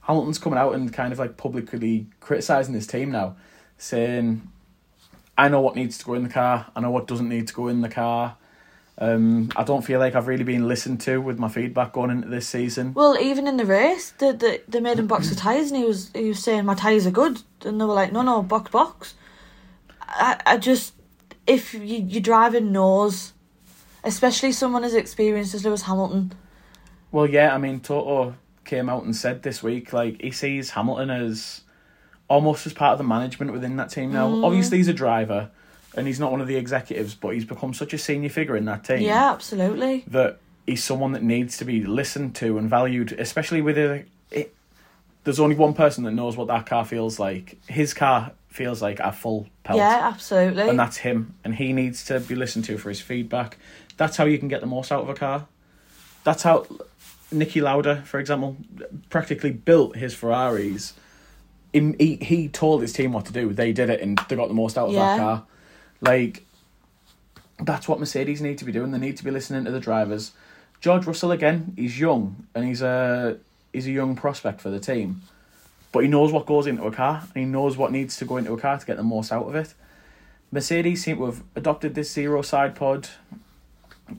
Hamilton's 0.00 0.38
coming 0.38 0.58
out 0.58 0.74
and 0.74 0.90
kind 0.92 1.12
of 1.12 1.18
like 1.18 1.36
publicly 1.36 2.06
criticising 2.20 2.74
his 2.74 2.86
team 2.86 3.12
now, 3.12 3.36
saying, 3.78 4.50
I 5.38 5.48
know 5.48 5.60
what 5.60 5.76
needs 5.76 5.96
to 5.98 6.04
go 6.04 6.14
in 6.14 6.22
the 6.24 6.28
car, 6.28 6.66
I 6.74 6.80
know 6.80 6.90
what 6.90 7.06
doesn't 7.06 7.28
need 7.28 7.46
to 7.48 7.54
go 7.54 7.68
in 7.68 7.82
the 7.82 7.88
car. 7.88 8.36
Um, 8.98 9.50
I 9.56 9.64
don't 9.64 9.82
feel 9.82 9.98
like 9.98 10.14
I've 10.14 10.28
really 10.28 10.44
been 10.44 10.68
listened 10.68 11.00
to 11.02 11.18
with 11.20 11.38
my 11.38 11.48
feedback 11.48 11.92
going 11.92 12.10
into 12.10 12.28
this 12.28 12.46
season. 12.46 12.92
Well, 12.92 13.18
even 13.18 13.48
in 13.48 13.56
the 13.56 13.64
race, 13.64 14.10
the, 14.12 14.32
the, 14.32 14.60
they 14.68 14.80
made 14.80 14.98
him 14.98 15.06
box 15.06 15.30
the 15.30 15.34
tyres, 15.34 15.70
and 15.70 15.80
he 15.80 15.84
was 15.84 16.10
he 16.14 16.28
was 16.28 16.42
saying 16.42 16.66
my 16.66 16.74
tyres 16.74 17.06
are 17.06 17.10
good, 17.10 17.42
and 17.64 17.80
they 17.80 17.84
were 17.84 17.94
like, 17.94 18.12
no, 18.12 18.22
no, 18.22 18.42
box, 18.42 18.70
box. 18.70 19.14
I, 20.00 20.40
I 20.44 20.56
just, 20.58 20.92
if 21.46 21.72
you 21.72 21.80
you 21.80 22.20
driving 22.20 22.70
knows, 22.70 23.32
especially 24.04 24.52
someone 24.52 24.84
as 24.84 24.94
experienced 24.94 25.54
as 25.54 25.64
Lewis 25.64 25.82
Hamilton, 25.82 26.34
Well, 27.12 27.28
yeah, 27.28 27.54
I 27.54 27.58
mean, 27.58 27.80
Toto 27.80 28.34
came 28.64 28.88
out 28.88 29.04
and 29.04 29.14
said 29.14 29.42
this 29.42 29.62
week, 29.62 29.92
like, 29.92 30.20
he 30.20 30.30
sees 30.30 30.70
Hamilton 30.70 31.10
as 31.10 31.60
almost 32.28 32.66
as 32.66 32.72
part 32.72 32.92
of 32.92 32.98
the 32.98 33.04
management 33.04 33.52
within 33.52 33.76
that 33.76 33.90
team 33.90 34.12
now. 34.12 34.28
Mm. 34.28 34.44
Obviously, 34.44 34.78
he's 34.78 34.88
a 34.88 34.94
driver 34.94 35.50
and 35.94 36.06
he's 36.06 36.18
not 36.20 36.30
one 36.30 36.40
of 36.40 36.46
the 36.46 36.56
executives, 36.56 37.14
but 37.14 37.30
he's 37.30 37.44
become 37.44 37.74
such 37.74 37.92
a 37.92 37.98
senior 37.98 38.28
figure 38.30 38.56
in 38.56 38.64
that 38.66 38.84
team. 38.84 39.00
yeah, 39.00 39.30
absolutely, 39.32 40.04
that 40.08 40.38
he's 40.66 40.82
someone 40.84 41.12
that 41.12 41.22
needs 41.22 41.56
to 41.58 41.64
be 41.64 41.84
listened 41.84 42.34
to 42.36 42.58
and 42.58 42.68
valued, 42.70 43.12
especially 43.12 43.60
with 43.62 43.76
it. 43.78 44.08
it 44.30 44.54
there's 45.24 45.38
only 45.40 45.54
one 45.56 45.74
person 45.74 46.04
that 46.04 46.12
knows 46.12 46.36
what 46.36 46.48
that 46.48 46.66
car 46.66 46.84
feels 46.84 47.18
like. 47.20 47.56
His 47.68 47.94
car 47.94 48.32
feels 48.48 48.82
like 48.82 48.98
a 49.00 49.12
full 49.12 49.46
pelt. 49.64 49.76
yeah, 49.78 50.00
absolutely, 50.12 50.68
And 50.68 50.78
that's 50.78 50.98
him. 50.98 51.34
And 51.44 51.54
he 51.54 51.72
needs 51.72 52.04
to 52.06 52.20
be 52.20 52.34
listened 52.34 52.64
to 52.66 52.76
for 52.78 52.88
his 52.88 53.00
feedback. 53.00 53.56
That's 53.96 54.16
how 54.16 54.24
you 54.24 54.38
can 54.38 54.48
get 54.48 54.60
the 54.60 54.66
most 54.66 54.90
out 54.92 55.02
of 55.02 55.08
a 55.08 55.14
car. 55.14 55.46
That's 56.24 56.42
how 56.42 56.66
Niki 57.32 57.62
Lauda, 57.62 58.02
for 58.02 58.18
example, 58.20 58.56
practically 59.10 59.52
built 59.52 59.96
his 59.96 60.14
Ferraris. 60.14 60.94
He, 61.72 61.94
he, 61.98 62.16
he 62.16 62.48
told 62.48 62.82
his 62.82 62.92
team 62.92 63.12
what 63.12 63.24
to 63.26 63.32
do. 63.32 63.52
They 63.52 63.72
did 63.72 63.90
it 63.90 64.00
and 64.00 64.18
they 64.28 64.36
got 64.36 64.48
the 64.48 64.54
most 64.54 64.76
out 64.76 64.88
of 64.88 64.94
Yeah. 64.94 65.16
that 65.16 65.18
car. 65.18 65.44
Like, 66.02 66.44
that's 67.60 67.88
what 67.88 68.00
Mercedes 68.00 68.42
need 68.42 68.58
to 68.58 68.64
be 68.64 68.72
doing. 68.72 68.90
They 68.90 68.98
need 68.98 69.16
to 69.16 69.24
be 69.24 69.30
listening 69.30 69.64
to 69.64 69.70
the 69.70 69.80
drivers. 69.80 70.32
George 70.80 71.06
Russell 71.06 71.30
again, 71.30 71.72
he's 71.76 71.98
young 71.98 72.48
and 72.54 72.64
he's 72.64 72.82
a 72.82 73.38
he's 73.72 73.86
a 73.86 73.92
young 73.92 74.16
prospect 74.16 74.60
for 74.60 74.68
the 74.68 74.80
team, 74.80 75.22
but 75.92 76.00
he 76.00 76.08
knows 76.08 76.32
what 76.32 76.44
goes 76.44 76.66
into 76.66 76.82
a 76.82 76.90
car 76.90 77.22
and 77.22 77.44
he 77.44 77.44
knows 77.44 77.76
what 77.76 77.92
needs 77.92 78.16
to 78.16 78.24
go 78.24 78.36
into 78.36 78.52
a 78.52 78.58
car 78.58 78.78
to 78.78 78.84
get 78.84 78.96
the 78.96 79.04
most 79.04 79.32
out 79.32 79.46
of 79.46 79.54
it. 79.54 79.74
Mercedes 80.50 81.04
seem 81.04 81.18
to 81.18 81.26
have 81.26 81.42
adopted 81.54 81.94
this 81.94 82.10
zero 82.10 82.42
side 82.42 82.74
pod 82.74 83.08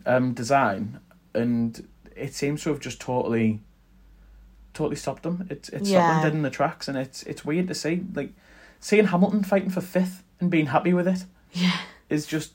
um, 0.06 0.34
design, 0.34 1.00
and 1.34 1.86
it 2.16 2.34
seems 2.34 2.64
to 2.64 2.70
have 2.70 2.80
just 2.80 3.02
totally, 3.02 3.60
totally 4.74 4.96
stopped 4.96 5.24
them. 5.24 5.46
It's 5.50 5.68
it's 5.68 5.90
stopped 5.90 6.14
them 6.14 6.32
dead 6.32 6.34
in 6.34 6.44
the 6.44 6.50
tracks, 6.50 6.88
and 6.88 6.98
it's 6.98 7.24
it's 7.24 7.44
weird 7.44 7.68
to 7.68 7.76
see. 7.76 8.06
Like 8.16 8.32
seeing 8.80 9.08
Hamilton 9.08 9.44
fighting 9.44 9.70
for 9.70 9.82
fifth 9.82 10.24
and 10.40 10.50
being 10.50 10.68
happy 10.68 10.94
with 10.94 11.10
it 11.10 11.26
yeah, 11.54 11.78
is 12.10 12.26
just 12.26 12.54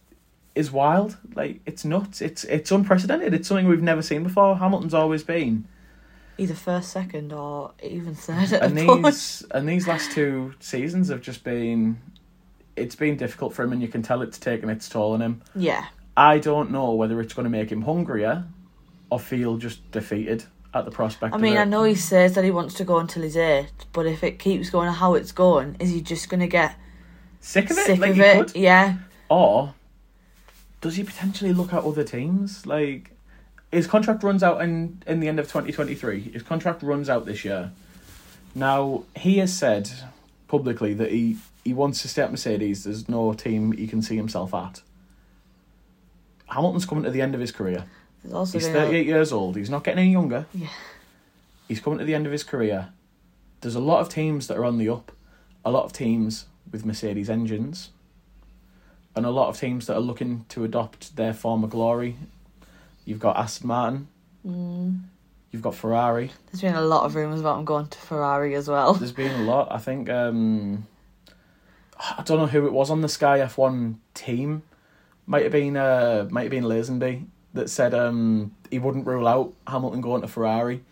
is 0.54 0.70
wild. 0.72 1.16
Like 1.34 1.60
it's 1.64 1.84
nuts. 1.84 2.20
It's 2.20 2.44
it's 2.44 2.70
unprecedented. 2.70 3.32
It's 3.32 3.48
something 3.48 3.68
we've 3.68 3.82
never 3.82 4.02
seen 4.02 4.24
before. 4.24 4.56
Hamilton's 4.56 4.94
always 4.94 5.22
been, 5.22 5.66
either 6.36 6.54
first, 6.54 6.90
second, 6.90 7.32
or 7.32 7.72
even 7.82 8.14
third 8.14 8.52
at 8.52 8.62
and 8.62 8.76
these 8.76 9.44
and 9.52 9.68
these 9.68 9.86
last 9.86 10.10
two 10.12 10.54
seasons 10.60 11.08
have 11.08 11.22
just 11.22 11.44
been. 11.44 11.98
It's 12.76 12.94
been 12.94 13.16
difficult 13.16 13.54
for 13.54 13.64
him, 13.64 13.72
and 13.72 13.82
you 13.82 13.88
can 13.88 14.02
tell 14.02 14.22
it's 14.22 14.38
taken 14.38 14.68
its 14.70 14.88
toll 14.88 15.12
on 15.12 15.22
him. 15.22 15.42
Yeah, 15.54 15.86
I 16.16 16.38
don't 16.38 16.70
know 16.70 16.92
whether 16.92 17.20
it's 17.20 17.34
going 17.34 17.44
to 17.44 17.50
make 17.50 17.70
him 17.70 17.82
hungrier, 17.82 18.44
or 19.10 19.18
feel 19.18 19.56
just 19.56 19.88
defeated 19.90 20.44
at 20.74 20.84
the 20.84 20.90
prospect. 20.90 21.34
I 21.34 21.38
mean, 21.38 21.54
of 21.54 21.58
it. 21.58 21.62
I 21.62 21.64
know 21.64 21.84
he 21.84 21.94
says 21.94 22.34
that 22.34 22.44
he 22.44 22.50
wants 22.50 22.74
to 22.74 22.84
go 22.84 22.98
until 22.98 23.22
he's 23.22 23.36
eight, 23.36 23.70
but 23.92 24.06
if 24.06 24.22
it 24.22 24.38
keeps 24.38 24.70
going 24.70 24.92
how 24.92 25.14
it's 25.14 25.32
going, 25.32 25.76
is 25.80 25.90
he 25.90 26.00
just 26.00 26.28
gonna 26.28 26.46
get 26.46 26.76
sick 27.40 27.70
of 27.70 27.78
it. 27.78 27.86
sick 27.86 27.98
like 28.00 28.10
of 28.12 28.20
it? 28.20 28.36
could. 28.52 28.56
Yeah, 28.56 28.96
Or 29.28 29.74
does 30.80 30.96
he 30.96 31.04
potentially 31.04 31.52
look 31.52 31.72
at 31.72 31.82
other 31.84 32.04
teams? 32.04 32.66
Like 32.66 33.10
his 33.72 33.86
contract 33.86 34.22
runs 34.22 34.42
out 34.42 34.62
in 34.62 35.02
in 35.06 35.20
the 35.20 35.28
end 35.28 35.38
of 35.38 35.48
twenty 35.48 35.72
twenty 35.72 35.94
three. 35.94 36.20
His 36.20 36.42
contract 36.42 36.82
runs 36.82 37.08
out 37.10 37.26
this 37.26 37.44
year. 37.44 37.72
Now 38.54 39.04
he 39.16 39.38
has 39.38 39.54
said 39.56 39.90
publicly 40.48 40.94
that 40.94 41.10
he 41.12 41.36
he 41.64 41.74
wants 41.74 42.00
to 42.02 42.08
stay 42.08 42.22
at 42.22 42.30
Mercedes. 42.30 42.84
There's 42.84 43.08
no 43.08 43.32
team 43.34 43.72
he 43.72 43.86
can 43.86 44.00
see 44.02 44.16
himself 44.16 44.54
at. 44.54 44.80
Hamilton's 46.48 46.86
coming 46.86 47.04
to 47.04 47.10
the 47.10 47.20
end 47.20 47.34
of 47.34 47.40
his 47.40 47.52
career. 47.52 47.84
He's 48.22 48.52
been 48.52 48.62
a- 48.76 48.86
38 48.86 49.06
years 49.06 49.32
old. 49.32 49.56
He's 49.56 49.70
not 49.70 49.84
getting 49.84 50.00
any 50.04 50.12
younger. 50.12 50.46
Yeah. 50.54 50.68
He's 51.68 51.80
coming 51.80 51.98
to 51.98 52.04
the 52.06 52.14
end 52.14 52.24
of 52.26 52.32
his 52.32 52.42
career. 52.42 52.88
There's 53.60 53.74
a 53.74 53.80
lot 53.80 54.00
of 54.00 54.08
teams 54.08 54.46
that 54.46 54.56
are 54.56 54.64
on 54.64 54.78
the 54.78 54.88
up. 54.88 55.12
A 55.64 55.70
lot 55.70 55.84
of 55.84 55.92
teams 55.92 56.46
with 56.72 56.84
Mercedes 56.84 57.30
engines. 57.30 57.90
And 59.16 59.26
a 59.26 59.30
lot 59.30 59.48
of 59.48 59.58
teams 59.58 59.86
that 59.86 59.96
are 59.96 60.00
looking 60.00 60.44
to 60.50 60.64
adopt 60.64 61.16
their 61.16 61.32
former 61.34 61.66
glory. 61.66 62.16
You've 63.04 63.18
got 63.20 63.36
Aston 63.36 63.68
Martin. 63.68 64.08
Mm, 64.46 65.00
You've 65.50 65.62
got 65.62 65.74
Ferrari. 65.74 66.30
there's 66.52 66.60
been 66.60 66.74
a 66.74 66.82
lot 66.82 67.04
of 67.04 67.14
rumours 67.14 67.40
about 67.40 67.58
him 67.58 67.64
going 67.64 67.86
to 67.86 67.98
Ferrari 67.98 68.54
as 68.54 68.68
well. 68.68 68.92
There's 68.94 69.12
been 69.12 69.40
a 69.40 69.44
lot. 69.44 69.68
I 69.72 69.78
think 69.78 70.10
um, 70.10 70.86
I 71.98 72.22
don't 72.22 72.38
know 72.38 72.46
who 72.46 72.66
it 72.66 72.72
was 72.72 72.90
on 72.90 73.00
the 73.00 73.08
Sky 73.08 73.40
F 73.40 73.56
one 73.56 73.98
team. 74.14 74.62
Might 75.26 75.44
have 75.44 75.52
been 75.52 75.76
uh, 75.76 76.28
might 76.30 76.42
have 76.42 76.50
been 76.50 76.64
Lazenby 76.64 77.24
that 77.54 77.70
said 77.70 77.94
um, 77.94 78.54
he 78.70 78.78
wouldn't 78.78 79.06
rule 79.06 79.26
out 79.26 79.54
Hamilton 79.66 80.02
going 80.02 80.20
to 80.20 80.28
Ferrari. 80.28 80.82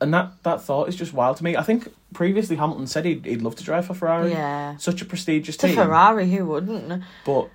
And 0.00 0.12
that, 0.12 0.42
that 0.42 0.60
thought 0.62 0.88
is 0.88 0.96
just 0.96 1.12
wild 1.14 1.36
to 1.38 1.44
me. 1.44 1.56
I 1.56 1.62
think 1.62 1.88
previously 2.12 2.56
Hamilton 2.56 2.86
said 2.86 3.04
he'd, 3.04 3.24
he'd 3.24 3.42
love 3.42 3.54
to 3.56 3.64
drive 3.64 3.86
for 3.86 3.94
Ferrari. 3.94 4.30
Yeah, 4.32 4.76
Such 4.76 5.00
a 5.00 5.04
prestigious 5.04 5.56
to 5.58 5.68
team. 5.68 5.76
Ferrari, 5.76 6.28
who 6.30 6.44
wouldn't? 6.46 7.02
But 7.24 7.48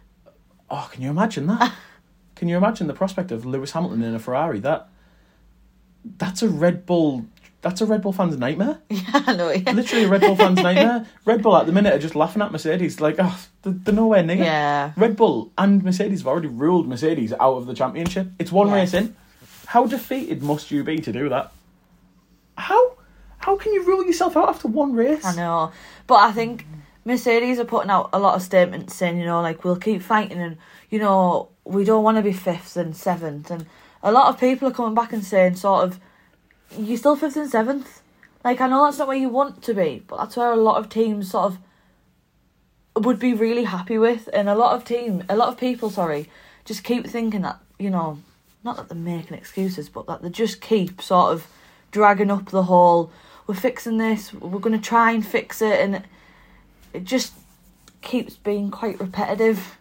oh, 0.70 0.90
can 0.92 1.02
you 1.02 1.10
imagine 1.10 1.48
that? 1.48 1.74
can 2.36 2.48
you 2.48 2.58
imagine 2.58 2.88
the 2.88 2.94
prospect 2.94 3.32
of 3.32 3.46
Lewis 3.46 3.72
Hamilton 3.72 4.02
in 4.04 4.16
a 4.16 4.20
Ferrari? 4.20 4.60
That 4.60 4.90
that's 6.18 6.42
a 6.42 6.48
Red 6.50 6.86
Bull. 6.86 7.26
That's 7.62 7.82
a 7.82 7.86
Red 7.86 8.02
Bull 8.02 8.14
fan's 8.14 8.38
nightmare. 8.38 8.80
Yeah, 8.90 9.02
I 9.28 9.36
know. 9.36 9.50
Yeah, 9.52 9.72
Literally, 9.74 10.06
a 10.06 10.08
Red 10.10 10.22
Bull 10.22 10.36
fan's 10.38 10.62
nightmare. 10.64 11.06
Red 11.26 11.44
Bull 11.44 11.58
at 11.58 11.66
the 11.66 11.74
minute 11.74 11.94
are 11.94 12.00
just 12.00 12.16
laughing 12.16 12.42
at 12.42 12.54
Mercedes, 12.54 13.02
like, 13.02 13.16
oh, 13.20 13.38
they're, 13.64 13.74
they're 13.74 13.94
nowhere 13.94 14.24
near. 14.24 14.38
yeah. 14.38 14.94
Red 14.96 15.18
Bull 15.18 15.52
and 15.58 15.84
Mercedes 15.84 16.22
have 16.22 16.28
already 16.28 16.48
ruled 16.48 16.88
Mercedes 16.88 17.34
out 17.34 17.56
of 17.58 17.66
the 17.66 17.74
championship. 17.74 18.30
It's 18.40 18.52
one 18.52 18.70
Yeah. 18.70 18.76
race 18.76 18.94
in. 18.94 19.14
How 19.68 19.86
defeated 19.86 20.42
must 20.42 20.72
you 20.72 20.86
be 20.86 21.00
to 21.00 21.12
do 21.12 21.28
that? 21.30 21.52
How? 22.60 22.98
How 23.40 23.56
can 23.56 23.74
you 23.74 23.86
rule 23.86 24.06
yourself 24.06 24.36
out 24.36 24.50
after 24.50 24.68
one 24.68 24.94
race? 24.94 25.24
I 25.24 25.36
know, 25.36 25.72
but 26.08 26.16
I 26.16 26.32
think 26.32 26.66
Mercedes 27.06 27.58
are 27.58 27.66
putting 27.66 27.90
out 27.90 28.10
a 28.12 28.20
lot 28.20 28.36
of 28.36 28.42
statements 28.42 28.96
saying, 28.96 29.18
you 29.18 29.26
know, 29.26 29.42
like 29.42 29.64
we'll 29.64 29.78
keep 29.78 30.02
fighting, 30.02 30.40
and 30.40 30.58
you 30.90 31.00
know, 31.00 31.50
we 31.64 31.84
don't 31.84 32.04
want 32.04 32.18
to 32.18 32.24
be 32.24 32.34
fifth 32.34 32.76
and 32.76 32.96
seventh, 32.96 33.50
and 33.50 33.66
a 34.04 34.12
lot 34.12 34.28
of 34.28 34.40
people 34.40 34.68
are 34.68 34.74
coming 34.74 34.96
back 34.96 35.14
and 35.14 35.24
saying, 35.24 35.56
sort 35.56 35.86
of, 35.86 36.00
you're 36.78 36.98
still 36.98 37.16
fifth 37.16 37.38
and 37.38 37.50
seventh. 37.50 38.02
Like 38.44 38.62
I 38.62 38.68
know 38.68 38.86
that's 38.86 38.98
not 38.98 39.08
where 39.08 39.18
you 39.18 39.30
want 39.30 39.64
to 39.64 39.74
be, 39.74 40.04
but 40.08 40.18
that's 40.18 40.38
where 40.38 40.52
a 40.52 40.58
lot 40.58 40.78
of 40.78 40.90
teams 40.90 41.32
sort 41.32 41.54
of 41.54 43.06
would 43.06 43.20
be 43.20 43.34
really 43.34 43.64
happy 43.64 43.98
with, 43.98 44.30
and 44.34 44.50
a 44.50 44.56
lot 44.56 44.76
of 44.76 44.84
team, 44.84 45.24
a 45.30 45.36
lot 45.36 45.48
of 45.48 45.58
people, 45.58 45.90
sorry, 45.90 46.30
just 46.66 46.84
keep 46.84 47.08
thinking 47.08 47.42
that 47.42 47.60
you 47.80 47.90
know, 47.90 48.20
not 48.64 48.76
that 48.76 48.90
they're 48.90 48.98
making 48.98 49.38
excuses, 49.38 49.88
but 49.88 50.06
that 50.08 50.22
they 50.22 50.30
just 50.30 50.60
keep 50.60 51.02
sort 51.02 51.32
of 51.32 51.48
dragging 51.92 52.32
up 52.32 52.50
the 52.50 52.64
whole. 52.64 53.12
We're 53.48 53.56
fixing 53.56 53.98
this. 53.98 54.34
We're 54.34 54.60
going 54.60 54.80
to 54.80 54.86
try 54.86 55.12
and 55.12 55.26
fix 55.26 55.62
it, 55.62 55.80
and 55.80 56.04
it 56.94 57.04
just 57.04 57.34
keeps 58.02 58.36
being 58.36 58.72
quite 58.72 59.00
repetitive. 59.00 59.78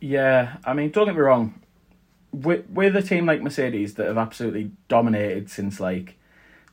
Yeah, 0.00 0.56
I 0.64 0.74
mean, 0.74 0.90
don't 0.90 1.06
get 1.06 1.14
me 1.14 1.20
wrong. 1.20 1.60
With, 2.32 2.68
with 2.68 2.94
a 2.96 3.02
team 3.02 3.24
like 3.24 3.42
Mercedes 3.42 3.94
that 3.94 4.06
have 4.06 4.18
absolutely 4.18 4.70
dominated 4.88 5.50
since 5.50 5.80
like 5.80 6.16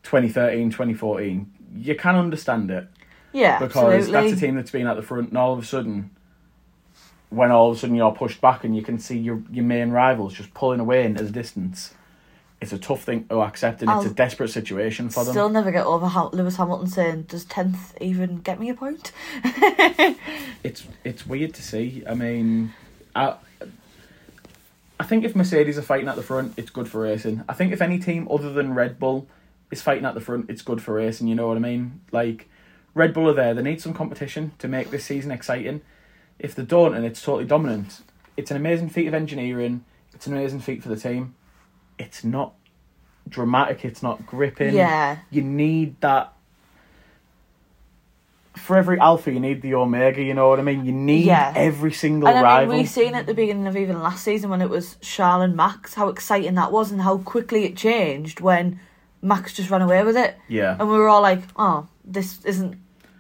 2013, 0.04 0.70
2014, 0.72 1.52
you 1.78 1.96
can 1.96 2.16
understand 2.16 2.70
it. 2.70 2.88
Yeah, 3.32 3.60
because 3.60 4.06
absolutely. 4.06 4.12
that's 4.12 4.34
a 4.34 4.46
team 4.46 4.56
that's 4.56 4.72
been 4.72 4.88
at 4.88 4.96
the 4.96 5.02
front, 5.02 5.30
and 5.30 5.38
all 5.38 5.54
of 5.54 5.60
a 5.60 5.66
sudden, 5.66 6.12
when 7.30 7.50
all 7.50 7.72
of 7.72 7.78
a 7.78 7.80
sudden 7.80 7.96
you're 7.96 8.12
pushed 8.12 8.40
back 8.40 8.64
and 8.64 8.76
you 8.76 8.84
can 8.84 9.00
see 9.00 9.18
your 9.18 9.42
your 9.52 9.66
main 9.66 9.90
rivals 9.90 10.36
just 10.36 10.54
pulling 10.54 10.80
away 10.80 11.04
into 11.04 11.24
the 11.24 11.32
distance, 11.32 11.96
it's 12.64 12.74
a 12.74 12.80
tough 12.80 13.04
thing 13.04 13.26
to 13.28 13.42
accept, 13.42 13.82
and 13.82 13.92
it's 13.92 14.06
I'll 14.06 14.12
a 14.12 14.14
desperate 14.14 14.50
situation 14.50 15.10
for 15.10 15.24
them. 15.26 15.34
Still 15.34 15.50
never 15.50 15.72
get 15.72 15.86
over 15.86 16.08
how 16.08 16.30
Lewis 16.30 16.56
Hamilton 16.56 16.88
saying, 16.88 17.22
"Does 17.24 17.46
tenth 17.46 17.96
even 18.02 18.38
get 18.38 18.60
me 18.60 18.70
a 18.70 18.74
point?" 18.74 19.12
It's 20.64 20.88
it's 21.04 21.28
weird 21.28 21.54
to 21.56 21.62
see. 21.62 22.04
I 22.08 22.14
mean, 22.14 22.72
I 23.14 23.36
I 24.98 25.04
think 25.04 25.26
if 25.26 25.36
Mercedes 25.36 25.78
are 25.78 25.82
fighting 25.82 26.08
at 26.08 26.16
the 26.16 26.24
front, 26.24 26.54
it's 26.56 26.70
good 26.70 26.88
for 26.88 27.02
racing. 27.02 27.44
I 27.50 27.54
think 27.54 27.74
if 27.74 27.82
any 27.82 28.00
team 28.00 28.30
other 28.32 28.54
than 28.54 28.74
Red 28.74 28.98
Bull 28.98 29.28
is 29.72 29.82
fighting 29.82 30.06
at 30.06 30.14
the 30.14 30.22
front, 30.22 30.50
it's 30.50 30.62
good 30.62 30.82
for 30.82 30.94
racing. 30.94 31.28
You 31.28 31.36
know 31.36 31.50
what 31.50 31.58
I 31.58 31.60
mean? 31.60 32.00
Like 32.14 32.48
Red 32.94 33.14
Bull 33.14 33.30
are 33.30 33.34
there. 33.34 33.54
They 33.54 33.62
need 33.62 33.82
some 33.82 33.94
competition 33.94 34.54
to 34.60 34.70
make 34.70 34.90
this 34.90 35.04
season 35.04 35.32
exciting. 35.32 35.82
If 36.40 36.56
they 36.56 36.64
don't, 36.64 36.96
and 36.96 37.06
it's 37.06 37.22
totally 37.22 37.46
dominant, 37.46 38.02
it's 38.38 38.50
an 38.50 38.56
amazing 38.56 38.90
feat 38.90 39.08
of 39.08 39.14
engineering. 39.14 39.84
It's 40.14 40.28
an 40.28 40.34
amazing 40.34 40.62
feat 40.62 40.82
for 40.82 40.88
the 40.88 40.96
team. 40.96 41.36
It's 41.98 42.24
not 42.24 42.54
dramatic. 43.30 43.86
It's 43.86 44.04
not 44.04 44.26
gripping. 44.26 44.74
yeah, 44.76 45.18
You 45.32 45.42
need 45.42 46.00
that. 46.02 46.34
For 48.56 48.78
every 48.78 49.00
alpha, 49.00 49.32
you 49.32 49.40
need 49.40 49.64
the 49.64 49.74
omega. 49.74 50.22
You 50.22 50.36
know 50.36 50.48
what 50.50 50.60
I 50.60 50.62
mean. 50.62 50.86
You 50.86 50.92
need 50.92 51.26
Yeah. 51.26 51.54
every 51.56 51.92
single 51.92 52.30
and 52.30 52.38
I 52.38 52.42
mean, 52.42 52.44
rival. 52.70 52.78
we 52.78 52.86
seen 52.86 53.16
at 53.16 53.26
the 53.26 53.34
beginning 53.34 53.66
of 53.66 53.76
even 53.76 54.00
last 54.02 54.24
season 54.24 54.52
when 54.52 54.62
it 54.62 54.70
was 54.70 54.96
Charles 55.02 55.44
and 55.46 55.56
Max 55.56 55.96
how 55.96 56.08
exciting 56.10 56.54
that 56.56 56.72
was 56.72 56.92
and 56.92 57.02
how 57.02 57.18
quickly 57.18 57.66
it 57.66 57.76
changed 57.76 58.42
when 58.42 58.80
Max 59.24 59.54
just 59.54 59.72
ran 59.72 59.82
away 59.82 60.04
with 60.04 60.16
it, 60.18 60.36
yeah, 60.50 60.76
and 60.80 60.88
we 60.90 60.96
were 60.98 61.08
all 61.08 61.22
like, 61.22 61.42
"Oh, 61.56 61.88
this 62.06 62.44
isn't 62.46 62.78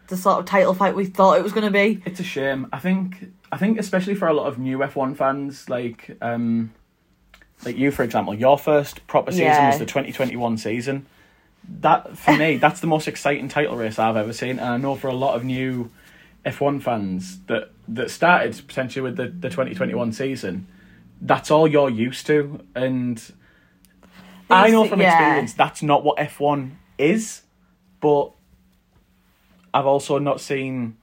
the 0.07 0.17
sort 0.17 0.39
of 0.39 0.45
title 0.45 0.73
fight 0.73 0.95
we 0.95 1.05
thought 1.05 1.37
it 1.39 1.43
was 1.43 1.53
going 1.53 1.63
to 1.65 1.71
be." 1.71 2.03
it's 2.05 2.19
a 2.19 2.23
shame. 2.23 2.67
I 2.73 2.79
think. 2.79 3.31
I 3.53 3.57
think 3.57 3.79
especially 3.79 4.13
for 4.15 4.27
a 4.27 4.33
lot 4.33 4.47
of 4.47 4.59
new 4.59 4.83
F 4.83 4.95
one 4.97 5.15
fans, 5.15 5.69
like 5.69 6.17
um, 6.21 6.73
like 7.65 7.77
you, 7.77 7.91
for 7.91 8.03
example, 8.03 8.33
your 8.33 8.57
first 8.57 9.05
proper 9.07 9.31
season 9.31 9.45
Yeah. 9.47 9.67
was 9.69 9.79
the 9.79 9.85
twenty 9.85 10.11
twenty 10.11 10.35
one 10.35 10.57
season. 10.57 11.05
That 11.81 12.17
for 12.17 12.35
me, 12.35 12.57
that's 12.63 12.79
the 12.81 12.87
most 12.87 13.07
exciting 13.07 13.47
title 13.47 13.75
race 13.77 13.97
I've 13.99 14.17
ever 14.17 14.33
seen, 14.33 14.59
and 14.59 14.61
I 14.61 14.77
know 14.77 14.95
for 14.95 15.07
a 15.07 15.13
lot 15.13 15.35
of 15.35 15.43
new 15.43 15.89
F 16.45 16.59
one 16.61 16.79
fans 16.79 17.39
that 17.47 17.71
that 17.87 18.11
started 18.11 18.61
potentially 18.67 19.01
with 19.03 19.15
the 19.17 19.27
the 19.27 19.49
twenty 19.49 19.73
twenty 19.73 19.93
one 19.93 20.11
season, 20.11 20.67
that's 21.21 21.49
all 21.51 21.67
you're 21.67 21.89
used 21.89 22.25
to, 22.27 22.59
and 22.75 23.21
I 24.49 24.69
know 24.69 24.85
from 24.85 25.01
Yeah. 25.01 25.13
experience 25.13 25.53
that's 25.53 25.81
not 25.81 26.03
what 26.03 26.19
F 26.19 26.39
one 26.39 26.77
is, 26.97 27.43
but 28.01 28.31
I've 29.73 29.85
also 29.87 30.19
not 30.19 30.41
seen 30.41 30.97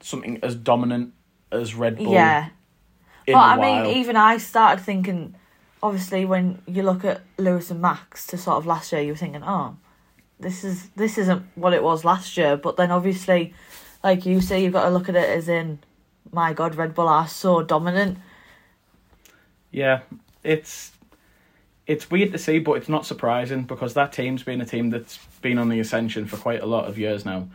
something 0.00 0.38
as 0.42 0.54
dominant 0.54 1.12
as 1.50 1.74
Red 1.74 1.96
Bull. 1.96 2.12
Yeah, 2.12 2.48
but 3.26 3.34
I 3.36 3.56
while. 3.56 3.84
mean, 3.84 3.96
even 3.96 4.16
I 4.16 4.36
started 4.36 4.84
thinking. 4.84 5.34
Obviously, 5.82 6.24
when 6.24 6.62
you 6.66 6.82
look 6.82 7.04
at 7.04 7.22
Lewis 7.36 7.70
and 7.70 7.80
Max 7.80 8.26
to 8.28 8.38
sort 8.38 8.56
of 8.58 8.66
last 8.66 8.92
year, 8.92 9.00
you 9.00 9.12
were 9.12 9.18
thinking, 9.18 9.44
"Oh, 9.44 9.76
this 10.40 10.64
is 10.64 10.88
this 10.90 11.18
isn't 11.18 11.46
what 11.54 11.72
it 11.72 11.82
was 11.82 12.04
last 12.04 12.36
year." 12.36 12.56
But 12.56 12.76
then, 12.76 12.90
obviously, 12.90 13.54
like 14.02 14.26
you 14.26 14.40
say, 14.40 14.62
you've 14.62 14.72
got 14.72 14.84
to 14.84 14.90
look 14.90 15.08
at 15.08 15.16
it 15.16 15.28
as 15.28 15.48
in, 15.48 15.78
"My 16.32 16.52
God, 16.52 16.74
Red 16.74 16.94
Bull 16.94 17.08
are 17.08 17.28
so 17.28 17.62
dominant." 17.62 18.18
Yeah, 19.70 20.00
it's 20.42 20.92
it's 21.86 22.10
weird 22.10 22.32
to 22.32 22.38
see, 22.38 22.58
but 22.58 22.72
it's 22.72 22.88
not 22.88 23.06
surprising 23.06 23.62
because 23.62 23.94
that 23.94 24.12
team's 24.12 24.42
been 24.42 24.60
a 24.60 24.66
team 24.66 24.90
that's 24.90 25.18
been 25.40 25.58
on 25.58 25.70
the 25.70 25.80
ascension 25.80 26.26
for 26.26 26.36
quite 26.36 26.62
a 26.62 26.66
lot 26.66 26.86
of 26.86 26.98
years 26.98 27.24
now. 27.24 27.48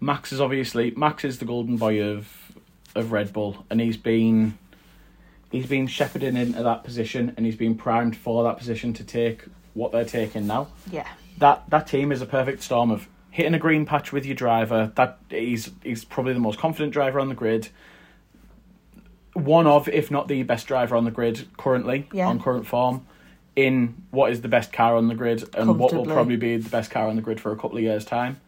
Max 0.00 0.32
is 0.32 0.40
obviously 0.40 0.92
Max 0.92 1.24
is 1.24 1.38
the 1.38 1.44
golden 1.44 1.76
boy 1.76 2.02
of 2.02 2.52
of 2.94 3.12
Red 3.12 3.32
Bull, 3.32 3.64
and 3.70 3.80
he's 3.80 3.96
been 3.96 4.58
he's 5.50 5.66
been 5.66 5.86
shepherding 5.86 6.36
into 6.36 6.62
that 6.62 6.84
position, 6.84 7.32
and 7.36 7.46
he's 7.46 7.56
been 7.56 7.74
primed 7.74 8.16
for 8.16 8.44
that 8.44 8.58
position 8.58 8.92
to 8.94 9.04
take 9.04 9.44
what 9.74 9.92
they're 9.92 10.04
taking 10.04 10.46
now. 10.46 10.68
Yeah, 10.90 11.06
That 11.38 11.68
that 11.70 11.86
team 11.86 12.12
is 12.12 12.20
a 12.22 12.26
perfect 12.26 12.62
storm 12.62 12.90
of 12.90 13.08
hitting 13.30 13.54
a 13.54 13.58
green 13.58 13.86
patch 13.86 14.12
with 14.12 14.26
your 14.26 14.34
driver. 14.34 14.92
That 14.96 15.18
he's 15.30 15.70
he's 15.82 16.04
probably 16.04 16.32
the 16.32 16.40
most 16.40 16.58
confident 16.58 16.92
driver 16.92 17.20
on 17.20 17.28
the 17.28 17.34
grid. 17.34 17.68
One 19.34 19.66
of, 19.68 19.88
if 19.88 20.10
not 20.10 20.26
the 20.26 20.42
best 20.42 20.66
driver 20.66 20.96
on 20.96 21.04
the 21.04 21.10
grid 21.12 21.46
currently 21.56 22.08
Yeah. 22.12 22.26
on 22.26 22.40
current 22.40 22.66
form, 22.66 23.06
in 23.54 24.02
what 24.10 24.32
is 24.32 24.40
the 24.40 24.48
best 24.48 24.72
car 24.72 24.96
on 24.96 25.06
the 25.08 25.14
grid 25.14 25.44
and 25.54 25.78
what 25.78 25.92
will 25.92 26.06
probably 26.06 26.36
be 26.36 26.56
the 26.56 26.68
best 26.70 26.90
car 26.90 27.06
on 27.08 27.14
the 27.16 27.22
grid 27.22 27.40
for 27.40 27.52
a 27.52 27.56
couple 27.56 27.76
of 27.76 27.82
years' 27.84 28.04
time. 28.04 28.40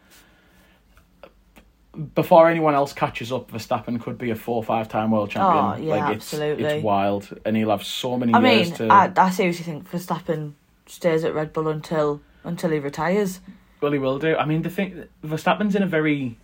Before 2.15 2.49
anyone 2.49 2.75
else 2.75 2.93
catches 2.93 3.31
up, 3.33 3.51
Verstappen 3.51 4.01
could 4.01 4.17
be 4.17 4.31
a 4.31 4.37
four 4.37 4.57
or 4.57 4.65
five 4.65 4.89
time 4.89 5.11
world 5.11 5.31
champion. 5.31 5.65
Oh, 5.65 5.95
yeah, 5.95 6.05
like 6.05 6.17
it's 6.17 6.33
absolutely. 6.33 6.65
it's 6.65 6.85
wild, 6.85 7.39
and 7.45 7.57
he'll 7.57 7.71
have 7.71 7.85
so 7.85 8.17
many 8.17 8.33
I 8.33 8.41
years 8.41 8.69
mean, 8.69 8.77
to. 8.79 8.89
I, 8.89 9.13
I 9.17 9.31
seriously 9.31 9.65
think 9.65 9.91
Verstappen 9.91 10.53
stays 10.87 11.25
at 11.25 11.35
Red 11.35 11.53
Bull 11.53 11.69
until 11.69 12.21
until 12.45 12.71
he 12.71 12.79
retires. 12.79 13.41
Well, 13.81 13.93
he 13.93 13.99
will 13.99 14.19
do. 14.19 14.37
I 14.37 14.45
mean, 14.45 14.63
the 14.63 14.71
thing 14.71 15.05
Verstappen's 15.25 15.75
in 15.75 15.83
a 15.83 15.87
very 15.87 16.37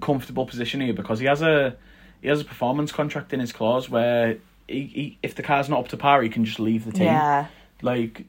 comfortable 0.00 0.46
position 0.46 0.80
here 0.80 0.94
because 0.94 1.18
he 1.18 1.26
has 1.26 1.42
a 1.42 1.76
he 2.20 2.28
has 2.28 2.40
a 2.40 2.44
performance 2.44 2.92
contract 2.92 3.32
in 3.32 3.40
his 3.40 3.52
clause 3.52 3.88
where 3.90 4.38
he, 4.68 4.86
he 4.86 5.18
if 5.22 5.34
the 5.34 5.42
car's 5.42 5.68
not 5.68 5.80
up 5.80 5.88
to 5.88 5.96
par, 5.96 6.22
he 6.22 6.28
can 6.28 6.44
just 6.44 6.58
leave 6.58 6.84
the 6.84 6.92
team. 6.92 7.04
Yeah, 7.04 7.46
Like 7.80 8.24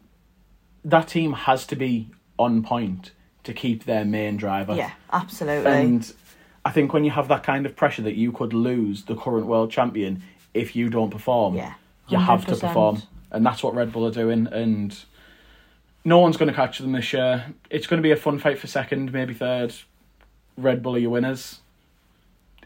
that 0.86 1.08
team 1.08 1.34
has 1.34 1.66
to 1.68 1.76
be 1.76 2.10
on 2.38 2.64
point 2.64 3.12
to 3.44 3.54
keep 3.54 3.86
their 3.86 4.06
main 4.06 4.38
driver. 4.38 4.74
yeah, 4.76 4.92
absolutely. 5.12 5.72
And 5.72 6.14
I 6.66 6.72
think 6.72 6.94
when 6.94 7.04
you 7.04 7.12
have 7.12 7.28
that 7.28 7.44
kind 7.44 7.66
of 7.66 7.76
pressure 7.76 8.02
that 8.04 8.16
you 8.16 8.32
could 8.32 8.54
lose 8.54 9.04
the 9.04 9.16
current 9.16 9.48
world 9.48 9.72
champion 9.72 10.24
if 10.54 10.76
you 10.76 10.90
don't 10.90 11.10
perform, 11.10 11.56
yeah, 11.56 11.74
you 12.08 12.18
have 12.20 12.46
to 12.46 12.56
perform, 12.56 13.02
and 13.32 13.46
that's 13.46 13.64
what 13.64 13.74
Red 13.76 13.92
Bull 13.92 14.06
are 14.06 14.12
doing. 14.12 14.48
And 14.52 14.98
no 16.06 16.20
one's 16.20 16.38
going 16.38 16.50
to 16.50 16.56
catch 16.56 16.80
them 16.80 16.92
this 16.92 17.12
year. 17.14 17.46
It's 17.70 17.88
going 17.88 17.98
to 17.98 18.04
be 18.04 18.12
a 18.12 18.16
fun 18.16 18.40
fight 18.40 18.60
for 18.60 18.68
second, 18.68 19.12
maybe 19.12 19.34
third. 19.34 19.74
Red 20.58 20.84
Bull 20.84 20.96
are 20.96 21.00
your 21.00 21.10
winners. 21.10 21.60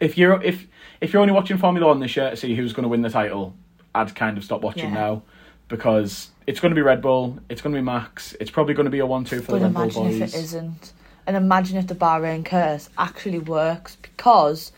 If 0.00 0.16
you're 0.18 0.40
if 0.42 0.66
if 1.00 1.12
you're 1.12 1.22
only 1.22 1.34
watching 1.34 1.58
Formula 1.58 1.88
One 1.88 1.98
this 2.00 2.16
year 2.16 2.30
to 2.30 2.36
see 2.36 2.54
who's 2.54 2.72
going 2.72 2.84
to 2.84 2.88
win 2.88 3.02
the 3.02 3.10
title, 3.10 3.54
I'd 3.94 4.14
kind 4.14 4.38
of 4.38 4.44
stop 4.44 4.60
watching 4.60 4.90
Yeah. 4.90 5.00
now 5.00 5.22
because 5.68 6.30
it's 6.46 6.60
going 6.60 6.70
to 6.70 6.74
be 6.74 6.82
Red 6.82 7.02
Bull. 7.02 7.38
It's 7.48 7.60
going 7.60 7.74
to 7.74 7.78
be 7.78 7.84
Max. 7.84 8.34
It's 8.40 8.50
probably 8.50 8.74
going 8.74 8.84
to 8.86 8.90
be 8.90 8.98
a 9.00 9.06
one-two 9.06 9.40
for 9.42 9.52
But 9.52 9.58
the 9.58 9.64
Red 9.66 9.74
Bull 9.74 9.84
boys. 9.84 9.96
imagine 9.96 10.22
if 10.22 10.34
it 10.34 10.38
isn't. 10.38 10.92
And 11.26 11.36
imagine 11.36 11.76
if 11.76 11.86
the 11.86 11.94
Bahrain 11.94 12.44
curse 12.44 12.88
actually 12.96 13.38
works 13.38 13.96
because 14.00 14.72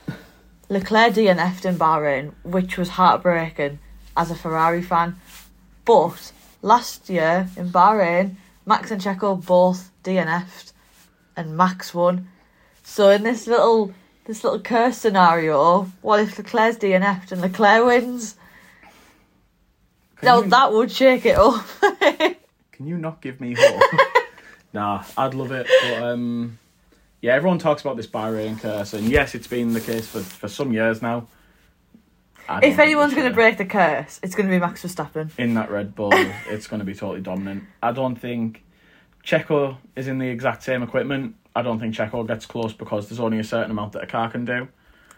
Leclerc 0.69 1.15
DNF'd 1.15 1.65
in 1.65 1.77
Bahrain, 1.77 2.33
which 2.43 2.77
was 2.77 2.91
heartbreaking 2.91 3.79
as 4.17 4.31
a 4.31 4.35
Ferrari 4.35 4.83
fan. 4.83 5.17
But 5.85 6.33
last 6.63 7.09
year 7.09 7.49
in 7.57 7.71
Bahrain, 7.71 8.35
Max 8.67 8.91
and 8.91 9.01
Checo 9.01 9.45
both 9.45 9.91
DNF'd 10.03 10.73
and 11.37 11.57
Max 11.57 11.95
won. 11.95 12.29
So 12.83 13.11
in 13.11 13.23
this 13.23 13.47
little 13.47 13.95
this 14.27 14.45
little 14.45 14.61
curse 14.61 14.99
scenario, 14.99 15.85
what 16.03 16.21
if 16.21 16.37
Leclerc's 16.37 16.79
DNF'd 16.79 17.33
and 17.33 17.41
Leclerc 17.41 17.85
wins? 17.87 18.37
No, 20.23 20.43
you- 20.43 20.51
that 20.51 20.73
would 20.73 20.91
shake 20.93 21.27
it 21.27 21.37
up. 21.37 21.65
Can 22.73 22.87
you 22.87 22.97
not 22.97 23.21
give 23.21 23.41
me 23.41 23.55
hope? 23.59 23.83
nah, 24.73 25.05
I'd 25.17 25.35
love 25.35 25.53
it. 25.53 25.67
But 25.83 26.03
um, 26.03 26.59
yeah, 27.21 27.35
everyone 27.35 27.59
talks 27.59 27.83
about 27.83 27.97
this 27.97 28.07
Bahrain 28.07 28.59
curse, 28.61 28.95
and 28.95 29.09
yes, 29.09 29.35
it's 29.35 29.47
been 29.47 29.73
the 29.75 29.81
case 29.81 30.07
for, 30.07 30.21
for 30.21 30.49
some 30.49 30.73
years 30.73 31.03
now. 31.03 31.27
If 32.63 32.81
anyone's 32.81 33.15
going 33.15 33.29
to 33.29 33.35
break 33.35 33.59
the 33.59 33.65
curse, 33.65 34.19
it's 34.25 34.35
going 34.35 34.49
to 34.49 34.51
be 34.53 34.59
Max 34.59 34.83
Verstappen. 34.83 35.31
in 35.39 35.55
that 35.55 35.71
Red 35.71 35.95
Bull, 35.95 36.11
it's 36.49 36.67
going 36.67 36.81
to 36.81 36.87
be 36.87 36.95
totally 36.95 37.21
dominant. 37.21 37.63
I 37.81 37.93
don't 37.93 38.17
think 38.17 38.65
Checo 39.25 39.77
is 39.95 40.09
in 40.09 40.19
the 40.19 40.27
exact 40.27 40.65
same 40.65 40.83
equipment. 40.83 41.37
I 41.55 41.63
don't 41.63 41.79
think 41.79 41.95
Checo 41.95 42.27
gets 42.27 42.47
close 42.47 42.73
because 42.73 43.09
there's 43.09 43.21
only 43.21 43.39
a 43.39 43.45
certain 43.45 43.71
amount 43.71 43.93
that 43.93 44.03
a 44.03 44.07
car 44.07 44.29
can 44.31 44.45
do. 44.45 44.67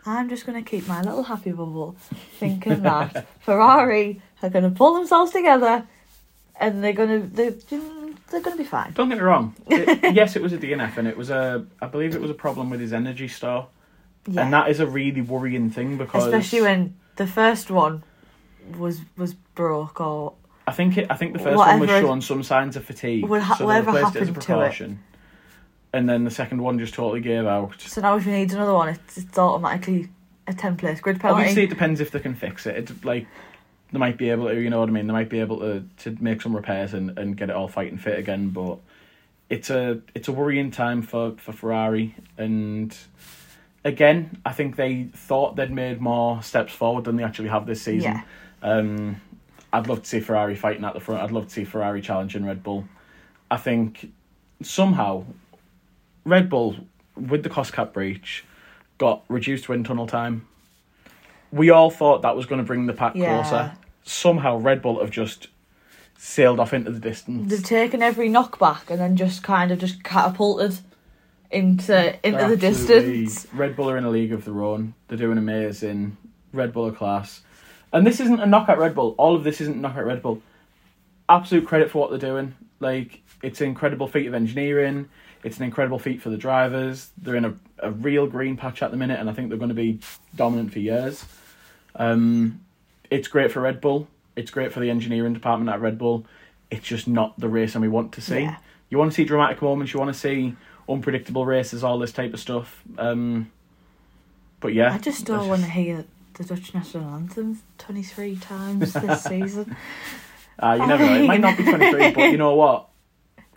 I'm 0.04 0.28
just 0.28 0.44
going 0.44 0.62
to 0.62 0.68
keep 0.68 0.86
my 0.88 1.00
little 1.00 1.22
happy 1.22 1.52
bubble 1.52 1.96
thinking 2.38 2.82
that 2.82 3.26
Ferrari 3.40 4.20
are 4.42 4.50
going 4.50 4.64
to 4.64 4.70
pull 4.70 4.94
themselves 4.94 5.32
together 5.32 5.86
and 6.60 6.82
they're 6.82 6.92
going 6.92 7.08
to 7.08 7.26
they're, 7.28 7.50
they're 8.30 8.40
going 8.40 8.56
to 8.56 8.62
be 8.62 8.68
fine. 8.68 8.92
Don't 8.92 9.08
get 9.08 9.18
me 9.18 9.24
wrong. 9.24 9.54
It, 9.68 10.14
yes, 10.14 10.36
it 10.36 10.42
was 10.42 10.52
a 10.52 10.58
DNF, 10.58 10.96
and 10.96 11.06
it 11.08 11.16
was 11.16 11.30
a 11.30 11.66
I 11.80 11.86
believe 11.86 12.14
it 12.14 12.20
was 12.20 12.30
a 12.30 12.34
problem 12.34 12.70
with 12.70 12.80
his 12.80 12.92
energy 12.92 13.28
store, 13.28 13.68
Yeah. 14.26 14.44
and 14.44 14.52
that 14.52 14.70
is 14.70 14.80
a 14.80 14.86
really 14.86 15.20
worrying 15.20 15.70
thing 15.70 15.98
because 15.98 16.24
Especially 16.26 16.62
when 16.62 16.94
the 17.16 17.26
first 17.26 17.70
one 17.70 18.02
was 18.78 19.00
was 19.16 19.34
broke 19.34 20.00
or 20.00 20.34
I 20.66 20.72
think 20.72 20.96
it. 20.96 21.06
I 21.10 21.16
think 21.16 21.32
the 21.32 21.40
first 21.40 21.56
one 21.56 21.80
was 21.80 21.90
showing 21.90 22.20
some 22.20 22.42
signs 22.42 22.76
of 22.76 22.84
fatigue, 22.84 23.26
ha- 23.28 23.56
so 23.56 23.64
they 23.64 23.66
whatever 23.66 23.92
replaced 23.92 24.16
it 24.16 24.22
as 24.22 24.28
a 24.28 24.32
happened 24.32 24.42
to 24.46 24.52
it. 24.52 24.56
precaution. 24.56 24.98
And 25.94 26.08
then 26.08 26.24
the 26.24 26.30
second 26.30 26.62
one 26.62 26.78
just 26.78 26.94
totally 26.94 27.20
gave 27.20 27.44
out. 27.44 27.78
so 27.80 28.00
now 28.00 28.16
if 28.16 28.24
you 28.24 28.32
need 28.32 28.50
another 28.52 28.72
one 28.72 28.88
it's, 28.88 29.18
it's 29.18 29.36
automatically 29.36 30.08
a 30.46 30.54
ten 30.54 30.76
place 30.76 31.00
grid 31.00 31.20
penalty. 31.20 31.40
Obviously, 31.40 31.64
it 31.64 31.70
depends 31.70 32.00
if 32.00 32.10
they 32.12 32.20
can 32.20 32.34
fix 32.34 32.66
it. 32.66 32.76
It 32.76 33.04
like 33.04 33.26
they 33.92 33.98
might 33.98 34.16
be 34.16 34.30
able 34.30 34.48
to, 34.48 34.60
you 34.60 34.70
know 34.70 34.80
what 34.80 34.88
I 34.88 34.92
mean. 34.92 35.06
They 35.06 35.12
might 35.12 35.28
be 35.28 35.40
able 35.40 35.58
to 35.60 35.84
to 35.98 36.16
make 36.20 36.42
some 36.42 36.56
repairs 36.56 36.94
and, 36.94 37.18
and 37.18 37.36
get 37.36 37.50
it 37.50 37.56
all 37.56 37.68
fighting 37.68 37.98
fit 37.98 38.18
again. 38.18 38.50
But 38.50 38.78
it's 39.50 39.70
a 39.70 40.00
it's 40.14 40.28
a 40.28 40.32
worrying 40.32 40.70
time 40.70 41.02
for 41.02 41.32
for 41.36 41.52
Ferrari. 41.52 42.14
And 42.38 42.96
again, 43.84 44.38
I 44.46 44.52
think 44.52 44.76
they 44.76 45.04
thought 45.14 45.56
they'd 45.56 45.70
made 45.70 46.00
more 46.00 46.42
steps 46.42 46.72
forward 46.72 47.04
than 47.04 47.16
they 47.16 47.24
actually 47.24 47.48
have 47.48 47.66
this 47.66 47.82
season. 47.82 48.12
Yeah. 48.12 48.22
Um, 48.62 49.20
I'd 49.72 49.88
love 49.88 50.02
to 50.02 50.08
see 50.08 50.20
Ferrari 50.20 50.54
fighting 50.54 50.84
at 50.84 50.94
the 50.94 51.00
front. 51.00 51.22
I'd 51.22 51.30
love 51.30 51.46
to 51.46 51.50
see 51.52 51.64
Ferrari 51.64 52.00
challenging 52.00 52.44
Red 52.44 52.62
Bull. 52.62 52.86
I 53.50 53.56
think 53.56 54.10
somehow 54.62 55.24
Red 56.24 56.48
Bull 56.48 56.76
with 57.16 57.42
the 57.42 57.48
cost 57.50 57.72
cap 57.72 57.92
breach 57.92 58.44
got 58.98 59.24
reduced 59.28 59.68
wind 59.68 59.84
tunnel 59.86 60.06
time. 60.06 60.46
We 61.50 61.70
all 61.70 61.90
thought 61.90 62.22
that 62.22 62.34
was 62.36 62.46
going 62.46 62.60
to 62.60 62.66
bring 62.66 62.86
the 62.86 62.92
pack 62.94 63.14
Yeah. 63.14 63.42
closer. 63.42 63.72
Somehow 64.04 64.58
Red 64.58 64.82
Bull 64.82 65.00
have 65.00 65.10
just 65.10 65.48
sailed 66.16 66.60
off 66.60 66.72
into 66.72 66.90
the 66.90 67.00
distance. 67.00 67.50
They've 67.50 67.64
taken 67.64 68.02
every 68.02 68.28
knockback 68.28 68.90
and 68.90 69.00
then 69.00 69.16
just 69.16 69.42
kind 69.42 69.72
of 69.72 69.78
just 69.78 70.02
catapulted 70.04 70.78
into 71.50 72.14
into 72.26 72.38
They're 72.38 72.48
the 72.48 72.56
distance. 72.56 73.46
Red 73.52 73.76
Bull 73.76 73.90
are 73.90 73.96
in 73.96 74.04
a 74.04 74.10
league 74.10 74.32
of 74.32 74.44
their 74.44 74.62
own. 74.62 74.94
They're 75.08 75.18
doing 75.18 75.38
amazing. 75.38 76.16
Red 76.52 76.72
Bull 76.72 76.86
are 76.86 76.92
class. 76.92 77.42
And 77.92 78.06
this 78.06 78.20
isn't 78.20 78.40
a 78.40 78.46
knock 78.46 78.68
at 78.68 78.78
Red 78.78 78.94
Bull. 78.94 79.14
All 79.18 79.34
of 79.36 79.44
this 79.44 79.60
isn't 79.60 79.76
a 79.76 79.80
knock 79.80 79.96
at 79.96 80.06
Red 80.06 80.22
Bull. 80.22 80.40
Absolute 81.28 81.66
credit 81.66 81.90
for 81.90 81.98
what 81.98 82.10
they're 82.10 82.18
doing. 82.18 82.54
Like, 82.80 83.22
it's 83.42 83.60
an 83.60 83.68
incredible 83.68 84.08
feat 84.08 84.26
of 84.26 84.34
engineering. 84.34 85.08
It's 85.44 85.58
an 85.58 85.64
incredible 85.64 85.98
feat 85.98 86.22
for 86.22 86.30
the 86.30 86.36
drivers. 86.36 87.10
They're 87.18 87.36
in 87.36 87.44
a, 87.44 87.54
a 87.80 87.90
real 87.90 88.26
green 88.26 88.56
patch 88.56 88.82
at 88.82 88.90
the 88.90 88.96
minute, 88.96 89.18
and 89.20 89.28
I 89.28 89.32
think 89.32 89.48
they're 89.48 89.58
going 89.58 89.68
to 89.68 89.74
be 89.74 89.98
dominant 90.36 90.72
for 90.72 90.78
years. 90.78 91.24
Um, 91.96 92.60
it's 93.12 93.28
great 93.28 93.52
for 93.52 93.60
Red 93.60 93.80
Bull. 93.80 94.08
It's 94.34 94.50
great 94.50 94.72
for 94.72 94.80
the 94.80 94.88
engineering 94.88 95.34
department 95.34 95.70
at 95.70 95.80
Red 95.80 95.98
Bull. 95.98 96.24
It's 96.70 96.86
just 96.86 97.06
not 97.06 97.38
the 97.38 97.48
racing 97.48 97.82
we 97.82 97.88
want 97.88 98.12
to 98.12 98.22
see. 98.22 98.40
Yeah. 98.40 98.56
You 98.88 98.98
want 98.98 99.12
to 99.12 99.14
see 99.14 99.24
dramatic 99.24 99.60
moments. 99.60 99.92
You 99.92 100.00
want 100.00 100.12
to 100.12 100.18
see 100.18 100.56
unpredictable 100.88 101.44
races, 101.44 101.84
all 101.84 101.98
this 101.98 102.12
type 102.12 102.32
of 102.32 102.40
stuff. 102.40 102.82
Um, 102.96 103.52
but 104.60 104.72
yeah, 104.72 104.94
I 104.94 104.98
just 104.98 105.26
don't 105.26 105.48
want 105.48 105.62
to 105.62 105.70
hear 105.70 106.04
the 106.34 106.44
Dutch 106.44 106.72
national 106.72 107.04
anthem 107.10 107.60
twenty 107.76 108.02
three 108.02 108.36
times 108.36 108.94
this 108.94 109.24
season. 109.24 109.76
Uh, 110.58 110.78
you 110.80 110.86
never 110.86 111.04
know. 111.04 111.14
It 111.22 111.26
might 111.26 111.40
not 111.40 111.58
be 111.58 111.64
twenty 111.64 111.90
three, 111.90 112.10
but 112.12 112.30
you 112.30 112.38
know 112.38 112.54
what? 112.54 112.88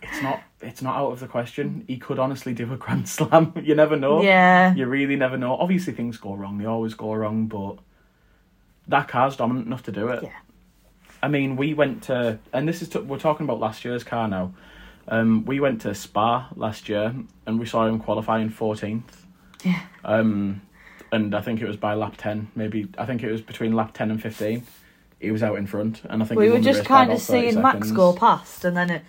It's 0.02 0.22
not. 0.22 0.42
It's 0.60 0.82
not 0.82 0.96
out 0.96 1.12
of 1.12 1.20
the 1.20 1.28
question. 1.28 1.84
He 1.86 1.96
could 1.98 2.18
honestly 2.18 2.52
do 2.52 2.70
a 2.72 2.76
Grand 2.76 3.08
Slam. 3.08 3.52
You 3.62 3.74
never 3.74 3.96
know. 3.96 4.22
Yeah. 4.22 4.74
You 4.74 4.86
really 4.86 5.16
never 5.16 5.36
know. 5.36 5.54
Obviously, 5.56 5.92
things 5.92 6.18
go 6.18 6.34
wrong. 6.34 6.58
They 6.58 6.64
always 6.66 6.94
go 6.94 7.14
wrong, 7.14 7.46
but 7.46 7.78
that 8.88 9.08
car's 9.08 9.36
dominant 9.36 9.66
enough 9.66 9.82
to 9.84 9.92
do 9.92 10.08
it. 10.08 10.22
Yeah. 10.22 10.32
I 11.22 11.28
mean, 11.28 11.56
we 11.56 11.74
went 11.74 12.04
to, 12.04 12.38
and 12.52 12.68
this 12.68 12.82
is 12.82 12.88
t- 12.88 12.98
we're 13.00 13.18
talking 13.18 13.44
about 13.44 13.58
last 13.58 13.84
year's 13.84 14.04
car 14.04 14.28
now. 14.28 14.54
Um, 15.08 15.44
we 15.44 15.60
went 15.60 15.82
to 15.82 15.94
Spa 15.94 16.48
last 16.56 16.88
year, 16.88 17.14
and 17.46 17.58
we 17.58 17.66
saw 17.66 17.86
him 17.86 17.98
qualifying 17.98 18.50
fourteenth. 18.50 19.24
Yeah. 19.64 19.80
Um, 20.04 20.62
and 21.12 21.34
I 21.34 21.40
think 21.40 21.60
it 21.60 21.66
was 21.66 21.76
by 21.76 21.94
lap 21.94 22.14
ten, 22.16 22.50
maybe. 22.54 22.88
I 22.98 23.06
think 23.06 23.22
it 23.22 23.30
was 23.30 23.40
between 23.40 23.72
lap 23.72 23.92
ten 23.94 24.10
and 24.10 24.20
fifteen. 24.20 24.64
He 25.20 25.30
was 25.30 25.42
out 25.42 25.56
in 25.56 25.66
front, 25.66 26.02
and 26.04 26.22
I 26.22 26.26
think 26.26 26.38
We 26.38 26.50
were 26.50 26.60
just 26.60 26.84
kind 26.84 27.10
of 27.10 27.16
about 27.16 27.26
30 27.26 27.50
seeing 27.50 27.62
Max 27.62 27.90
go 27.90 28.12
past, 28.12 28.64
and 28.64 28.76
then 28.76 28.90
it. 28.90 29.02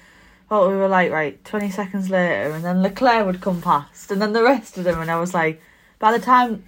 Well, 0.49 0.69
we 0.69 0.77
were 0.77 0.87
like, 0.87 1.11
right, 1.11 1.43
20 1.43 1.69
seconds 1.71 2.09
later, 2.09 2.51
and 2.51 2.63
then 2.63 2.81
Leclerc 2.81 3.25
would 3.25 3.41
come 3.41 3.61
past, 3.61 4.11
and 4.11 4.21
then 4.21 4.31
the 4.31 4.43
rest 4.43 4.77
of 4.77 4.85
them, 4.85 5.01
and 5.01 5.11
I 5.11 5.19
was 5.19 5.33
like, 5.33 5.61
by 5.99 6.13
the 6.17 6.23
time, 6.23 6.63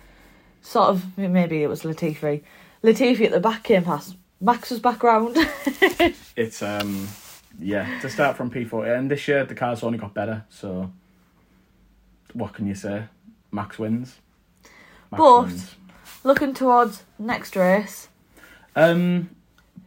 sort 0.62 0.89
of, 0.89 1.18
maybe 1.18 1.64
it 1.64 1.68
was 1.68 1.84
Latifi, 1.84 2.41
Latifi 2.84 3.26
at 3.26 3.32
the 3.32 3.40
back 3.40 3.64
came 3.64 3.84
past, 3.84 4.16
Max 4.42 4.70
was 4.72 4.80
back 4.80 5.04
round. 5.04 5.38
It's 6.36 6.64
um, 6.64 7.08
yeah, 7.60 8.00
to 8.00 8.10
start 8.10 8.38
from 8.38 8.50
P 8.50 8.64
forty, 8.64 8.90
and 8.92 9.12
this 9.12 9.28
year 9.28 9.44
the 9.44 9.56
car's 9.56 9.84
only 9.84 9.98
got 9.98 10.14
better. 10.14 10.46
So, 10.50 10.90
what 12.32 12.54
can 12.54 12.66
you 12.66 12.76
say? 12.76 13.04
Max 13.52 13.78
wins. 13.78 14.16
Max 15.12 15.20
But- 15.20 15.42
wins. 15.44 15.76
Looking 16.24 16.54
towards 16.54 17.04
next 17.18 17.56
race. 17.56 18.08
Um, 18.76 19.30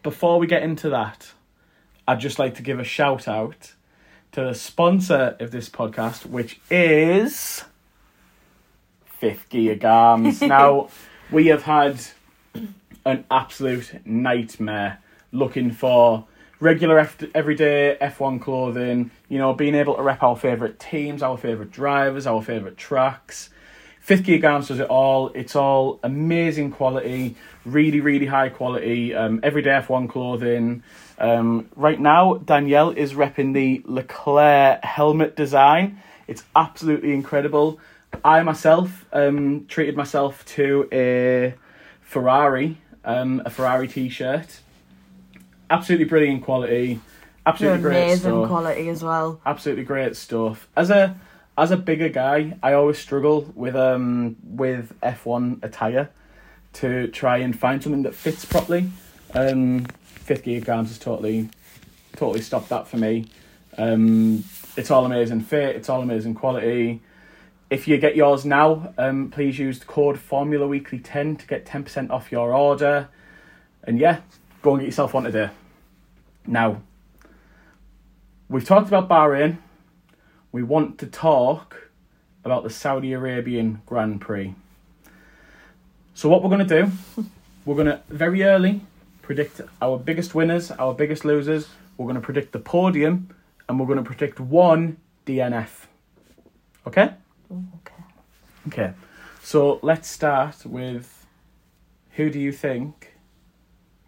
before 0.02 0.38
we 0.38 0.46
get 0.46 0.62
into 0.62 0.88
that, 0.90 1.32
I'd 2.08 2.20
just 2.20 2.38
like 2.38 2.54
to 2.56 2.62
give 2.62 2.78
a 2.80 2.84
shout 2.84 3.28
out 3.28 3.72
to 4.32 4.42
the 4.42 4.54
sponsor 4.54 5.36
of 5.40 5.50
this 5.50 5.68
podcast, 5.68 6.24
which 6.26 6.58
is 6.70 7.64
Fifth 9.04 9.48
Gear 9.50 9.76
Garms. 9.76 10.46
now, 10.48 10.88
we 11.30 11.46
have 11.48 11.62
had 11.62 12.00
an 13.04 13.24
absolute 13.30 14.06
nightmare 14.06 14.98
looking 15.32 15.70
for 15.70 16.26
regular 16.60 16.98
F- 17.00 17.24
everyday 17.34 17.96
F1 18.00 18.40
clothing, 18.40 19.10
you 19.28 19.38
know, 19.38 19.52
being 19.52 19.74
able 19.74 19.96
to 19.96 20.02
rep 20.02 20.22
our 20.22 20.36
favourite 20.36 20.78
teams, 20.78 21.22
our 21.22 21.36
favourite 21.36 21.72
drivers, 21.72 22.26
our 22.26 22.40
favourite 22.40 22.76
tracks. 22.76 23.50
Fifth 24.00 24.24
Gear 24.24 24.38
Garms 24.38 24.68
does 24.68 24.80
it 24.80 24.88
all. 24.88 25.28
It's 25.28 25.54
all 25.54 26.00
amazing 26.02 26.72
quality, 26.72 27.36
really, 27.64 28.00
really 28.00 28.26
high 28.26 28.48
quality, 28.48 29.14
um, 29.14 29.40
everyday 29.42 29.70
F1 29.70 30.08
clothing. 30.08 30.82
Um, 31.18 31.68
right 31.76 32.00
now, 32.00 32.34
Danielle 32.34 32.90
is 32.90 33.14
repping 33.14 33.54
the 33.54 33.82
Leclerc 33.84 34.84
helmet 34.84 35.36
design. 35.36 36.00
It's 36.26 36.42
absolutely 36.54 37.12
incredible. 37.12 37.78
I 38.24 38.42
myself 38.42 39.06
um, 39.12 39.66
treated 39.66 39.96
myself 39.96 40.44
to 40.46 40.88
a 40.92 41.54
Ferrari, 42.00 42.78
um, 43.04 43.42
a 43.44 43.50
Ferrari 43.50 43.88
t-shirt. 43.88 44.60
Absolutely 45.70 46.04
brilliant 46.06 46.42
quality. 46.44 47.00
Absolutely 47.44 47.80
great 47.80 47.96
amazing 47.96 48.18
stuff 48.20 48.48
quality 48.48 48.88
as 48.88 49.02
well. 49.02 49.40
absolutely 49.44 49.84
great 49.84 50.16
stuff. 50.16 50.68
As 50.76 50.90
a 50.90 51.18
as 51.58 51.70
a 51.70 51.76
bigger 51.76 52.08
guy, 52.08 52.56
I 52.62 52.72
always 52.74 52.98
struggle 52.98 53.52
with 53.54 53.74
um 53.74 54.36
with 54.42 54.94
F 55.02 55.26
one 55.26 55.58
attire 55.62 56.10
to 56.74 57.08
try 57.08 57.38
and 57.38 57.58
find 57.58 57.82
something 57.82 58.02
that 58.02 58.14
fits 58.14 58.44
properly. 58.44 58.90
Um, 59.34 59.86
Fifth 60.04 60.44
Gear 60.44 60.60
Garms 60.60 60.88
has 60.88 60.98
totally 60.98 61.48
totally 62.16 62.42
stopped 62.42 62.68
that 62.68 62.86
for 62.86 62.96
me. 62.96 63.26
Um, 63.76 64.44
it's 64.76 64.90
all 64.90 65.04
amazing 65.04 65.40
fit. 65.40 65.76
It's 65.76 65.88
all 65.88 66.00
amazing 66.02 66.34
quality. 66.34 67.00
If 67.72 67.88
you 67.88 67.96
get 67.96 68.16
yours 68.16 68.44
now, 68.44 68.92
um, 68.98 69.30
please 69.30 69.58
use 69.58 69.78
the 69.78 69.86
code 69.86 70.18
Formula 70.18 70.68
Weekly 70.68 70.98
ten 70.98 71.36
to 71.36 71.46
get 71.46 71.64
ten 71.64 71.82
percent 71.82 72.10
off 72.10 72.30
your 72.30 72.52
order. 72.52 73.08
And 73.82 73.98
yeah, 73.98 74.20
go 74.60 74.72
and 74.72 74.80
get 74.80 74.88
yourself 74.88 75.14
one 75.14 75.24
today. 75.24 75.48
Now, 76.46 76.82
we've 78.50 78.66
talked 78.66 78.88
about 78.88 79.08
Bahrain. 79.08 79.56
We 80.52 80.62
want 80.62 80.98
to 80.98 81.06
talk 81.06 81.88
about 82.44 82.62
the 82.62 82.68
Saudi 82.68 83.14
Arabian 83.14 83.80
Grand 83.86 84.20
Prix. 84.20 84.54
So, 86.12 86.28
what 86.28 86.42
we're 86.42 86.50
going 86.50 86.68
to 86.68 86.82
do, 86.82 87.24
we're 87.64 87.76
going 87.76 87.86
to 87.86 88.02
very 88.10 88.42
early 88.42 88.82
predict 89.22 89.62
our 89.80 89.98
biggest 89.98 90.34
winners, 90.34 90.70
our 90.72 90.92
biggest 90.92 91.24
losers. 91.24 91.70
We're 91.96 92.04
going 92.04 92.16
to 92.16 92.20
predict 92.20 92.52
the 92.52 92.58
podium, 92.58 93.34
and 93.66 93.80
we're 93.80 93.86
going 93.86 93.96
to 93.96 94.04
predict 94.04 94.38
one 94.40 94.98
DNF. 95.24 95.86
Okay? 96.86 97.14
Oh, 97.52 97.64
okay. 97.80 98.02
Okay. 98.68 98.94
So, 99.42 99.78
let's 99.82 100.08
start 100.08 100.64
with 100.64 101.26
who 102.12 102.30
do 102.30 102.38
you 102.38 102.52
think 102.52 103.14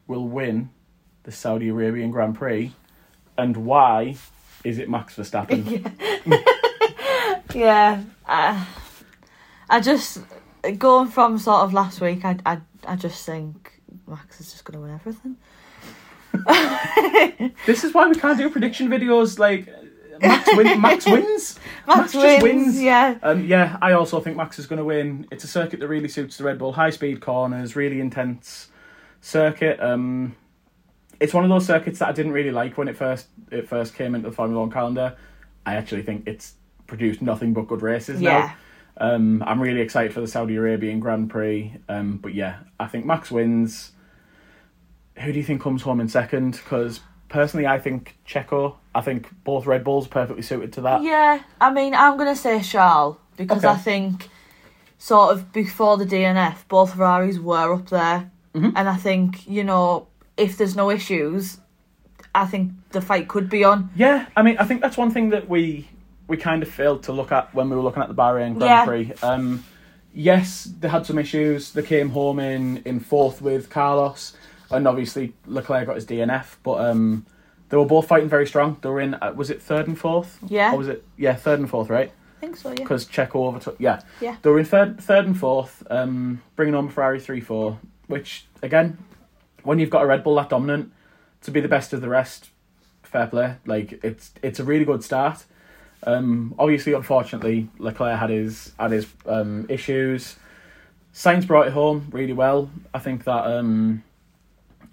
will 0.07 0.29
win 0.29 0.71
the 1.25 1.33
Saudi 1.33 1.69
Arabian 1.69 2.11
Grand 2.11 2.35
Prix, 2.35 2.73
and 3.37 3.57
why 3.57 4.17
is 4.63 4.79
it 4.79 4.89
Max 4.89 5.17
Verstappen? 5.17 5.91
Yeah, 7.55 8.03
I, 8.27 8.67
I 9.71 9.81
just 9.81 10.19
going 10.77 11.09
from 11.09 11.39
sort 11.39 11.63
of 11.63 11.73
last 11.73 12.01
week. 12.01 12.25
I 12.25 12.37
I 12.45 12.59
I 12.87 12.97
just 12.97 13.25
think 13.25 13.81
Max 14.09 14.41
is 14.41 14.51
just 14.51 14.65
gonna 14.65 14.81
win 14.81 14.91
everything. 14.91 15.37
This 17.67 17.85
is 17.85 17.95
why 17.95 18.09
we 18.09 18.17
can't 18.17 18.37
do 18.37 18.51
prediction 18.51 18.89
videos 18.89 19.39
like 19.39 19.69
Max, 20.21 20.49
win- 20.57 20.81
Max 20.81 21.07
wins. 21.07 21.59
Max, 21.87 22.13
just 22.13 22.43
wins, 22.43 22.43
wins. 22.43 22.83
Yeah, 22.83 23.19
Um, 23.23 23.45
yeah, 23.45 23.77
I 23.83 23.93
also 23.93 24.21
think 24.21 24.37
Max 24.37 24.59
is 24.59 24.67
going 24.67 24.79
to 24.79 24.85
win. 24.85 25.27
It's 25.31 25.45
a 25.45 25.49
circuit 25.49 25.81
that 25.81 25.89
really 25.89 26.09
suits 26.09 26.39
the 26.39 26.45
Red 26.45 26.59
Bull. 26.59 26.73
High 26.73 26.91
speed 26.91 27.21
corners, 27.21 27.77
really 27.77 28.01
intense 28.01 28.69
circuit. 29.21 29.81
Um, 29.81 30.37
it's 31.21 31.33
one 31.33 31.45
of 31.45 31.51
those 31.51 31.67
circuits 31.67 31.99
that 32.01 32.09
I 32.09 32.13
didn't 32.13 32.33
really 32.33 32.51
like 32.51 32.77
when 32.77 32.89
it 32.89 32.97
first 32.97 33.29
it 33.51 33.69
first 33.69 33.95
came 33.95 34.15
into 34.15 34.29
the 34.29 34.35
Formula 34.35 34.61
One 34.61 34.71
calendar. 34.71 35.17
I 35.65 35.77
actually 35.77 36.03
think 36.03 36.25
it's 36.27 36.55
produced 36.87 37.23
nothing 37.23 37.55
but 37.55 37.67
good 37.67 37.83
races 37.83 38.21
yeah. 38.21 38.53
now. 38.99 39.15
Um, 39.15 39.43
I'm 39.47 39.61
really 39.61 39.81
excited 39.81 40.13
for 40.13 40.21
the 40.21 40.29
Saudi 40.29 40.57
Arabian 40.57 41.01
Grand 41.01 41.31
Prix. 41.31 41.75
Um, 41.89 42.19
but 42.19 42.35
yeah, 42.35 42.59
I 42.79 42.87
think 42.87 43.07
Max 43.07 43.31
wins. 43.31 43.93
Who 45.19 45.33
do 45.33 45.39
you 45.39 45.45
think 45.45 45.63
comes 45.63 45.83
home 45.83 46.01
in 46.01 46.09
second? 46.09 46.53
Because 46.53 47.01
personally, 47.35 47.67
I 47.67 47.79
think 47.81 48.17
Checo. 48.27 48.77
I 48.95 49.01
think 49.01 49.29
both 49.43 49.67
Red 49.67 49.83
Bulls 49.83 50.07
are 50.07 50.11
perfectly 50.21 50.43
suited 50.43 50.73
to 50.75 50.81
that. 50.83 51.03
Yeah, 51.03 51.41
I 51.61 51.73
mean, 51.73 51.93
I'm 51.95 52.17
gonna 52.17 52.37
say 52.37 52.63
Charles 52.63 53.17
because 53.37 53.65
Okay. 53.65 53.75
I 53.75 53.77
think 53.77 54.29
sort 54.99 55.33
of 55.33 55.53
before 55.53 55.97
the 55.97 56.07
DNF, 56.07 56.67
both 56.69 56.95
Ferraris 56.95 57.39
were 57.41 57.75
up 57.75 57.89
there, 57.91 58.31
Mhm. 58.55 58.73
and 58.77 58.89
I 58.89 58.95
think 58.97 59.47
you 59.49 59.65
know 59.65 60.07
if 60.37 60.57
there's 60.57 60.77
no 60.77 60.91
issues, 60.91 61.59
I 62.35 62.47
think 62.47 62.71
the 62.91 63.01
fight 63.01 63.27
could 63.29 63.51
be 63.51 63.65
on. 63.65 63.91
Yeah, 63.97 64.27
I 64.37 64.43
mean, 64.43 64.57
I 64.59 64.65
think 64.65 64.81
that's 64.81 64.97
one 64.97 65.11
thing 65.11 65.31
that 65.31 65.49
we 65.49 65.89
we 66.29 66.37
kind 66.39 66.63
of 66.63 66.69
failed 66.71 67.03
to 67.03 67.13
look 67.13 67.33
at 67.33 67.53
when 67.55 67.69
we 67.69 67.75
were 67.77 67.83
looking 67.83 68.03
at 68.03 68.09
the 68.09 68.15
Bahrain 68.15 68.57
Grand 68.57 68.61
Yeah. 68.63 68.85
Prix. 68.87 69.13
Um, 69.23 69.63
yes, 70.15 70.65
they 70.81 70.89
had 70.89 71.05
some 71.05 71.19
issues. 71.19 71.73
They 71.73 71.83
came 71.83 72.11
home 72.11 72.39
in 72.39 72.81
in 72.85 73.01
fourth 73.01 73.43
with 73.43 73.69
Carlos, 73.71 74.35
and 74.75 74.87
obviously 74.89 75.33
Leclerc 75.47 75.87
got 75.87 75.97
his 75.97 76.07
DNF. 76.07 76.57
But 76.63 76.81
um, 76.91 77.27
they 77.69 77.77
were 77.77 77.85
both 77.87 78.07
fighting 78.09 78.29
very 78.29 78.47
strong. 78.47 78.77
They 78.81 78.89
were 78.89 79.01
in 79.01 79.15
uh, 79.15 79.33
was 79.35 79.51
it 79.51 79.63
third 79.63 79.87
and 79.89 79.99
fourth? 79.99 80.39
Yeah, 80.47 80.73
Or 80.73 80.79
was 80.79 80.89
it 80.89 81.05
yeah 81.17 81.35
third 81.35 81.61
and 81.61 81.69
fourth? 81.69 81.89
Right, 81.91 82.13
I 82.39 82.41
think 82.41 82.57
so. 82.57 82.71
Yeah, 82.71 82.75
because 82.77 83.07
Checo 83.07 83.37
overtook. 83.47 83.77
Yeah, 83.79 84.01
Yeah. 84.21 84.37
They 84.43 84.51
were 84.51 84.59
in 84.59 84.65
third 84.65 85.01
third 85.01 85.27
and 85.27 85.39
fourth, 85.39 85.83
um, 85.91 86.43
bringing 86.57 86.75
on 86.75 86.89
Ferrari 86.89 87.21
three 87.21 87.41
four. 87.41 87.79
Which 88.07 88.47
again, 88.63 88.99
when 89.63 89.79
you've 89.79 89.91
got 89.91 90.03
a 90.03 90.07
Red 90.07 90.23
Bull 90.23 90.35
that 90.37 90.51
dominant, 90.51 90.93
to 91.43 91.51
be 91.51 91.61
the 91.61 91.69
best 91.69 91.93
of 91.93 92.01
the 92.01 92.09
rest, 92.09 92.51
fair 93.03 93.27
play. 93.27 93.57
Like 93.67 94.01
it's 94.05 94.33
it's 94.43 94.61
a 94.61 94.65
really 94.65 94.85
good 94.85 95.03
start. 95.03 95.45
Um, 96.07 96.55
obviously, 96.59 96.93
unfortunately, 96.93 97.69
Leclerc 97.79 98.19
had 98.19 98.31
his 98.31 98.73
had 98.79 98.91
his 98.91 99.07
um, 99.27 99.67
issues. 99.69 100.37
Sainz 101.15 101.47
brought 101.47 101.69
it 101.69 101.73
home 101.73 102.09
really 102.11 102.33
well. 102.33 102.71
I 102.93 102.99
think 102.99 103.25
that 103.25 103.47
um, 103.47 104.03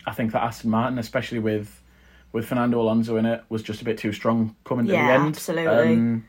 I 0.06 0.12
think 0.14 0.32
that 0.32 0.43
Aston 0.43 0.70
Martin, 0.70 0.97
especially 0.99 1.39
with 1.39 1.82
with 2.32 2.45
Fernando 2.47 2.80
Alonso 2.82 3.18
in 3.18 3.26
it, 3.26 3.43
was 3.49 3.62
just 3.62 3.82
a 3.82 3.86
bit 3.86 3.97
too 3.97 4.14
strong 4.14 4.56
coming 4.64 4.86
to 4.88 4.91
the 4.93 4.97
end. 4.97 5.28
absolutely. 5.36 5.93
Um, 5.93 6.26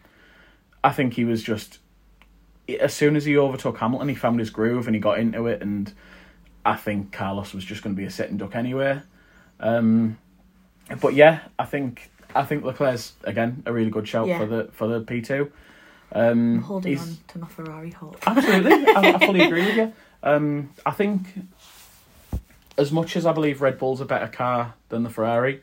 I 0.83 0.91
think 0.91 1.15
he 1.15 1.25
was 1.25 1.43
just 1.43 1.79
as 2.81 2.93
soon 2.95 3.15
as 3.17 3.25
he 3.25 3.37
overtook 3.37 3.79
Hamilton, 3.79 4.09
he 4.09 4.15
found 4.15 4.39
his 4.41 4.51
groove 4.51 4.87
and 4.87 4.95
he 4.97 5.01
got 5.01 5.19
into 5.19 5.47
it, 5.47 5.63
and 5.63 5.93
I 6.65 6.77
think 6.77 7.13
Carlos 7.13 7.55
was 7.55 7.65
just 7.65 7.83
going 7.83 7.95
to 7.95 8.01
be 8.01 8.07
a 8.07 8.11
sitting 8.11 8.37
duck 8.37 8.55
anyway. 8.57 9.01
Um, 9.61 10.19
but 11.01 11.15
yeah, 11.15 11.41
I 11.59 11.65
think 11.67 12.11
I 12.35 12.43
think 12.45 12.65
Leclerc's 12.65 13.13
again 13.25 13.63
a 13.67 13.73
really 13.73 13.91
good 13.91 14.07
shout 14.09 14.27
Yeah. 14.27 14.39
for 14.39 14.47
the 14.47 14.69
for 14.73 14.89
the 14.89 15.01
P 15.01 15.21
two. 15.21 15.53
I'm 16.15 16.57
Um, 16.57 16.63
holding 16.63 16.99
on 16.99 17.17
to 17.29 17.39
my 17.39 17.47
Ferrari 17.47 17.91
hope. 17.91 18.19
Absolutely, 18.27 18.87
I, 18.95 19.13
I 19.15 19.19
fully 19.27 19.41
agree 19.47 19.65
with 19.67 19.77
you. 19.77 19.93
Um, 20.23 20.71
I 20.85 20.91
think 20.91 21.27
as 22.79 22.91
much 22.93 23.17
as 23.17 23.27
I 23.27 23.33
believe 23.33 23.61
Red 23.61 23.79
Bull's 23.79 24.01
a 24.01 24.05
better 24.05 24.29
car 24.29 24.75
than 24.89 25.03
the 25.03 25.11
Ferrari, 25.11 25.63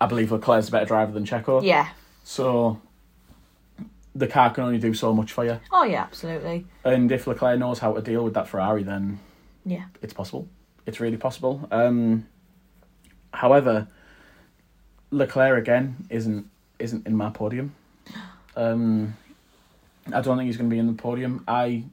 I 0.00 0.06
believe 0.06 0.30
Leclerc's 0.32 0.68
a 0.68 0.72
better 0.72 0.86
driver 0.86 1.12
than 1.12 1.24
Checo. 1.24 1.62
Yeah. 1.62 1.88
So 2.24 2.80
the 4.14 4.26
car 4.26 4.50
can 4.50 4.64
only 4.64 4.78
do 4.78 4.94
so 4.94 5.14
much 5.14 5.32
for 5.32 5.44
you. 5.44 5.60
Oh 5.72 5.84
yeah, 5.84 6.02
absolutely. 6.02 6.66
And 6.84 7.10
if 7.12 7.26
Leclerc 7.26 7.58
knows 7.58 7.78
how 7.78 7.92
to 7.92 8.02
deal 8.02 8.24
with 8.24 8.34
that 8.34 8.48
Ferrari, 8.48 8.82
then 8.82 9.18
Yeah. 9.64 9.84
it's 10.02 10.12
possible. 10.14 10.48
It's 10.86 11.00
really 11.00 11.16
possible. 11.16 11.66
Um, 11.70 12.26
however, 13.32 13.88
Leclerc 15.10 15.58
again 15.58 16.06
isn't 16.10 16.48
isn't 16.78 17.06
in 17.06 17.16
my 17.16 17.30
podium. 17.30 17.74
Um, 18.54 19.16
I 20.12 20.20
don't 20.20 20.36
think 20.36 20.46
he's 20.46 20.56
going 20.58 20.68
to 20.68 20.74
be 20.74 20.78
in 20.78 20.86
the 20.86 20.92
podium. 20.92 21.42
I, 21.48 21.84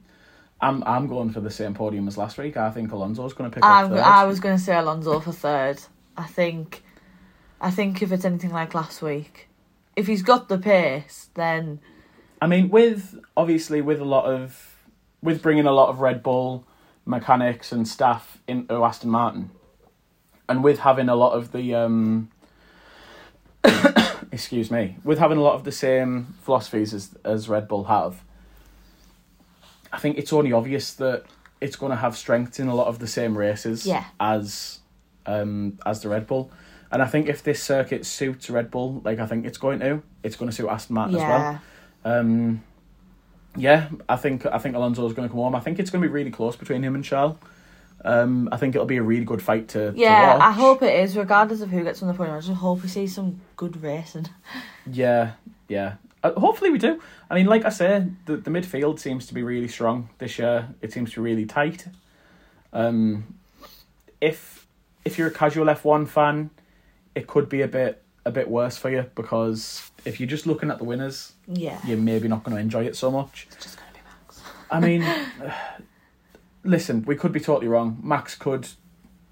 I'm 0.64 0.82
I'm 0.84 1.06
going 1.06 1.30
for 1.30 1.40
the 1.40 1.50
same 1.50 1.74
podium 1.74 2.08
as 2.08 2.16
last 2.16 2.38
week. 2.38 2.56
I 2.56 2.70
think 2.70 2.90
Alonso's 2.90 3.34
going 3.34 3.50
to 3.50 3.54
pick 3.54 3.64
up 3.64 3.70
I'm, 3.70 3.90
third. 3.90 3.98
I 3.98 4.24
was 4.24 4.40
going 4.40 4.56
to 4.56 4.62
say 4.62 4.74
Alonso 4.74 5.20
for 5.20 5.32
third. 5.32 5.80
I 6.16 6.24
think, 6.24 6.82
I 7.60 7.70
think 7.70 8.02
if 8.02 8.12
it's 8.12 8.24
anything 8.24 8.50
like 8.50 8.74
last 8.74 9.02
week, 9.02 9.48
if 9.94 10.06
he's 10.06 10.22
got 10.22 10.48
the 10.48 10.58
pace, 10.58 11.28
then 11.34 11.80
I 12.40 12.46
mean, 12.46 12.70
with 12.70 13.18
obviously 13.36 13.82
with 13.82 14.00
a 14.00 14.04
lot 14.04 14.24
of 14.24 14.76
with 15.22 15.42
bringing 15.42 15.66
a 15.66 15.72
lot 15.72 15.90
of 15.90 16.00
Red 16.00 16.22
Bull 16.22 16.66
mechanics 17.04 17.70
and 17.70 17.86
staff 17.86 18.38
into 18.48 18.82
Aston 18.82 19.10
Martin, 19.10 19.50
and 20.48 20.64
with 20.64 20.80
having 20.80 21.10
a 21.10 21.14
lot 21.14 21.32
of 21.32 21.52
the 21.52 21.74
um, 21.74 22.30
excuse 24.32 24.70
me, 24.70 24.96
with 25.04 25.18
having 25.18 25.36
a 25.36 25.42
lot 25.42 25.54
of 25.54 25.64
the 25.64 25.72
same 25.72 26.34
philosophies 26.40 26.94
as 26.94 27.14
as 27.22 27.50
Red 27.50 27.68
Bull 27.68 27.84
have, 27.84 28.23
I 29.94 29.98
think 29.98 30.18
it's 30.18 30.32
only 30.32 30.52
obvious 30.52 30.94
that 30.94 31.24
it's 31.60 31.76
going 31.76 31.90
to 31.90 31.96
have 31.96 32.16
strength 32.16 32.58
in 32.60 32.68
a 32.68 32.74
lot 32.74 32.88
of 32.88 32.98
the 32.98 33.06
same 33.06 33.36
races 33.38 33.86
Yeah. 33.86 34.04
as 34.20 34.80
um 35.26 35.78
as 35.86 36.02
the 36.02 36.08
Red 36.08 36.26
Bull. 36.26 36.50
And 36.90 37.02
I 37.02 37.06
think 37.06 37.28
if 37.28 37.42
this 37.42 37.62
circuit 37.62 38.04
suits 38.06 38.50
Red 38.50 38.70
Bull, 38.70 39.00
like 39.04 39.18
I 39.18 39.26
think 39.26 39.46
it's 39.46 39.58
going 39.58 39.80
to, 39.80 40.02
it's 40.22 40.36
going 40.36 40.48
to 40.50 40.54
suit 40.56 40.68
Aston 40.68 40.94
Martin 40.94 41.16
as 41.16 41.22
well. 41.22 41.40
yeah, 41.40 41.58
Um, 42.18 42.62
yeah, 43.56 43.88
I 44.08 44.16
think 44.16 44.46
I 44.46 44.58
think 44.58 44.74
Alonso's 44.76 45.12
going 45.12 45.28
to 45.28 45.32
come 45.32 45.42
home. 45.42 45.54
I 45.54 45.60
think 45.60 45.78
it's 45.78 45.90
going 45.90 46.02
to 46.02 46.08
be 46.08 46.12
really 46.12 46.30
close 46.30 46.56
between 46.56 46.82
him 46.82 46.94
and 46.94 47.04
Charles. 47.04 47.36
Um, 48.04 48.48
I 48.52 48.58
think 48.58 48.74
it'll 48.74 48.86
be 48.86 48.98
a 48.98 49.02
really 49.02 49.24
good 49.24 49.40
fight 49.40 49.68
to 49.68 49.92
yeah. 49.96 50.34
To. 50.36 50.44
I 50.44 50.50
hope 50.50 50.82
it 50.82 50.94
is, 51.04 51.16
regardless 51.16 51.60
of 51.62 51.70
who 51.70 51.82
gets 51.84 52.02
on 52.02 52.08
the 52.08 52.14
podium. 52.14 52.36
I 52.36 52.40
just 52.40 52.52
hope 52.52 52.82
we 52.82 52.88
see 52.88 53.06
some 53.06 53.40
good 53.56 53.82
racing. 53.82 54.26
Yeah, 54.86 55.32
yeah. 55.68 55.94
Uh, 56.24 56.32
hopefully 56.40 56.70
we 56.70 56.78
do. 56.78 57.00
I 57.30 57.34
mean, 57.34 57.46
like 57.46 57.64
I 57.64 57.68
say, 57.68 58.06
the 58.24 58.38
the 58.38 58.50
midfield 58.50 58.98
seems 58.98 59.26
to 59.26 59.34
be 59.34 59.42
really 59.42 59.68
strong 59.68 60.08
this 60.18 60.38
year. 60.38 60.74
It 60.80 60.92
seems 60.92 61.10
to 61.12 61.16
be 61.22 61.30
really 61.30 61.44
tight. 61.46 61.86
Um, 62.72 63.36
if 64.20 64.66
if 65.04 65.18
you're 65.18 65.28
a 65.28 65.30
casual 65.32 65.68
F 65.68 65.84
one 65.84 66.06
fan, 66.06 66.50
it 67.14 67.26
could 67.26 67.48
be 67.48 67.60
a 67.62 67.68
bit 67.68 68.02
a 68.24 68.30
bit 68.32 68.48
worse 68.48 68.78
for 68.78 68.90
you 68.90 69.04
because 69.14 69.90
if 70.06 70.18
you're 70.18 70.26
just 70.26 70.46
looking 70.46 70.70
at 70.70 70.78
the 70.78 70.84
winners, 70.84 71.34
Yeah, 71.46 71.78
you're 71.86 71.98
maybe 71.98 72.26
not 72.26 72.42
going 72.42 72.56
to 72.56 72.60
enjoy 72.60 72.84
it 72.86 72.96
so 72.96 73.10
much. 73.10 73.46
it's 73.52 73.62
just 73.62 73.76
gonna 73.76 73.92
be 73.92 74.00
Max. 74.08 74.40
I 74.70 74.80
mean, 74.80 75.04
listen, 76.64 77.02
we 77.02 77.16
could 77.16 77.32
be 77.32 77.40
totally 77.40 77.68
wrong. 77.68 77.98
Max 78.02 78.34
could, 78.34 78.66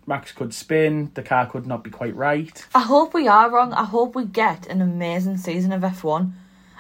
Max 0.07 0.33
could 0.33 0.53
spin. 0.53 1.11
The 1.15 1.23
car 1.23 1.47
could 1.47 1.67
not 1.67 1.83
be 1.83 1.91
quite 1.91 2.15
right. 2.15 2.65
I 2.75 2.81
hope 2.81 3.15
we 3.15 3.27
are 3.29 3.51
wrong. 3.51 3.73
I 3.73 3.85
hope 3.85 4.15
we 4.15 4.27
get 4.27 4.67
an 4.67 4.83
amazing 4.83 5.39
season 5.39 5.73
of 5.73 5.83
F 5.83 6.05
one. 6.05 6.35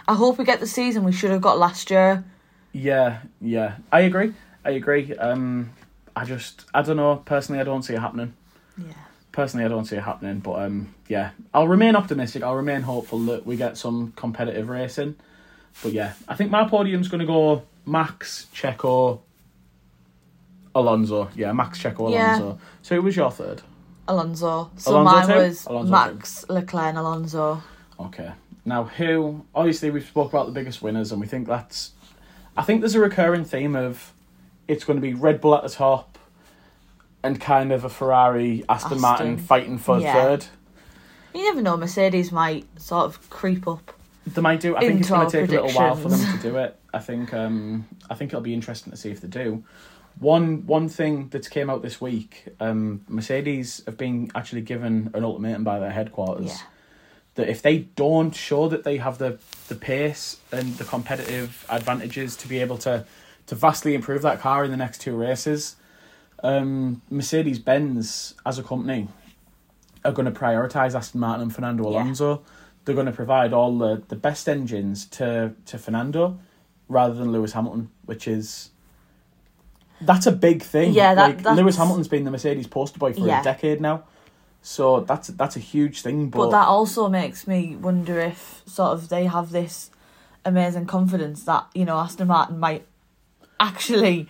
I 0.09 0.15
hope 0.15 0.39
we 0.39 0.45
get 0.45 0.61
the 0.61 0.67
season 0.67 1.05
we 1.05 1.13
should 1.13 1.31
have 1.31 1.41
got 1.41 1.59
last 1.59 1.91
year. 1.91 2.25
Yeah, 2.73 3.19
yeah, 3.41 3.77
I 3.91 4.01
agree. 4.01 4.33
I 4.65 4.71
agree. 4.71 5.15
Um, 5.17 5.71
I 6.17 6.25
just, 6.25 6.65
I 6.75 6.83
don't 6.83 6.97
know. 6.97 7.17
Personally, 7.17 7.61
I 7.61 7.65
don't 7.65 7.83
see 7.83 7.95
it 7.95 8.01
happening. 8.01 8.35
Yeah. 8.79 8.93
Personally, 9.33 9.65
I 9.65 9.69
don't 9.69 9.85
see 9.85 9.97
it 9.97 10.03
happening. 10.03 10.41
But 10.41 10.63
um, 10.63 10.95
yeah, 11.09 11.31
I'll 11.55 11.69
remain 11.69 11.97
optimistic. 11.97 12.43
I'll 12.43 12.55
remain 12.57 12.83
hopeful 12.83 13.19
that 13.27 13.47
we 13.47 13.57
get 13.57 13.77
some 13.77 14.13
competitive 14.17 14.69
racing. 14.69 15.17
But 15.83 15.93
yeah, 15.93 16.15
I 16.29 16.35
think 16.35 16.51
my 16.51 16.69
podium's 16.69 17.09
going 17.09 17.21
to 17.21 17.27
go 17.27 17.63
Max, 17.87 18.47
Checo, 18.55 19.21
Alonso. 20.75 21.31
Yeah, 21.35 21.53
Max, 21.53 21.83
Checo, 21.83 22.11
Yeah. 22.11 22.39
Alonso. 22.39 22.59
So 22.83 22.97
who 22.97 23.03
was 23.03 23.17
your 23.17 23.31
third? 23.31 23.63
Alonso. 24.09 24.71
So 24.77 24.93
Alonso 24.93 25.15
mine 25.15 25.27
too? 25.29 25.35
was 25.35 25.67
Alonso 25.67 25.91
Max, 25.91 26.45
Leclerc, 26.49 26.97
Alonso. 26.97 27.63
Okay. 28.01 28.31
Now, 28.65 28.85
who? 28.85 29.45
Obviously, 29.55 29.91
we've 29.91 30.07
spoke 30.07 30.33
about 30.33 30.47
the 30.47 30.53
biggest 30.53 30.83
winners, 30.83 31.11
and 31.13 31.21
we 31.21 31.27
think 31.27 31.47
that's. 31.49 31.93
I 32.57 32.63
think 32.63 32.81
there's 32.81 32.95
a 32.95 33.01
recurring 33.01 33.45
theme 33.45 33.75
of 33.75 34.13
it's 34.69 34.85
going 34.85 34.97
to 34.97 35.01
be 35.03 35.15
Red 35.15 35.41
Bull 35.41 35.55
at 35.55 35.63
the 35.63 35.69
top, 35.69 36.19
and 37.23 37.41
kind 37.41 37.73
of 37.73 37.85
a 37.85 37.89
Ferrari, 37.89 38.65
Aston, 38.69 38.93
Aston. 38.93 39.01
Martin 39.01 39.37
fighting 39.39 39.79
for 39.79 39.99
Yeah. 39.99 40.13
third. 40.13 40.47
You 41.35 41.45
never 41.45 41.63
know. 41.63 41.77
Mercedes 41.77 42.31
might 42.31 42.67
sort 42.81 43.07
of 43.07 43.31
creep 43.31 43.67
up. 43.67 43.93
They 44.27 44.41
might 44.43 44.61
do. 44.61 44.77
I 44.77 44.81
think 44.81 45.01
it's 45.01 45.09
going 45.09 45.29
to 45.29 45.41
take 45.41 45.49
a 45.49 45.53
little 45.53 45.71
while 45.73 45.97
for 45.97 46.09
them 46.09 46.21
to 46.21 46.43
do 46.43 46.57
it. 46.59 46.79
I 46.95 46.99
think. 47.01 47.35
Um, 47.35 47.89
I 48.11 48.15
think 48.15 48.31
it'll 48.31 48.43
be 48.43 48.55
interesting 48.55 48.91
to 48.93 48.97
see 48.97 49.11
if 49.11 49.21
they 49.21 49.29
do. 49.29 49.65
One 50.19 50.67
one 50.67 50.89
thing 50.89 51.29
that's 51.31 51.49
came 51.49 51.71
out 51.71 51.83
this 51.83 52.01
week, 52.01 52.45
um, 52.61 53.01
Mercedes 53.09 53.83
have 53.87 53.97
been 53.97 54.31
actually 54.35 54.61
given 54.61 55.11
an 55.15 55.25
ultimatum 55.25 55.65
by 55.65 55.81
their 55.81 55.91
headquarters. 55.91 56.47
Yeah. 56.49 56.57
That 57.35 57.49
if 57.49 57.63
they 57.63 57.79
don't 57.79 58.35
show 58.35 58.69
that 58.69 58.85
they 58.85 58.99
have 58.99 59.19
the, 59.19 59.39
the 59.69 59.75
pace 59.75 60.39
and 60.53 60.75
the 60.77 60.85
competitive 60.85 61.65
advantages 61.71 62.37
to 62.37 62.49
be 62.49 62.59
able 62.59 62.77
to, 62.79 63.05
to 63.47 63.55
vastly 63.55 63.95
improve 63.95 64.23
that 64.23 64.39
car 64.41 64.65
in 64.65 64.71
the 64.71 64.77
next 64.77 65.01
two 65.01 65.17
races, 65.17 65.77
um, 66.43 67.01
Mercedes 67.09 67.59
Benz 67.59 68.35
as 68.45 68.59
a 68.59 68.63
company 68.63 69.09
are 70.05 70.13
going 70.13 70.33
to 70.33 70.39
prioritise 70.39 70.95
Aston 70.95 71.21
Martin 71.21 71.43
and 71.43 71.55
Fernando 71.55 71.85
Yeah. 71.85 71.99
Alonso. 72.03 72.43
They're 72.85 72.95
going 72.97 73.07
to 73.07 73.13
provide 73.13 73.53
all 73.53 73.79
the, 73.79 74.03
the 74.09 74.17
best 74.17 74.49
engines 74.49 75.07
to, 75.07 75.55
to 75.67 75.79
Fernando 75.79 76.39
rather 76.89 77.15
than 77.15 77.31
Lewis 77.33 77.53
Hamilton, 77.53 77.91
which 78.05 78.27
is. 78.27 78.71
That's 80.01 80.27
a 80.27 80.33
big 80.33 80.63
thing. 80.63 80.93
Yeah, 80.93 81.15
that- 81.15 81.45
like, 81.45 81.57
Lewis 81.57 81.77
Hamilton's 81.77 82.09
been 82.09 82.25
the 82.25 82.31
Mercedes 82.33 82.67
poster 82.67 82.99
boy 82.99 83.13
for 83.13 83.21
Yeah. 83.27 83.41
a 83.41 83.45
decade 83.45 83.81
now, 83.81 84.03
so 84.63 85.01
that's 85.01 85.29
that's 85.29 85.57
a 85.57 85.61
huge 85.61 86.03
thing. 86.03 86.31
But 86.31 86.51
that 86.51 86.67
also 86.69 87.09
makes 87.09 87.47
me 87.47 87.77
wonder 87.77 88.19
if 88.21 88.63
sort 88.67 88.93
of 88.93 89.09
they 89.09 89.27
have 89.27 89.51
this 89.51 89.91
amazing 90.45 90.87
confidence 90.87 91.45
that 91.45 91.67
you 91.75 91.85
know 91.85 91.99
Aston 91.99 92.29
Martin 92.29 92.59
might 92.59 92.87
actually. 93.61 94.29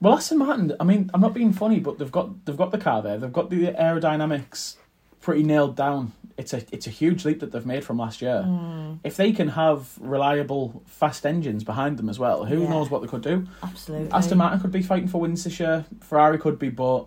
Well, 0.00 0.14
Aston 0.14 0.38
Martin. 0.38 0.74
I 0.80 0.84
mean, 0.84 1.10
I'm 1.12 1.20
not 1.20 1.34
being 1.34 1.52
funny, 1.52 1.80
but 1.80 1.98
they've 1.98 2.12
got 2.12 2.44
they've 2.44 2.56
got 2.56 2.70
the 2.70 2.78
car 2.78 3.02
there. 3.02 3.18
They've 3.18 3.32
got 3.32 3.50
the 3.50 3.68
aerodynamics 3.68 4.76
pretty 5.20 5.42
nailed 5.42 5.76
down 5.76 6.12
it's 6.40 6.54
a 6.54 6.62
it's 6.72 6.86
a 6.86 6.90
huge 6.90 7.24
leap 7.26 7.40
that 7.40 7.52
they've 7.52 7.66
made 7.66 7.84
from 7.84 7.98
last 7.98 8.22
year. 8.22 8.42
Hmm. 8.42 8.94
If 9.04 9.16
they 9.16 9.30
can 9.32 9.48
have 9.48 9.90
reliable, 10.00 10.82
fast 10.86 11.26
engines 11.26 11.62
behind 11.64 11.98
them 11.98 12.08
as 12.08 12.18
well, 12.18 12.46
who 12.46 12.62
Yeah. 12.62 12.70
knows 12.70 12.90
what 12.90 13.02
they 13.02 13.08
could 13.08 13.22
do? 13.22 13.46
Absolutely. 13.62 14.10
Aston 14.10 14.38
Martin 14.38 14.58
could 14.58 14.72
be 14.72 14.82
fighting 14.82 15.06
for 15.06 15.20
wins 15.20 15.44
this 15.44 15.60
year. 15.60 15.84
Ferrari 16.00 16.38
could 16.38 16.58
be, 16.58 16.70
but 16.70 17.06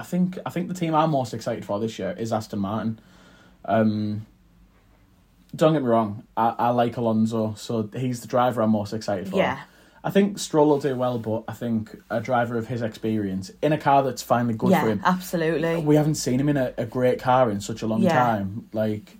I 0.00 0.02
think 0.02 0.38
I 0.46 0.50
think 0.50 0.68
the 0.68 0.74
team 0.74 0.94
I'm 0.94 1.10
most 1.10 1.34
excited 1.34 1.64
for 1.64 1.78
this 1.78 1.98
year 1.98 2.14
is 2.18 2.32
Aston 2.32 2.58
Martin. 2.58 2.98
Um, 3.66 4.26
don't 5.54 5.72
get 5.74 5.82
me 5.82 5.88
wrong, 5.88 6.22
I, 6.36 6.54
I 6.58 6.68
like 6.70 6.96
Alonso, 6.96 7.54
so 7.56 7.90
he's 7.94 8.20
the 8.20 8.28
driver 8.28 8.62
I'm 8.62 8.70
most 8.70 8.92
excited 8.92 9.28
for. 9.28 9.36
Yeah. 9.36 9.60
I 10.02 10.10
think 10.10 10.38
Stroll 10.38 10.68
will 10.68 10.78
do 10.78 10.96
well, 10.96 11.18
but 11.18 11.44
I 11.46 11.52
think 11.52 11.94
a 12.08 12.20
driver 12.20 12.56
of 12.56 12.68
his 12.68 12.80
experience 12.80 13.50
in 13.60 13.72
a 13.72 13.78
car 13.78 14.02
that's 14.02 14.22
finally 14.22 14.54
good 14.54 14.70
yeah, 14.70 14.82
for 14.82 14.88
him. 14.88 15.02
absolutely. 15.04 15.76
We 15.82 15.96
haven't 15.96 16.14
seen 16.14 16.40
him 16.40 16.48
in 16.48 16.56
a, 16.56 16.72
a 16.78 16.86
great 16.86 17.20
car 17.20 17.50
in 17.50 17.60
such 17.60 17.82
a 17.82 17.86
long 17.86 18.00
Yeah. 18.02 18.14
time. 18.14 18.68
Like, 18.72 19.18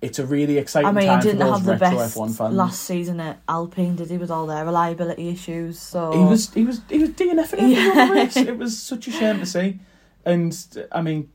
it's 0.00 0.18
a 0.18 0.24
really 0.24 0.56
exciting 0.56 0.88
I 0.88 0.92
mean, 0.92 1.02
he 1.02 1.08
time 1.08 1.20
for 1.20 1.26
didn't 1.26 1.40
those 1.40 1.56
have 1.58 1.66
the 1.66 1.76
best 1.76 2.16
F1 2.16 2.34
fans. 2.38 2.54
last 2.54 2.82
season 2.84 3.20
at 3.20 3.40
Alpine, 3.46 3.96
did 3.96 4.08
he, 4.08 4.16
with 4.16 4.30
all 4.30 4.46
their 4.46 4.64
reliability 4.64 5.28
issues? 5.28 5.78
So 5.78 6.12
He 6.12 6.24
was 6.24 6.54
he 6.54 6.64
was 6.64 6.80
he 6.88 6.98
was 7.00 7.10
DNFing 7.10 7.70
Yeah. 8.34 8.42
It 8.50 8.56
was 8.56 8.78
such 8.80 9.06
a 9.08 9.10
shame 9.10 9.40
to 9.40 9.46
see. 9.46 9.80
And 10.24 10.56
I 10.92 11.02
mean, 11.02 11.30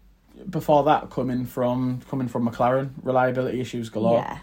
before 0.49 0.83
that, 0.85 1.09
coming 1.09 1.45
from 1.45 2.01
coming 2.09 2.27
from 2.27 2.47
McLaren, 2.49 2.91
reliability 3.03 3.59
issues 3.59 3.89
galore. 3.89 4.17
yeah, 4.19 4.39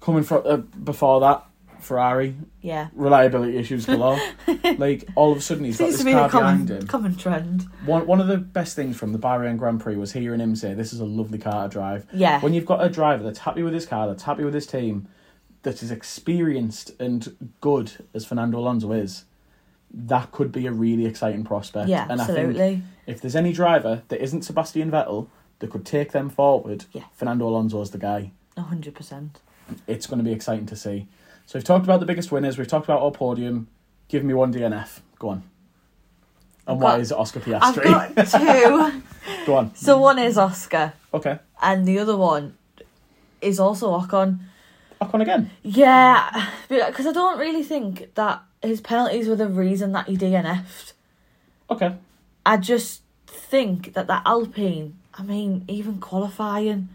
Coming 0.00 0.22
from 0.22 0.42
uh, 0.44 0.56
before 0.58 1.20
that, 1.20 1.44
Ferrari, 1.80 2.34
yeah. 2.62 2.88
reliability 2.94 3.56
issues 3.58 3.86
galore. 3.86 4.18
like 4.78 5.04
all 5.14 5.32
of 5.32 5.38
a 5.38 5.40
sudden, 5.40 5.64
he's 5.64 5.76
got 5.78 5.90
this 5.90 6.02
car 6.02 6.04
the 6.04 6.10
behind 6.12 6.30
common, 6.30 6.66
him. 6.68 6.86
common 6.86 7.14
trend. 7.16 7.62
One 7.84 8.06
one 8.06 8.20
of 8.20 8.26
the 8.26 8.38
best 8.38 8.74
things 8.74 8.96
from 8.96 9.12
the 9.12 9.18
Bahrain 9.18 9.58
Grand 9.58 9.80
Prix 9.80 9.96
was 9.96 10.12
hearing 10.12 10.40
him 10.40 10.56
say, 10.56 10.74
"This 10.74 10.92
is 10.92 11.00
a 11.00 11.04
lovely 11.04 11.38
car 11.38 11.68
to 11.68 11.72
drive." 11.72 12.06
Yeah, 12.12 12.40
When 12.40 12.54
you've 12.54 12.66
got 12.66 12.82
a 12.84 12.88
driver 12.88 13.22
that's 13.22 13.40
happy 13.40 13.62
with 13.62 13.74
his 13.74 13.86
car, 13.86 14.06
that's 14.06 14.22
happy 14.22 14.44
with 14.44 14.54
his 14.54 14.66
team, 14.66 15.08
that 15.62 15.82
is 15.82 15.90
experienced 15.90 16.92
and 17.00 17.36
good 17.60 17.92
as 18.14 18.24
Fernando 18.26 18.58
Alonso 18.58 18.92
is, 18.92 19.24
that 19.92 20.30
could 20.32 20.52
be 20.52 20.66
a 20.66 20.72
really 20.72 21.06
exciting 21.06 21.44
prospect. 21.44 21.88
yeah, 21.88 22.06
and 22.08 22.20
I 22.20 22.26
think 22.26 22.38
absolutely. 22.50 22.82
If 23.06 23.20
there's 23.20 23.36
any 23.36 23.52
driver 23.52 24.02
that 24.08 24.22
isn't 24.22 24.42
Sebastian 24.42 24.90
Vettel 24.90 25.28
that 25.58 25.70
could 25.70 25.84
take 25.86 26.12
them 26.12 26.28
forward, 26.30 26.84
Yeah. 26.92 27.04
Fernando 27.14 27.48
Alonso 27.48 27.80
is 27.80 27.90
the 27.90 27.98
guy. 27.98 28.32
A 28.56 28.62
hundred 28.62 28.94
percent. 28.94 29.40
It's 29.86 30.06
going 30.06 30.18
to 30.18 30.24
be 30.24 30.32
exciting 30.32 30.66
to 30.66 30.76
see. 30.76 31.06
So 31.46 31.58
we've 31.58 31.64
talked 31.64 31.84
about 31.84 32.00
the 32.00 32.06
biggest 32.06 32.30
winners. 32.32 32.56
We've 32.58 32.66
talked 32.68 32.86
about 32.86 33.00
our 33.02 33.10
podium. 33.10 33.68
Give 34.08 34.22
me 34.24 34.34
one 34.34 34.52
DNF. 34.52 35.00
Go 35.18 35.30
on. 35.30 35.42
And 36.66 36.80
why 36.80 36.98
is 36.98 37.10
it 37.12 37.18
Oscar 37.18 37.40
I've 37.60 37.76
got 37.82 38.14
two. 38.26 39.02
Go 39.46 39.54
on. 39.56 39.74
so 39.74 39.98
one 39.98 40.18
is 40.18 40.38
Oscar, 40.38 40.94
Okay. 41.12 41.38
and 41.62 41.86
the 41.86 41.98
other 41.98 42.16
one 42.16 42.56
is 43.42 43.60
also 43.60 43.98
Ocon. 43.98 44.38
Ocon 45.00 45.20
again. 45.20 45.50
Yeah, 45.62 46.46
because 46.68 47.06
I 47.06 47.12
don't 47.12 47.38
really 47.38 47.62
think 47.62 48.14
that 48.14 48.42
his 48.62 48.80
penalties 48.80 49.28
were 49.28 49.36
the 49.36 49.48
reason 49.48 49.92
that 49.92 50.08
he 50.08 50.16
DNF'd. 50.16 50.92
Okay. 51.70 51.94
I 52.46 52.56
just 52.56 53.02
think 53.26 53.94
that 53.94 54.06
that 54.06 54.22
Alpine, 54.26 54.96
I 55.14 55.22
mean, 55.22 55.64
even 55.68 55.98
qualifying 55.98 56.88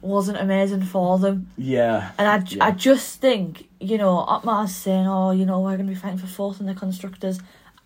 wasn't 0.00 0.38
amazing 0.38 0.82
for 0.82 1.18
them. 1.18 1.50
Yeah. 1.56 2.12
And 2.18 2.28
I, 2.28 2.44
Yeah. 2.48 2.64
I 2.66 2.70
just 2.72 3.20
think, 3.20 3.68
you 3.80 3.98
know, 3.98 4.24
Otmar's 4.28 4.74
saying, 4.74 5.06
oh, 5.06 5.30
you 5.30 5.46
know, 5.46 5.60
we're 5.60 5.76
going 5.76 5.88
to 5.88 5.92
be 5.92 5.98
fighting 5.98 6.18
for 6.18 6.26
fourth 6.26 6.60
in 6.60 6.66
the 6.66 6.74
constructors. 6.74 7.40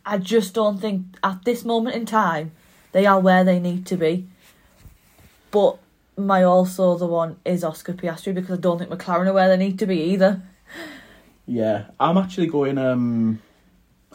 I 0.05 0.19
just 0.19 0.55
don't 0.55 0.79
think 0.79 1.05
at 1.23 1.45
this 1.45 1.65
moment 1.65 1.97
in 1.97 2.07
time 2.07 2.53
they 2.93 3.07
are 3.07 3.21
where 3.21 3.45
they 3.45 3.59
need 3.59 3.87
to 3.87 3.97
be. 3.97 4.27
But 5.51 5.79
my 6.17 6.43
also 6.43 6.97
the 6.97 7.07
one 7.07 7.37
is 7.45 7.65
Oscar 7.65 7.93
Piastri 7.93 8.35
because 8.35 8.59
I 8.59 8.61
don't 8.61 8.79
think 8.79 8.91
McLaren 8.91 9.27
are 9.27 9.33
where 9.33 9.49
they 9.49 9.57
need 9.57 9.79
to 9.79 9.87
be 9.87 10.01
either. 10.13 10.43
Yeah, 11.47 11.87
I'm 11.99 12.17
actually 12.17 12.47
going. 12.47 12.79
Um, 12.79 13.41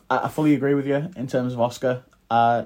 I, 0.10 0.26
I 0.26 0.28
fully 0.30 0.54
agree 0.54 0.74
with 0.74 0.88
you 0.88 1.12
in 1.16 1.28
terms 1.28 1.54
of 1.54 1.60
Oscar. 1.60 2.04
Uh, 2.30 2.66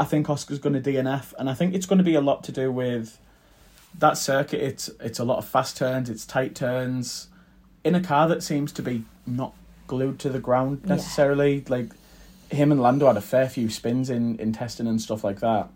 I 0.00 0.04
think 0.04 0.30
Oscar's 0.30 0.58
going 0.58 0.80
to 0.80 0.90
DNF, 0.90 1.34
and 1.38 1.50
I 1.50 1.54
think 1.54 1.74
it's 1.74 1.86
going 1.86 1.98
to 1.98 2.04
be 2.04 2.14
a 2.14 2.20
lot 2.20 2.44
to 2.44 2.52
do 2.52 2.70
with 2.70 3.18
that 3.98 4.16
circuit. 4.16 4.60
It's 4.62 4.88
it's 5.00 5.18
a 5.18 5.24
lot 5.24 5.38
of 5.38 5.44
fast 5.46 5.76
turns, 5.76 6.08
it's 6.08 6.24
tight 6.24 6.54
turns, 6.54 7.28
in 7.84 7.94
a 7.94 8.00
car 8.00 8.28
that 8.28 8.42
seems 8.42 8.72
to 8.72 8.82
be 8.82 9.04
not 9.26 9.54
glued 9.86 10.18
to 10.20 10.28
the 10.28 10.38
ground 10.38 10.82
Yeah. 10.84 10.94
necessarily. 10.94 11.64
Like 11.68 11.90
him 12.50 12.70
and 12.72 12.80
Lando 12.80 13.06
had 13.06 13.16
a 13.16 13.20
fair 13.20 13.48
few 13.48 13.68
spins 13.70 14.08
in 14.10 14.38
in 14.38 14.52
testing 14.52 14.86
and 14.86 15.00
stuff 15.00 15.24
like 15.24 15.40
that. 15.40 15.68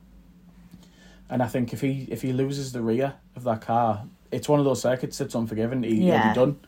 And 1.28 1.42
I 1.42 1.46
think 1.48 1.72
if 1.72 1.80
he 1.80 2.06
if 2.10 2.22
he 2.22 2.32
loses 2.32 2.72
the 2.72 2.80
rear 2.82 3.14
of 3.34 3.44
that 3.44 3.62
car, 3.62 4.04
it's 4.30 4.48
one 4.48 4.58
of 4.60 4.64
those 4.66 4.82
circuits 4.82 5.18
that's 5.18 5.34
unforgiving. 5.34 5.82
He, 5.82 5.96
He'll 5.96 6.28
be 6.28 6.34
done. 6.34 6.60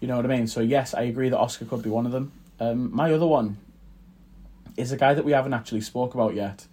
You 0.00 0.08
know 0.08 0.16
what 0.16 0.24
I 0.24 0.28
mean? 0.28 0.46
So 0.46 0.60
yes, 0.60 0.94
I 0.94 1.02
agree 1.02 1.28
that 1.28 1.38
Oscar 1.38 1.64
could 1.64 1.82
be 1.82 1.90
one 1.90 2.06
of 2.06 2.12
them. 2.12 2.32
Um, 2.60 2.94
my 2.94 3.12
other 3.12 3.26
one 3.26 3.58
is 4.76 4.90
a 4.92 4.96
guy 4.96 5.14
that 5.14 5.24
we 5.24 5.32
haven't 5.32 5.52
actually 5.54 5.80
spoke 5.80 6.14
about 6.14 6.34
yet, 6.34 6.66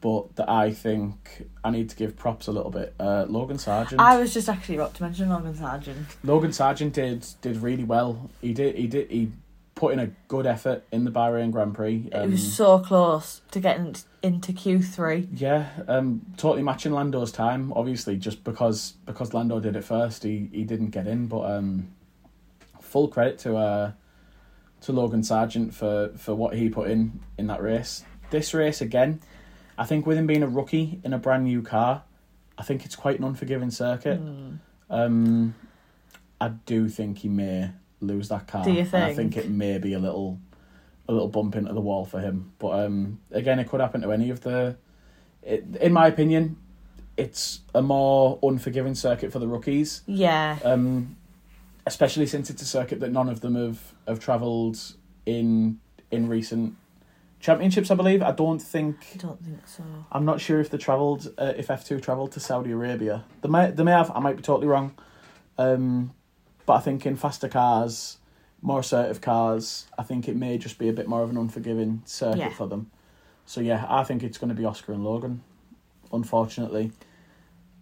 but 0.00 0.36
that 0.36 0.48
I 0.48 0.72
think 0.72 1.46
I 1.62 1.70
need 1.70 1.90
to 1.90 1.96
give 1.96 2.16
props 2.16 2.46
a 2.46 2.52
little 2.52 2.70
bit. 2.70 2.94
Uh, 2.98 3.26
Logan 3.28 3.56
Sargeant. 3.58 3.98
I 3.98 4.18
was 4.18 4.32
just 4.32 4.48
actually 4.48 4.76
about 4.76 4.94
to 4.94 5.02
mention 5.02 5.28
Logan 5.28 5.54
Sargeant. 5.54 6.04
Logan 6.24 6.50
Sargeant 6.50 6.92
did 6.92 7.26
did 7.42 7.58
really 7.58 7.84
well. 7.84 8.30
He 8.40 8.52
did 8.52 8.76
he 8.76 8.86
did 8.86 9.10
he 9.10 9.32
put 9.74 9.92
in 9.94 9.98
a 9.98 10.08
good 10.28 10.46
effort 10.46 10.84
in 10.92 11.04
the 11.04 11.10
Bahrain 11.10 11.50
Grand 11.50 11.74
Prix. 11.74 12.08
it 12.12 12.14
Um, 12.14 12.30
was 12.32 12.52
so 12.54 12.78
close 12.80 13.40
to 13.50 13.60
getting 13.60 13.94
into 14.22 14.52
Q3. 14.52 15.28
Yeah, 15.32 15.70
um, 15.88 16.20
totally 16.36 16.62
matching 16.62 16.92
Lando's 16.92 17.32
time. 17.32 17.72
Obviously, 17.74 18.16
just 18.16 18.44
because 18.44 18.94
because 19.06 19.32
Lando 19.32 19.58
did 19.60 19.76
it 19.76 19.84
first, 19.84 20.22
he, 20.22 20.50
he 20.52 20.64
didn't 20.64 20.90
get 20.90 21.06
in. 21.06 21.28
But 21.28 21.50
um, 21.50 21.88
full 22.80 23.08
credit 23.08 23.38
to 23.40 23.56
uh, 23.56 23.92
to 24.82 24.92
Logan 24.92 25.22
Sargeant 25.22 25.72
for, 25.72 26.10
for 26.16 26.34
what 26.34 26.54
he 26.54 26.68
put 26.68 26.90
in 26.90 27.20
in 27.38 27.46
that 27.46 27.62
race. 27.62 28.04
This 28.30 28.54
race 28.54 28.80
again, 28.80 29.20
I 29.80 29.86
think 29.86 30.06
with 30.06 30.18
him 30.18 30.26
being 30.26 30.42
a 30.42 30.48
rookie 30.48 31.00
in 31.02 31.14
a 31.14 31.18
brand 31.18 31.44
new 31.44 31.62
car, 31.62 32.02
I 32.58 32.62
think 32.62 32.84
it's 32.84 32.94
quite 32.94 33.18
an 33.18 33.24
unforgiving 33.24 33.70
circuit. 33.70 34.22
Mm. 34.22 34.58
Um, 34.90 35.54
I 36.38 36.48
do 36.48 36.88
think 36.90 37.18
he 37.18 37.30
may 37.30 37.70
lose 38.00 38.28
that 38.28 38.46
car. 38.46 38.62
Do 38.62 38.72
you 38.72 38.80
and 38.80 38.94
I 38.94 39.14
think 39.14 39.34
think? 39.34 39.46
it 39.46 39.50
may 39.50 39.78
be 39.78 39.94
a 39.94 39.98
little 39.98 40.38
a 41.08 41.12
little 41.12 41.28
bump 41.28 41.56
into 41.56 41.72
the 41.72 41.80
wall 41.80 42.04
for 42.04 42.20
him. 42.20 42.52
But 42.58 42.84
um, 42.84 43.20
again, 43.30 43.58
it 43.58 43.68
could 43.68 43.80
happen 43.80 44.02
to 44.02 44.12
any 44.12 44.28
of 44.28 44.42
the. 44.42 44.76
It, 45.42 45.64
in 45.80 45.94
my 45.94 46.06
opinion, 46.08 46.58
it's 47.16 47.60
a 47.74 47.80
more 47.80 48.38
unforgiving 48.42 48.94
circuit 48.94 49.32
for 49.32 49.38
the 49.38 49.48
rookies, 49.48 50.02
Yeah. 50.06 50.58
um, 50.62 51.16
especially 51.86 52.26
since 52.26 52.50
it's 52.50 52.60
a 52.60 52.66
circuit 52.66 53.00
that 53.00 53.10
none 53.12 53.30
of 53.30 53.40
them 53.40 53.54
have 53.54 53.80
have 54.06 54.20
travelled 54.20 54.78
in 55.24 55.80
in 56.10 56.28
recent 56.28 56.76
championships. 57.40 57.90
I 57.90 57.94
believe. 57.94 58.22
I 58.22 58.32
don't 58.32 58.60
think. 58.60 58.96
I 59.14 59.16
don't 59.16 59.42
think 59.42 59.66
so. 59.66 59.82
I'm 60.12 60.24
not 60.24 60.40
sure 60.40 60.60
if 60.60 60.70
they 60.70 60.78
travelled, 60.78 61.32
uh, 61.38 61.52
if 61.56 61.70
F 61.70 61.84
two 61.84 61.98
travelled 62.00 62.32
to 62.32 62.40
Saudi 62.40 62.70
Arabia. 62.70 63.24
They 63.42 63.48
may, 63.48 63.70
they 63.70 63.82
may 63.82 63.92
have. 63.92 64.10
I 64.14 64.20
might 64.20 64.36
be 64.36 64.42
totally 64.42 64.66
wrong, 64.68 64.94
um, 65.58 66.12
but 66.66 66.74
I 66.74 66.80
think 66.80 67.06
in 67.06 67.16
faster 67.16 67.48
cars, 67.48 68.18
more 68.62 68.80
assertive 68.80 69.20
cars, 69.20 69.86
I 69.98 70.02
think 70.02 70.28
it 70.28 70.36
may 70.36 70.58
just 70.58 70.78
be 70.78 70.88
a 70.88 70.92
bit 70.92 71.08
more 71.08 71.22
of 71.22 71.30
an 71.30 71.36
unforgiving 71.36 72.02
circuit 72.04 72.38
Yeah. 72.38 72.48
for 72.50 72.66
them. 72.68 72.90
So 73.46 73.60
yeah, 73.60 73.86
I 73.88 74.04
think 74.04 74.22
it's 74.22 74.38
going 74.38 74.50
to 74.50 74.54
be 74.54 74.64
Oscar 74.64 74.92
and 74.92 75.02
Logan. 75.04 75.42
Unfortunately, 76.12 76.92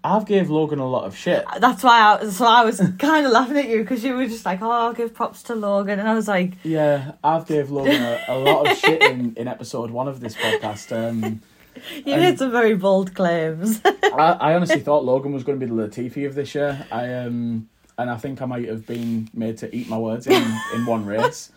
I've 0.08 0.24
gave 0.24 0.48
Logan 0.48 0.78
a 0.78 0.88
lot 0.88 1.04
of 1.04 1.16
shit. 1.16 1.44
That's 1.58 1.82
why 1.82 2.00
I, 2.00 2.24
why 2.24 2.62
I 2.62 2.64
was 2.64 2.80
kind 2.98 3.26
of 3.26 3.32
laughing 3.32 3.58
at 3.58 3.68
you 3.68 3.82
because 3.82 4.02
you 4.02 4.14
were 4.14 4.26
just 4.26 4.46
like, 4.46 4.62
oh, 4.62 4.70
I'll 4.70 4.94
give 4.94 5.12
props 5.12 5.42
to 5.44 5.54
Logan. 5.54 5.98
And 5.98 6.08
I 6.08 6.14
was 6.14 6.26
like, 6.26 6.54
Yeah, 6.64 7.12
I've 7.22 7.46
gave 7.46 7.70
Logan 7.70 8.02
a, 8.02 8.24
a 8.28 8.38
lot 8.38 8.70
of 8.70 8.78
shit 8.78 9.02
in, 9.02 9.34
in 9.36 9.46
episode 9.48 9.90
one 9.90 10.08
of 10.08 10.20
this 10.20 10.34
podcast. 10.34 10.96
Um, 10.96 11.42
you 11.94 12.16
made 12.16 12.38
some 12.38 12.50
very 12.50 12.74
bold 12.74 13.14
claims. 13.14 13.80
I, 13.84 13.92
I 14.40 14.54
honestly 14.54 14.80
thought 14.80 15.04
Logan 15.04 15.32
was 15.32 15.44
going 15.44 15.60
to 15.60 15.66
be 15.66 15.70
the 15.70 15.80
Latifi 15.80 16.26
of 16.26 16.34
this 16.34 16.54
year. 16.54 16.86
I 16.90 17.12
um, 17.12 17.68
and 17.98 18.08
I 18.08 18.16
think 18.16 18.40
I 18.40 18.46
might 18.46 18.68
have 18.68 18.86
been 18.86 19.28
made 19.34 19.58
to 19.58 19.74
eat 19.74 19.88
my 19.88 19.98
words 19.98 20.26
in, 20.26 20.42
in 20.74 20.86
one 20.86 21.04
race. 21.04 21.50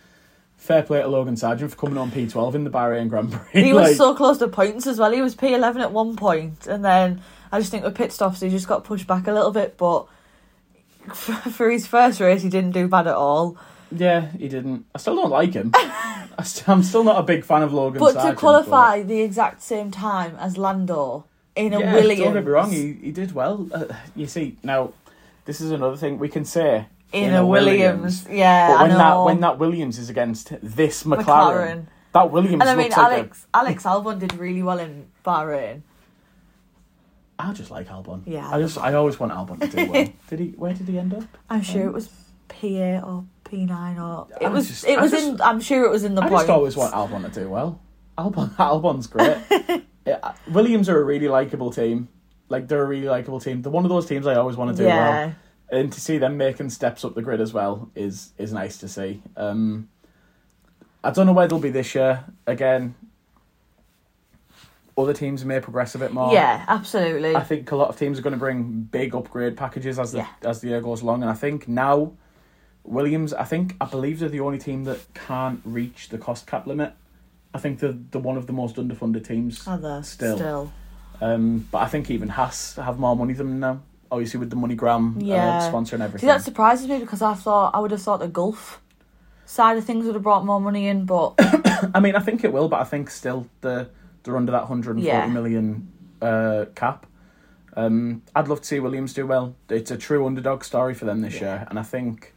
Fair 0.61 0.83
play 0.83 1.01
to 1.01 1.07
Logan 1.07 1.33
Sargeant 1.33 1.71
for 1.71 1.75
coming 1.75 1.97
on 1.97 2.11
P 2.11 2.27
twelve 2.27 2.53
in 2.53 2.65
the 2.65 2.69
Bahrain 2.69 3.09
Grand 3.09 3.31
Prix. 3.31 3.63
he 3.63 3.73
was 3.73 3.87
Like, 3.87 3.95
so 3.95 4.13
close 4.13 4.37
to 4.37 4.47
points 4.47 4.85
as 4.85 4.99
well. 4.99 5.11
He 5.11 5.19
was 5.19 5.35
P11 5.35 5.81
at 5.81 5.91
one 5.91 6.15
point, 6.15 6.67
and 6.67 6.85
then 6.85 7.19
I 7.51 7.57
just 7.57 7.71
think 7.71 7.83
with 7.83 7.95
pit 7.95 8.11
stops, 8.11 8.41
he 8.41 8.49
just 8.51 8.67
got 8.67 8.83
pushed 8.83 9.07
back 9.07 9.25
a 9.25 9.31
little 9.31 9.49
bit. 9.49 9.75
But 9.75 10.05
for, 11.15 11.71
his 11.71 11.87
first 11.87 12.19
race, 12.19 12.43
he 12.43 12.49
didn't 12.49 12.73
do 12.73 12.87
bad 12.87 13.07
at 13.07 13.15
all. 13.15 13.57
yeah, 13.89 14.27
he 14.33 14.47
didn't. 14.47 14.85
I 14.93 14.99
still 14.99 15.15
don't 15.15 15.31
like 15.31 15.55
him. 15.55 15.71
I 15.75 16.27
I'm 16.67 16.83
still 16.83 17.03
not 17.03 17.17
a 17.17 17.23
big 17.23 17.43
fan 17.43 17.63
of 17.63 17.73
Logan. 17.73 17.99
But 17.99 18.13
Sargeant, 18.13 18.29
to 18.29 18.35
qualify 18.35 19.01
the 19.01 19.21
exact 19.21 19.63
same 19.63 19.89
time 19.89 20.35
as 20.35 20.59
Lando 20.59 21.25
in 21.55 21.73
a 21.73 21.79
yeah, 21.79 21.93
Williams, 21.95 22.19
don't 22.19 22.33
get 22.35 22.45
me 22.45 22.51
wrong, 22.51 22.71
he, 22.71 22.93
he 22.93 23.11
did 23.11 23.31
well. 23.31 23.67
Uh, 23.73 23.85
you 24.15 24.27
see, 24.27 24.57
now 24.61 24.93
this 25.45 25.59
is 25.59 25.71
another 25.71 25.97
thing 25.97 26.19
we 26.19 26.29
can 26.29 26.45
say 26.45 26.85
in, 27.13 27.33
a, 27.33 27.45
Williams, 27.45 28.25
yeah, 28.29 28.69
But 28.69 28.75
I 28.77 28.83
when 28.87 28.97
that 28.97 29.15
when 29.23 29.39
that 29.41 29.59
Williams 29.59 29.97
is 29.99 30.09
against 30.09 30.53
this 30.61 31.03
McLaren, 31.03 31.25
McLaren. 31.25 31.85
that 32.13 32.31
Williams 32.31 32.61
And 32.61 32.63
I 32.63 32.75
mean, 32.75 32.85
looks 32.85 32.97
like 32.97 33.11
a 33.11 33.15
Alex 33.15 33.47
Alex 33.53 33.83
Albon 33.83 34.19
did 34.19 34.33
really 34.37 34.63
well 34.63 34.79
in 34.79 35.07
Bahrain. 35.25 35.81
I 37.39 37.53
just 37.53 37.71
like 37.71 37.87
Albon. 37.87 38.21
Yeah, 38.25 38.47
I 38.49 38.59
just 38.59 38.77
I 38.77 38.93
always 38.93 39.19
want 39.19 39.31
Albon 39.31 39.59
to 39.61 39.67
do 39.67 39.91
well. 39.91 40.07
did 40.29 40.39
he? 40.39 40.47
Where 40.49 40.73
did 40.73 40.87
he 40.87 40.99
end 40.99 41.13
up? 41.13 41.23
I'm 41.49 41.61
sure 41.63 41.83
Um, 41.83 41.87
it 41.89 41.93
was 41.93 42.09
P8 42.49 43.03
or 43.05 43.25
P9 43.45 43.97
or 43.97 44.27
I 44.39 44.45
it 44.45 44.51
was. 44.51 44.67
just- 44.67 44.85
it 44.85 44.99
was 45.01 45.11
just- 45.11 45.27
in. 45.27 45.41
I'm 45.41 45.59
sure 45.59 45.83
it 45.85 45.89
was 45.91 46.03
in 46.03 46.13
the 46.15 46.21
I 46.21 46.29
points. 46.29 46.43
just 46.43 46.49
always 46.51 46.77
want 46.77 46.93
Albon 46.93 47.31
to 47.33 47.39
do 47.41 47.49
well. 47.49 47.79
Albon, 48.17 48.49
Albon's 48.57 49.07
great. 49.07 49.37
Yeah, 50.03 50.33
Williams 50.49 50.89
are 50.89 50.99
a 50.99 51.03
really 51.03 51.27
likable 51.27 51.71
team. 51.71 52.07
Like 52.49 52.67
they're 52.67 52.81
a 52.81 52.87
really 52.87 53.07
likable 53.07 53.39
team. 53.39 53.61
They're 53.61 53.71
one 53.71 53.85
of 53.85 53.89
those 53.89 54.07
teams 54.07 54.25
I 54.25 54.33
always 54.33 54.57
want 54.57 54.75
to 54.75 54.81
do 54.83 54.87
well. 54.89 55.33
And 55.71 55.91
to 55.93 56.01
see 56.01 56.17
them 56.17 56.35
making 56.37 56.69
steps 56.69 57.05
up 57.05 57.15
the 57.15 57.21
grid 57.21 57.39
as 57.39 57.53
well 57.53 57.89
is 57.95 58.33
is 58.37 58.51
nice 58.51 58.77
to 58.79 58.89
see. 58.89 59.23
Um, 59.37 59.87
I 61.03 61.11
don't 61.11 61.25
know 61.25 61.33
where 61.33 61.47
they'll 61.47 61.59
be 61.59 61.69
this 61.69 61.95
year. 61.95 62.25
Again, 62.45 62.93
other 64.97 65.13
teams 65.13 65.45
may 65.45 65.59
progress 65.59 65.95
a 65.95 65.99
bit 65.99 66.11
more. 66.11 66.33
yeah, 66.33 66.65
absolutely. 66.67 67.35
I 67.35 67.43
think 67.43 67.71
a 67.71 67.75
lot 67.75 67.87
of 67.89 67.97
teams 67.97 68.19
are 68.19 68.21
going 68.21 68.33
to 68.33 68.39
bring 68.39 68.81
big 68.91 69.15
upgrade 69.15 69.55
packages 69.57 69.97
as 69.97 70.11
the 70.11 70.19
Yeah. 70.19 70.27
as 70.43 70.59
the 70.61 70.67
year 70.69 70.81
goes 70.81 71.01
along, 71.01 71.21
and 71.21 71.31
I 71.31 71.35
think 71.35 71.67
now 71.67 72.11
Williams. 72.83 73.33
I 73.33 73.45
think 73.45 73.75
I 73.79 73.85
believe 73.85 74.19
they're 74.19 74.29
the 74.29 74.41
only 74.41 74.59
team 74.59 74.83
that 74.83 74.99
can't 75.13 75.61
reach 75.63 76.09
the 76.09 76.17
cost 76.17 76.47
cap 76.47 76.67
limit. 76.67 76.93
I 77.53 77.59
think 77.59 77.79
they're 77.79 77.97
the 78.11 78.19
one 78.19 78.37
of 78.37 78.47
the 78.47 78.53
most 78.53 78.75
underfunded 78.75 79.25
teams. 79.25 79.65
Are 79.67 79.77
there 79.77 80.03
Still. 80.03 80.35
Still. 80.37 80.73
Um, 81.21 81.67
but 81.71 81.79
I 81.79 81.87
think 81.87 82.09
even 82.09 82.29
Haas 82.29 82.75
have 82.75 82.97
more 82.99 83.15
money 83.15 83.33
than 83.33 83.47
them 83.47 83.59
now. 83.59 83.81
Obviously 84.11 84.39
with 84.41 84.49
the 84.49 84.55
MoneyGram 84.57 85.15
Yeah. 85.25 85.57
uh, 85.57 85.59
sponsor 85.61 85.95
and 85.95 86.01
See, 86.01 86.05
everything. 86.05 86.27
that 86.27 86.41
surprises 86.43 86.87
me 86.87 86.99
because 86.99 87.21
I 87.21 87.33
thought 87.33 87.73
I 87.73 87.79
would 87.79 87.91
have 87.91 88.01
thought 88.01 88.19
the 88.19 88.27
Gulf 88.27 88.81
side 89.45 89.77
of 89.77 89.85
things 89.85 90.05
would 90.05 90.15
have 90.15 90.23
brought 90.23 90.45
more 90.45 90.59
money 90.59 90.87
in, 90.87 91.05
but 91.05 91.33
I 91.95 91.99
mean, 92.01 92.15
I 92.15 92.19
think 92.19 92.43
it 92.43 92.51
will, 92.51 92.67
but 92.67 92.81
I 92.81 92.83
think 92.83 93.09
still 93.09 93.47
the 93.61 93.89
they're 94.23 94.35
under 94.37 94.51
that 94.51 94.65
hundred 94.65 94.97
and 94.97 95.05
forty 95.05 95.17
Yeah. 95.17 95.27
million 95.27 95.91
uh, 96.21 96.65
cap. 96.75 97.05
Um, 97.75 98.21
I'd 98.35 98.49
love 98.49 98.59
to 98.61 98.67
see 98.67 98.79
Williams 98.81 99.13
do 99.13 99.25
well. 99.25 99.55
It's 99.69 99.91
a 99.91 99.97
true 99.97 100.25
underdog 100.25 100.63
story 100.65 100.93
for 100.93 101.05
them 101.05 101.21
this 101.21 101.35
Yeah. 101.35 101.39
year, 101.59 101.67
and 101.69 101.79
I 101.79 101.83
think, 101.83 102.33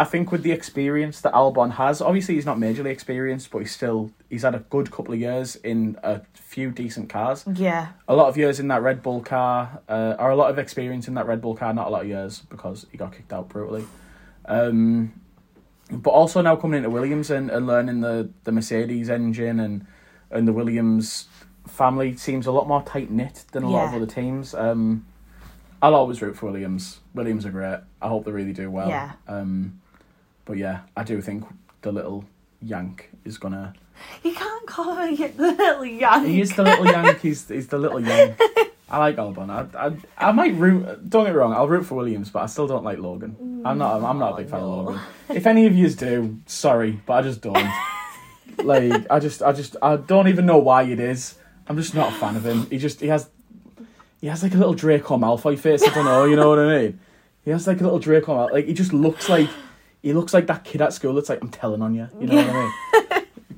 I 0.00 0.04
think 0.04 0.32
with 0.32 0.42
the 0.42 0.52
experience 0.52 1.20
that 1.20 1.34
Albon 1.34 1.72
has, 1.72 2.00
obviously 2.00 2.34
he's 2.36 2.46
not 2.46 2.56
majorly 2.56 2.86
experienced, 2.86 3.50
but 3.50 3.58
he's 3.58 3.70
still 3.70 4.10
he's 4.30 4.44
had 4.44 4.54
a 4.54 4.60
good 4.60 4.90
couple 4.90 5.12
of 5.12 5.20
years 5.20 5.56
in 5.56 5.98
a 6.02 6.22
few 6.32 6.70
decent 6.70 7.10
cars. 7.10 7.44
yeah, 7.54 7.88
A 8.08 8.14
lot 8.14 8.28
of 8.28 8.38
years 8.38 8.58
in 8.58 8.68
that 8.68 8.80
Red 8.82 9.02
Bull 9.02 9.20
car, 9.20 9.82
uh, 9.90 10.14
or 10.18 10.30
a 10.30 10.36
lot 10.36 10.48
of 10.50 10.58
experience 10.58 11.06
in 11.06 11.12
that 11.14 11.26
Red 11.26 11.42
Bull 11.42 11.54
car. 11.54 11.74
Not 11.74 11.88
a 11.88 11.90
lot 11.90 12.00
of 12.00 12.08
years 12.08 12.38
because 12.48 12.86
he 12.90 12.96
got 12.96 13.12
kicked 13.12 13.30
out 13.30 13.50
brutally. 13.50 13.84
Um, 14.46 15.12
but 15.90 16.10
also 16.12 16.40
now 16.40 16.56
coming 16.56 16.78
into 16.78 16.88
Williams 16.88 17.30
and, 17.30 17.50
and 17.50 17.66
learning 17.66 18.00
the, 18.00 18.30
the 18.44 18.52
Mercedes 18.52 19.10
engine 19.10 19.60
and 19.60 19.86
and 20.30 20.48
the 20.48 20.52
Williams 20.54 21.28
family 21.66 22.16
seems 22.16 22.46
a 22.46 22.52
lot 22.52 22.66
more 22.66 22.82
tight 22.82 23.10
knit 23.10 23.44
than 23.52 23.64
a 23.64 23.68
lot 23.68 23.88
of 23.88 23.94
other 24.02 24.06
teams. 24.06 24.54
Um, 24.54 25.04
I'll 25.82 25.94
always 25.94 26.22
root 26.22 26.36
for 26.38 26.46
Williams. 26.46 27.00
Williams 27.12 27.44
are 27.44 27.50
great. 27.50 27.80
I 28.00 28.08
hope 28.08 28.24
they 28.24 28.32
really 28.32 28.54
do 28.54 28.70
well. 28.70 28.88
Yeah. 28.88 29.12
Um, 29.28 29.80
but 30.44 30.56
yeah, 30.56 30.80
I 30.96 31.04
do 31.04 31.20
think 31.20 31.44
the 31.82 31.92
little 31.92 32.24
Yank 32.62 33.10
is 33.24 33.38
gonna. 33.38 33.74
you 34.22 34.34
can't 34.34 34.66
call 34.66 34.94
him 34.96 35.16
the 35.16 35.52
little 35.52 35.84
yank. 35.84 36.26
He 36.26 36.40
is 36.40 36.54
the 36.54 36.62
little 36.62 36.86
Yank. 36.86 37.20
He's 37.20 37.48
he's 37.48 37.66
the 37.68 37.78
little 37.78 38.00
Yank. 38.00 38.38
I 38.90 38.98
like 38.98 39.16
Albon. 39.16 39.50
I, 39.50 39.86
I 39.86 40.28
I 40.28 40.32
might 40.32 40.54
root. 40.54 41.08
Don't 41.08 41.24
get 41.24 41.32
me 41.32 41.38
wrong. 41.38 41.52
I'll 41.52 41.68
root 41.68 41.86
for 41.86 41.94
Williams, 41.94 42.30
but 42.30 42.42
I 42.42 42.46
still 42.46 42.66
don't 42.66 42.82
like 42.82 42.98
Logan. 42.98 43.62
I'm 43.64 43.78
not. 43.78 44.02
I'm 44.02 44.18
not 44.18 44.32
a 44.34 44.36
big 44.38 44.48
fan 44.50 44.60
of. 44.60 44.68
Logan. 44.68 45.00
If 45.28 45.46
any 45.46 45.66
of 45.66 45.74
yous 45.76 45.94
do, 45.94 46.38
sorry, 46.46 47.00
but 47.06 47.12
I 47.14 47.22
just 47.22 47.40
don't. 47.40 47.70
like 48.64 49.06
I 49.08 49.20
just 49.20 49.42
I 49.42 49.52
just 49.52 49.76
I 49.80 49.96
don't 49.96 50.26
even 50.28 50.44
know 50.44 50.58
why 50.58 50.82
it 50.82 50.98
is. 50.98 51.36
I'm 51.68 51.76
just 51.76 51.94
not 51.94 52.12
a 52.12 52.16
fan 52.16 52.34
of 52.34 52.44
him. 52.44 52.66
He 52.66 52.78
just 52.78 53.00
he 53.00 53.06
has 53.06 53.30
he 54.20 54.26
has 54.26 54.42
like 54.42 54.54
a 54.54 54.58
little 54.58 54.74
Draco 54.74 55.16
Malfoy 55.16 55.56
face. 55.56 55.86
I 55.86 55.94
don't 55.94 56.04
know. 56.04 56.24
You 56.24 56.34
know 56.34 56.48
what 56.48 56.58
I 56.58 56.78
mean? 56.78 57.00
He 57.44 57.52
has 57.52 57.68
like 57.68 57.80
a 57.80 57.84
little 57.84 58.00
Draco 58.00 58.34
Malfoy. 58.34 58.52
Like 58.52 58.66
he 58.66 58.74
just 58.74 58.92
looks 58.92 59.28
like 59.28 59.48
he 60.02 60.12
looks 60.12 60.32
like 60.34 60.46
that 60.46 60.64
kid 60.64 60.80
at 60.82 60.92
school. 60.92 61.14
that's 61.14 61.28
like 61.28 61.42
I'm 61.42 61.50
telling 61.50 61.82
on 61.82 61.94
you. 61.94 62.08
You 62.18 62.26
know 62.26 62.36
what 62.36 62.46
I 62.46 62.62
mean? 62.62 62.72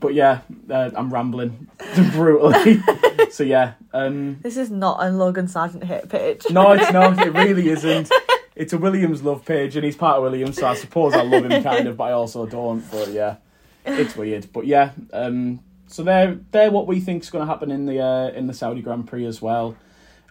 But 0.03 0.14
yeah, 0.14 0.40
uh, 0.68 0.90
I'm 0.97 1.14
rambling 1.14 1.68
brutally. 2.11 2.82
so 3.30 3.45
yeah, 3.45 3.74
um, 3.93 4.40
This 4.43 4.57
is 4.57 4.68
not 4.68 4.99
a 5.01 5.11
Logan 5.11 5.47
Sargeant 5.47 5.84
hit 5.84 6.09
pitch. 6.09 6.51
no, 6.51 6.72
it's 6.72 6.90
not. 6.93 7.24
It 7.24 7.32
really 7.32 7.68
isn't. 7.68 8.11
It's 8.57 8.72
a 8.72 8.78
Williams 8.78 9.22
love 9.22 9.45
page, 9.45 9.76
and 9.76 9.84
he's 9.84 9.95
part 9.95 10.16
of 10.16 10.24
Williams, 10.24 10.57
so 10.57 10.66
I 10.66 10.74
suppose 10.74 11.14
I 11.14 11.22
love 11.22 11.45
him 11.45 11.62
kind 11.62 11.86
of, 11.86 11.97
but 11.97 12.05
I 12.05 12.12
also 12.12 12.47
don't. 12.47 12.82
But 12.90 13.11
yeah, 13.12 13.36
it's 13.86 14.16
weird. 14.16 14.53
But 14.53 14.66
yeah, 14.66 14.90
um, 15.12 15.61
so 15.86 16.03
they're 16.03 16.36
they're 16.51 16.72
what 16.72 16.88
we 16.88 16.99
think 16.99 17.22
is 17.22 17.30
going 17.30 17.47
to 17.47 17.51
happen 17.51 17.70
in 17.70 17.86
the 17.86 18.01
uh, 18.01 18.30
in 18.30 18.49
the 18.49 18.55
Saudi 18.55 18.82
Grand 18.82 19.07
Prix 19.07 19.24
as 19.24 19.40
well, 19.40 19.76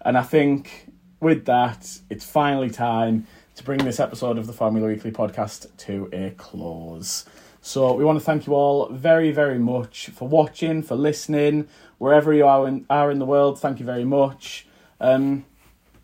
and 0.03 0.17
I 0.17 0.23
think 0.23 0.91
with 1.21 1.45
that, 1.45 1.97
it's 2.09 2.25
finally 2.25 2.69
time 2.69 3.25
to 3.55 3.63
bring 3.63 3.79
this 3.83 3.99
episode 3.99 4.37
of 4.37 4.47
the 4.47 4.53
Formula 4.53 4.87
Weekly 4.87 5.11
podcast 5.11 5.67
to 5.77 6.09
a 6.13 6.31
close. 6.31 7.25
So 7.61 7.93
we 7.93 8.03
want 8.03 8.17
to 8.17 8.25
thank 8.25 8.47
you 8.47 8.53
all 8.53 8.89
very, 8.89 9.31
very 9.31 9.59
much 9.59 10.07
for 10.07 10.27
watching, 10.27 10.81
for 10.81 10.95
listening, 10.95 11.67
wherever 11.97 12.33
you 12.33 12.45
are 12.45 12.67
in, 12.67 12.85
are 12.89 13.11
in 13.11 13.19
the 13.19 13.25
world. 13.25 13.59
Thank 13.59 13.79
you 13.79 13.85
very 13.85 14.05
much. 14.05 14.65
Um, 14.99 15.45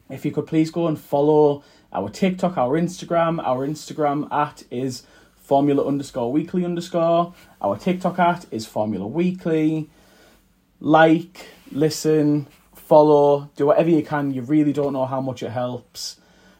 if 0.09 0.25
you 0.25 0.31
could 0.31 0.45
please 0.45 0.69
go 0.71 0.87
and 0.87 0.99
follow 0.99 1.63
our 1.93 2.09
TikTok, 2.09 2.57
our 2.57 2.79
Instagram. 2.79 3.41
Our 3.43 3.65
Instagram 3.65 4.31
at 4.31 4.63
is 4.69 5.03
Formula 5.35 5.85
underscore 5.85 6.31
Weekly 6.31 6.65
underscore. 6.65 7.33
Our 7.61 7.77
TikTok 7.77 8.19
at 8.19 8.45
is 8.51 8.65
Formula 8.65 9.07
Weekly. 9.07 9.89
Like, 10.79 11.47
listen, 11.71 12.47
follow, 12.75 13.49
do 13.55 13.67
whatever 13.67 13.89
you 13.89 14.03
can. 14.03 14.31
You 14.31 14.41
really 14.41 14.73
don't 14.73 14.93
know 14.93 15.05
how 15.05 15.21
much 15.21 15.41
it 15.41 15.51
helps. 15.51 16.19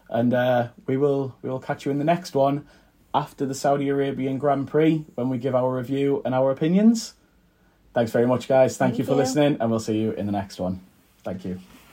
And 0.10 0.34
uh, 0.34 0.70
we 0.86 0.98
will 0.98 1.36
we 1.42 1.50
will 1.50 1.60
catch 1.60 1.86
you 1.86 1.92
in 1.92 1.98
the 1.98 2.06
next 2.06 2.36
one 2.36 2.66
after 3.14 3.46
the 3.46 3.56
Saudi 3.56 3.90
Arabian 3.90 4.38
Grand 4.38 4.68
Prix 4.68 5.06
when 5.16 5.30
we 5.30 5.38
give 5.38 5.56
our 5.56 5.76
review 5.76 6.22
and 6.26 6.34
our 6.34 6.52
opinions. 6.52 7.14
Thanks 7.94 8.12
very 8.12 8.28
much, 8.28 8.48
guys. 8.48 8.78
Thank, 8.78 8.92
Thank 8.92 9.00
you 9.00 9.06
for 9.06 9.12
you. 9.12 9.18
listening, 9.18 9.58
and 9.60 9.70
we'll 9.70 9.80
see 9.80 9.98
you 9.98 10.12
in 10.12 10.26
the 10.28 10.32
next 10.32 10.60
one. 10.60 10.82
Thank 11.24 11.44
you. 11.46 11.60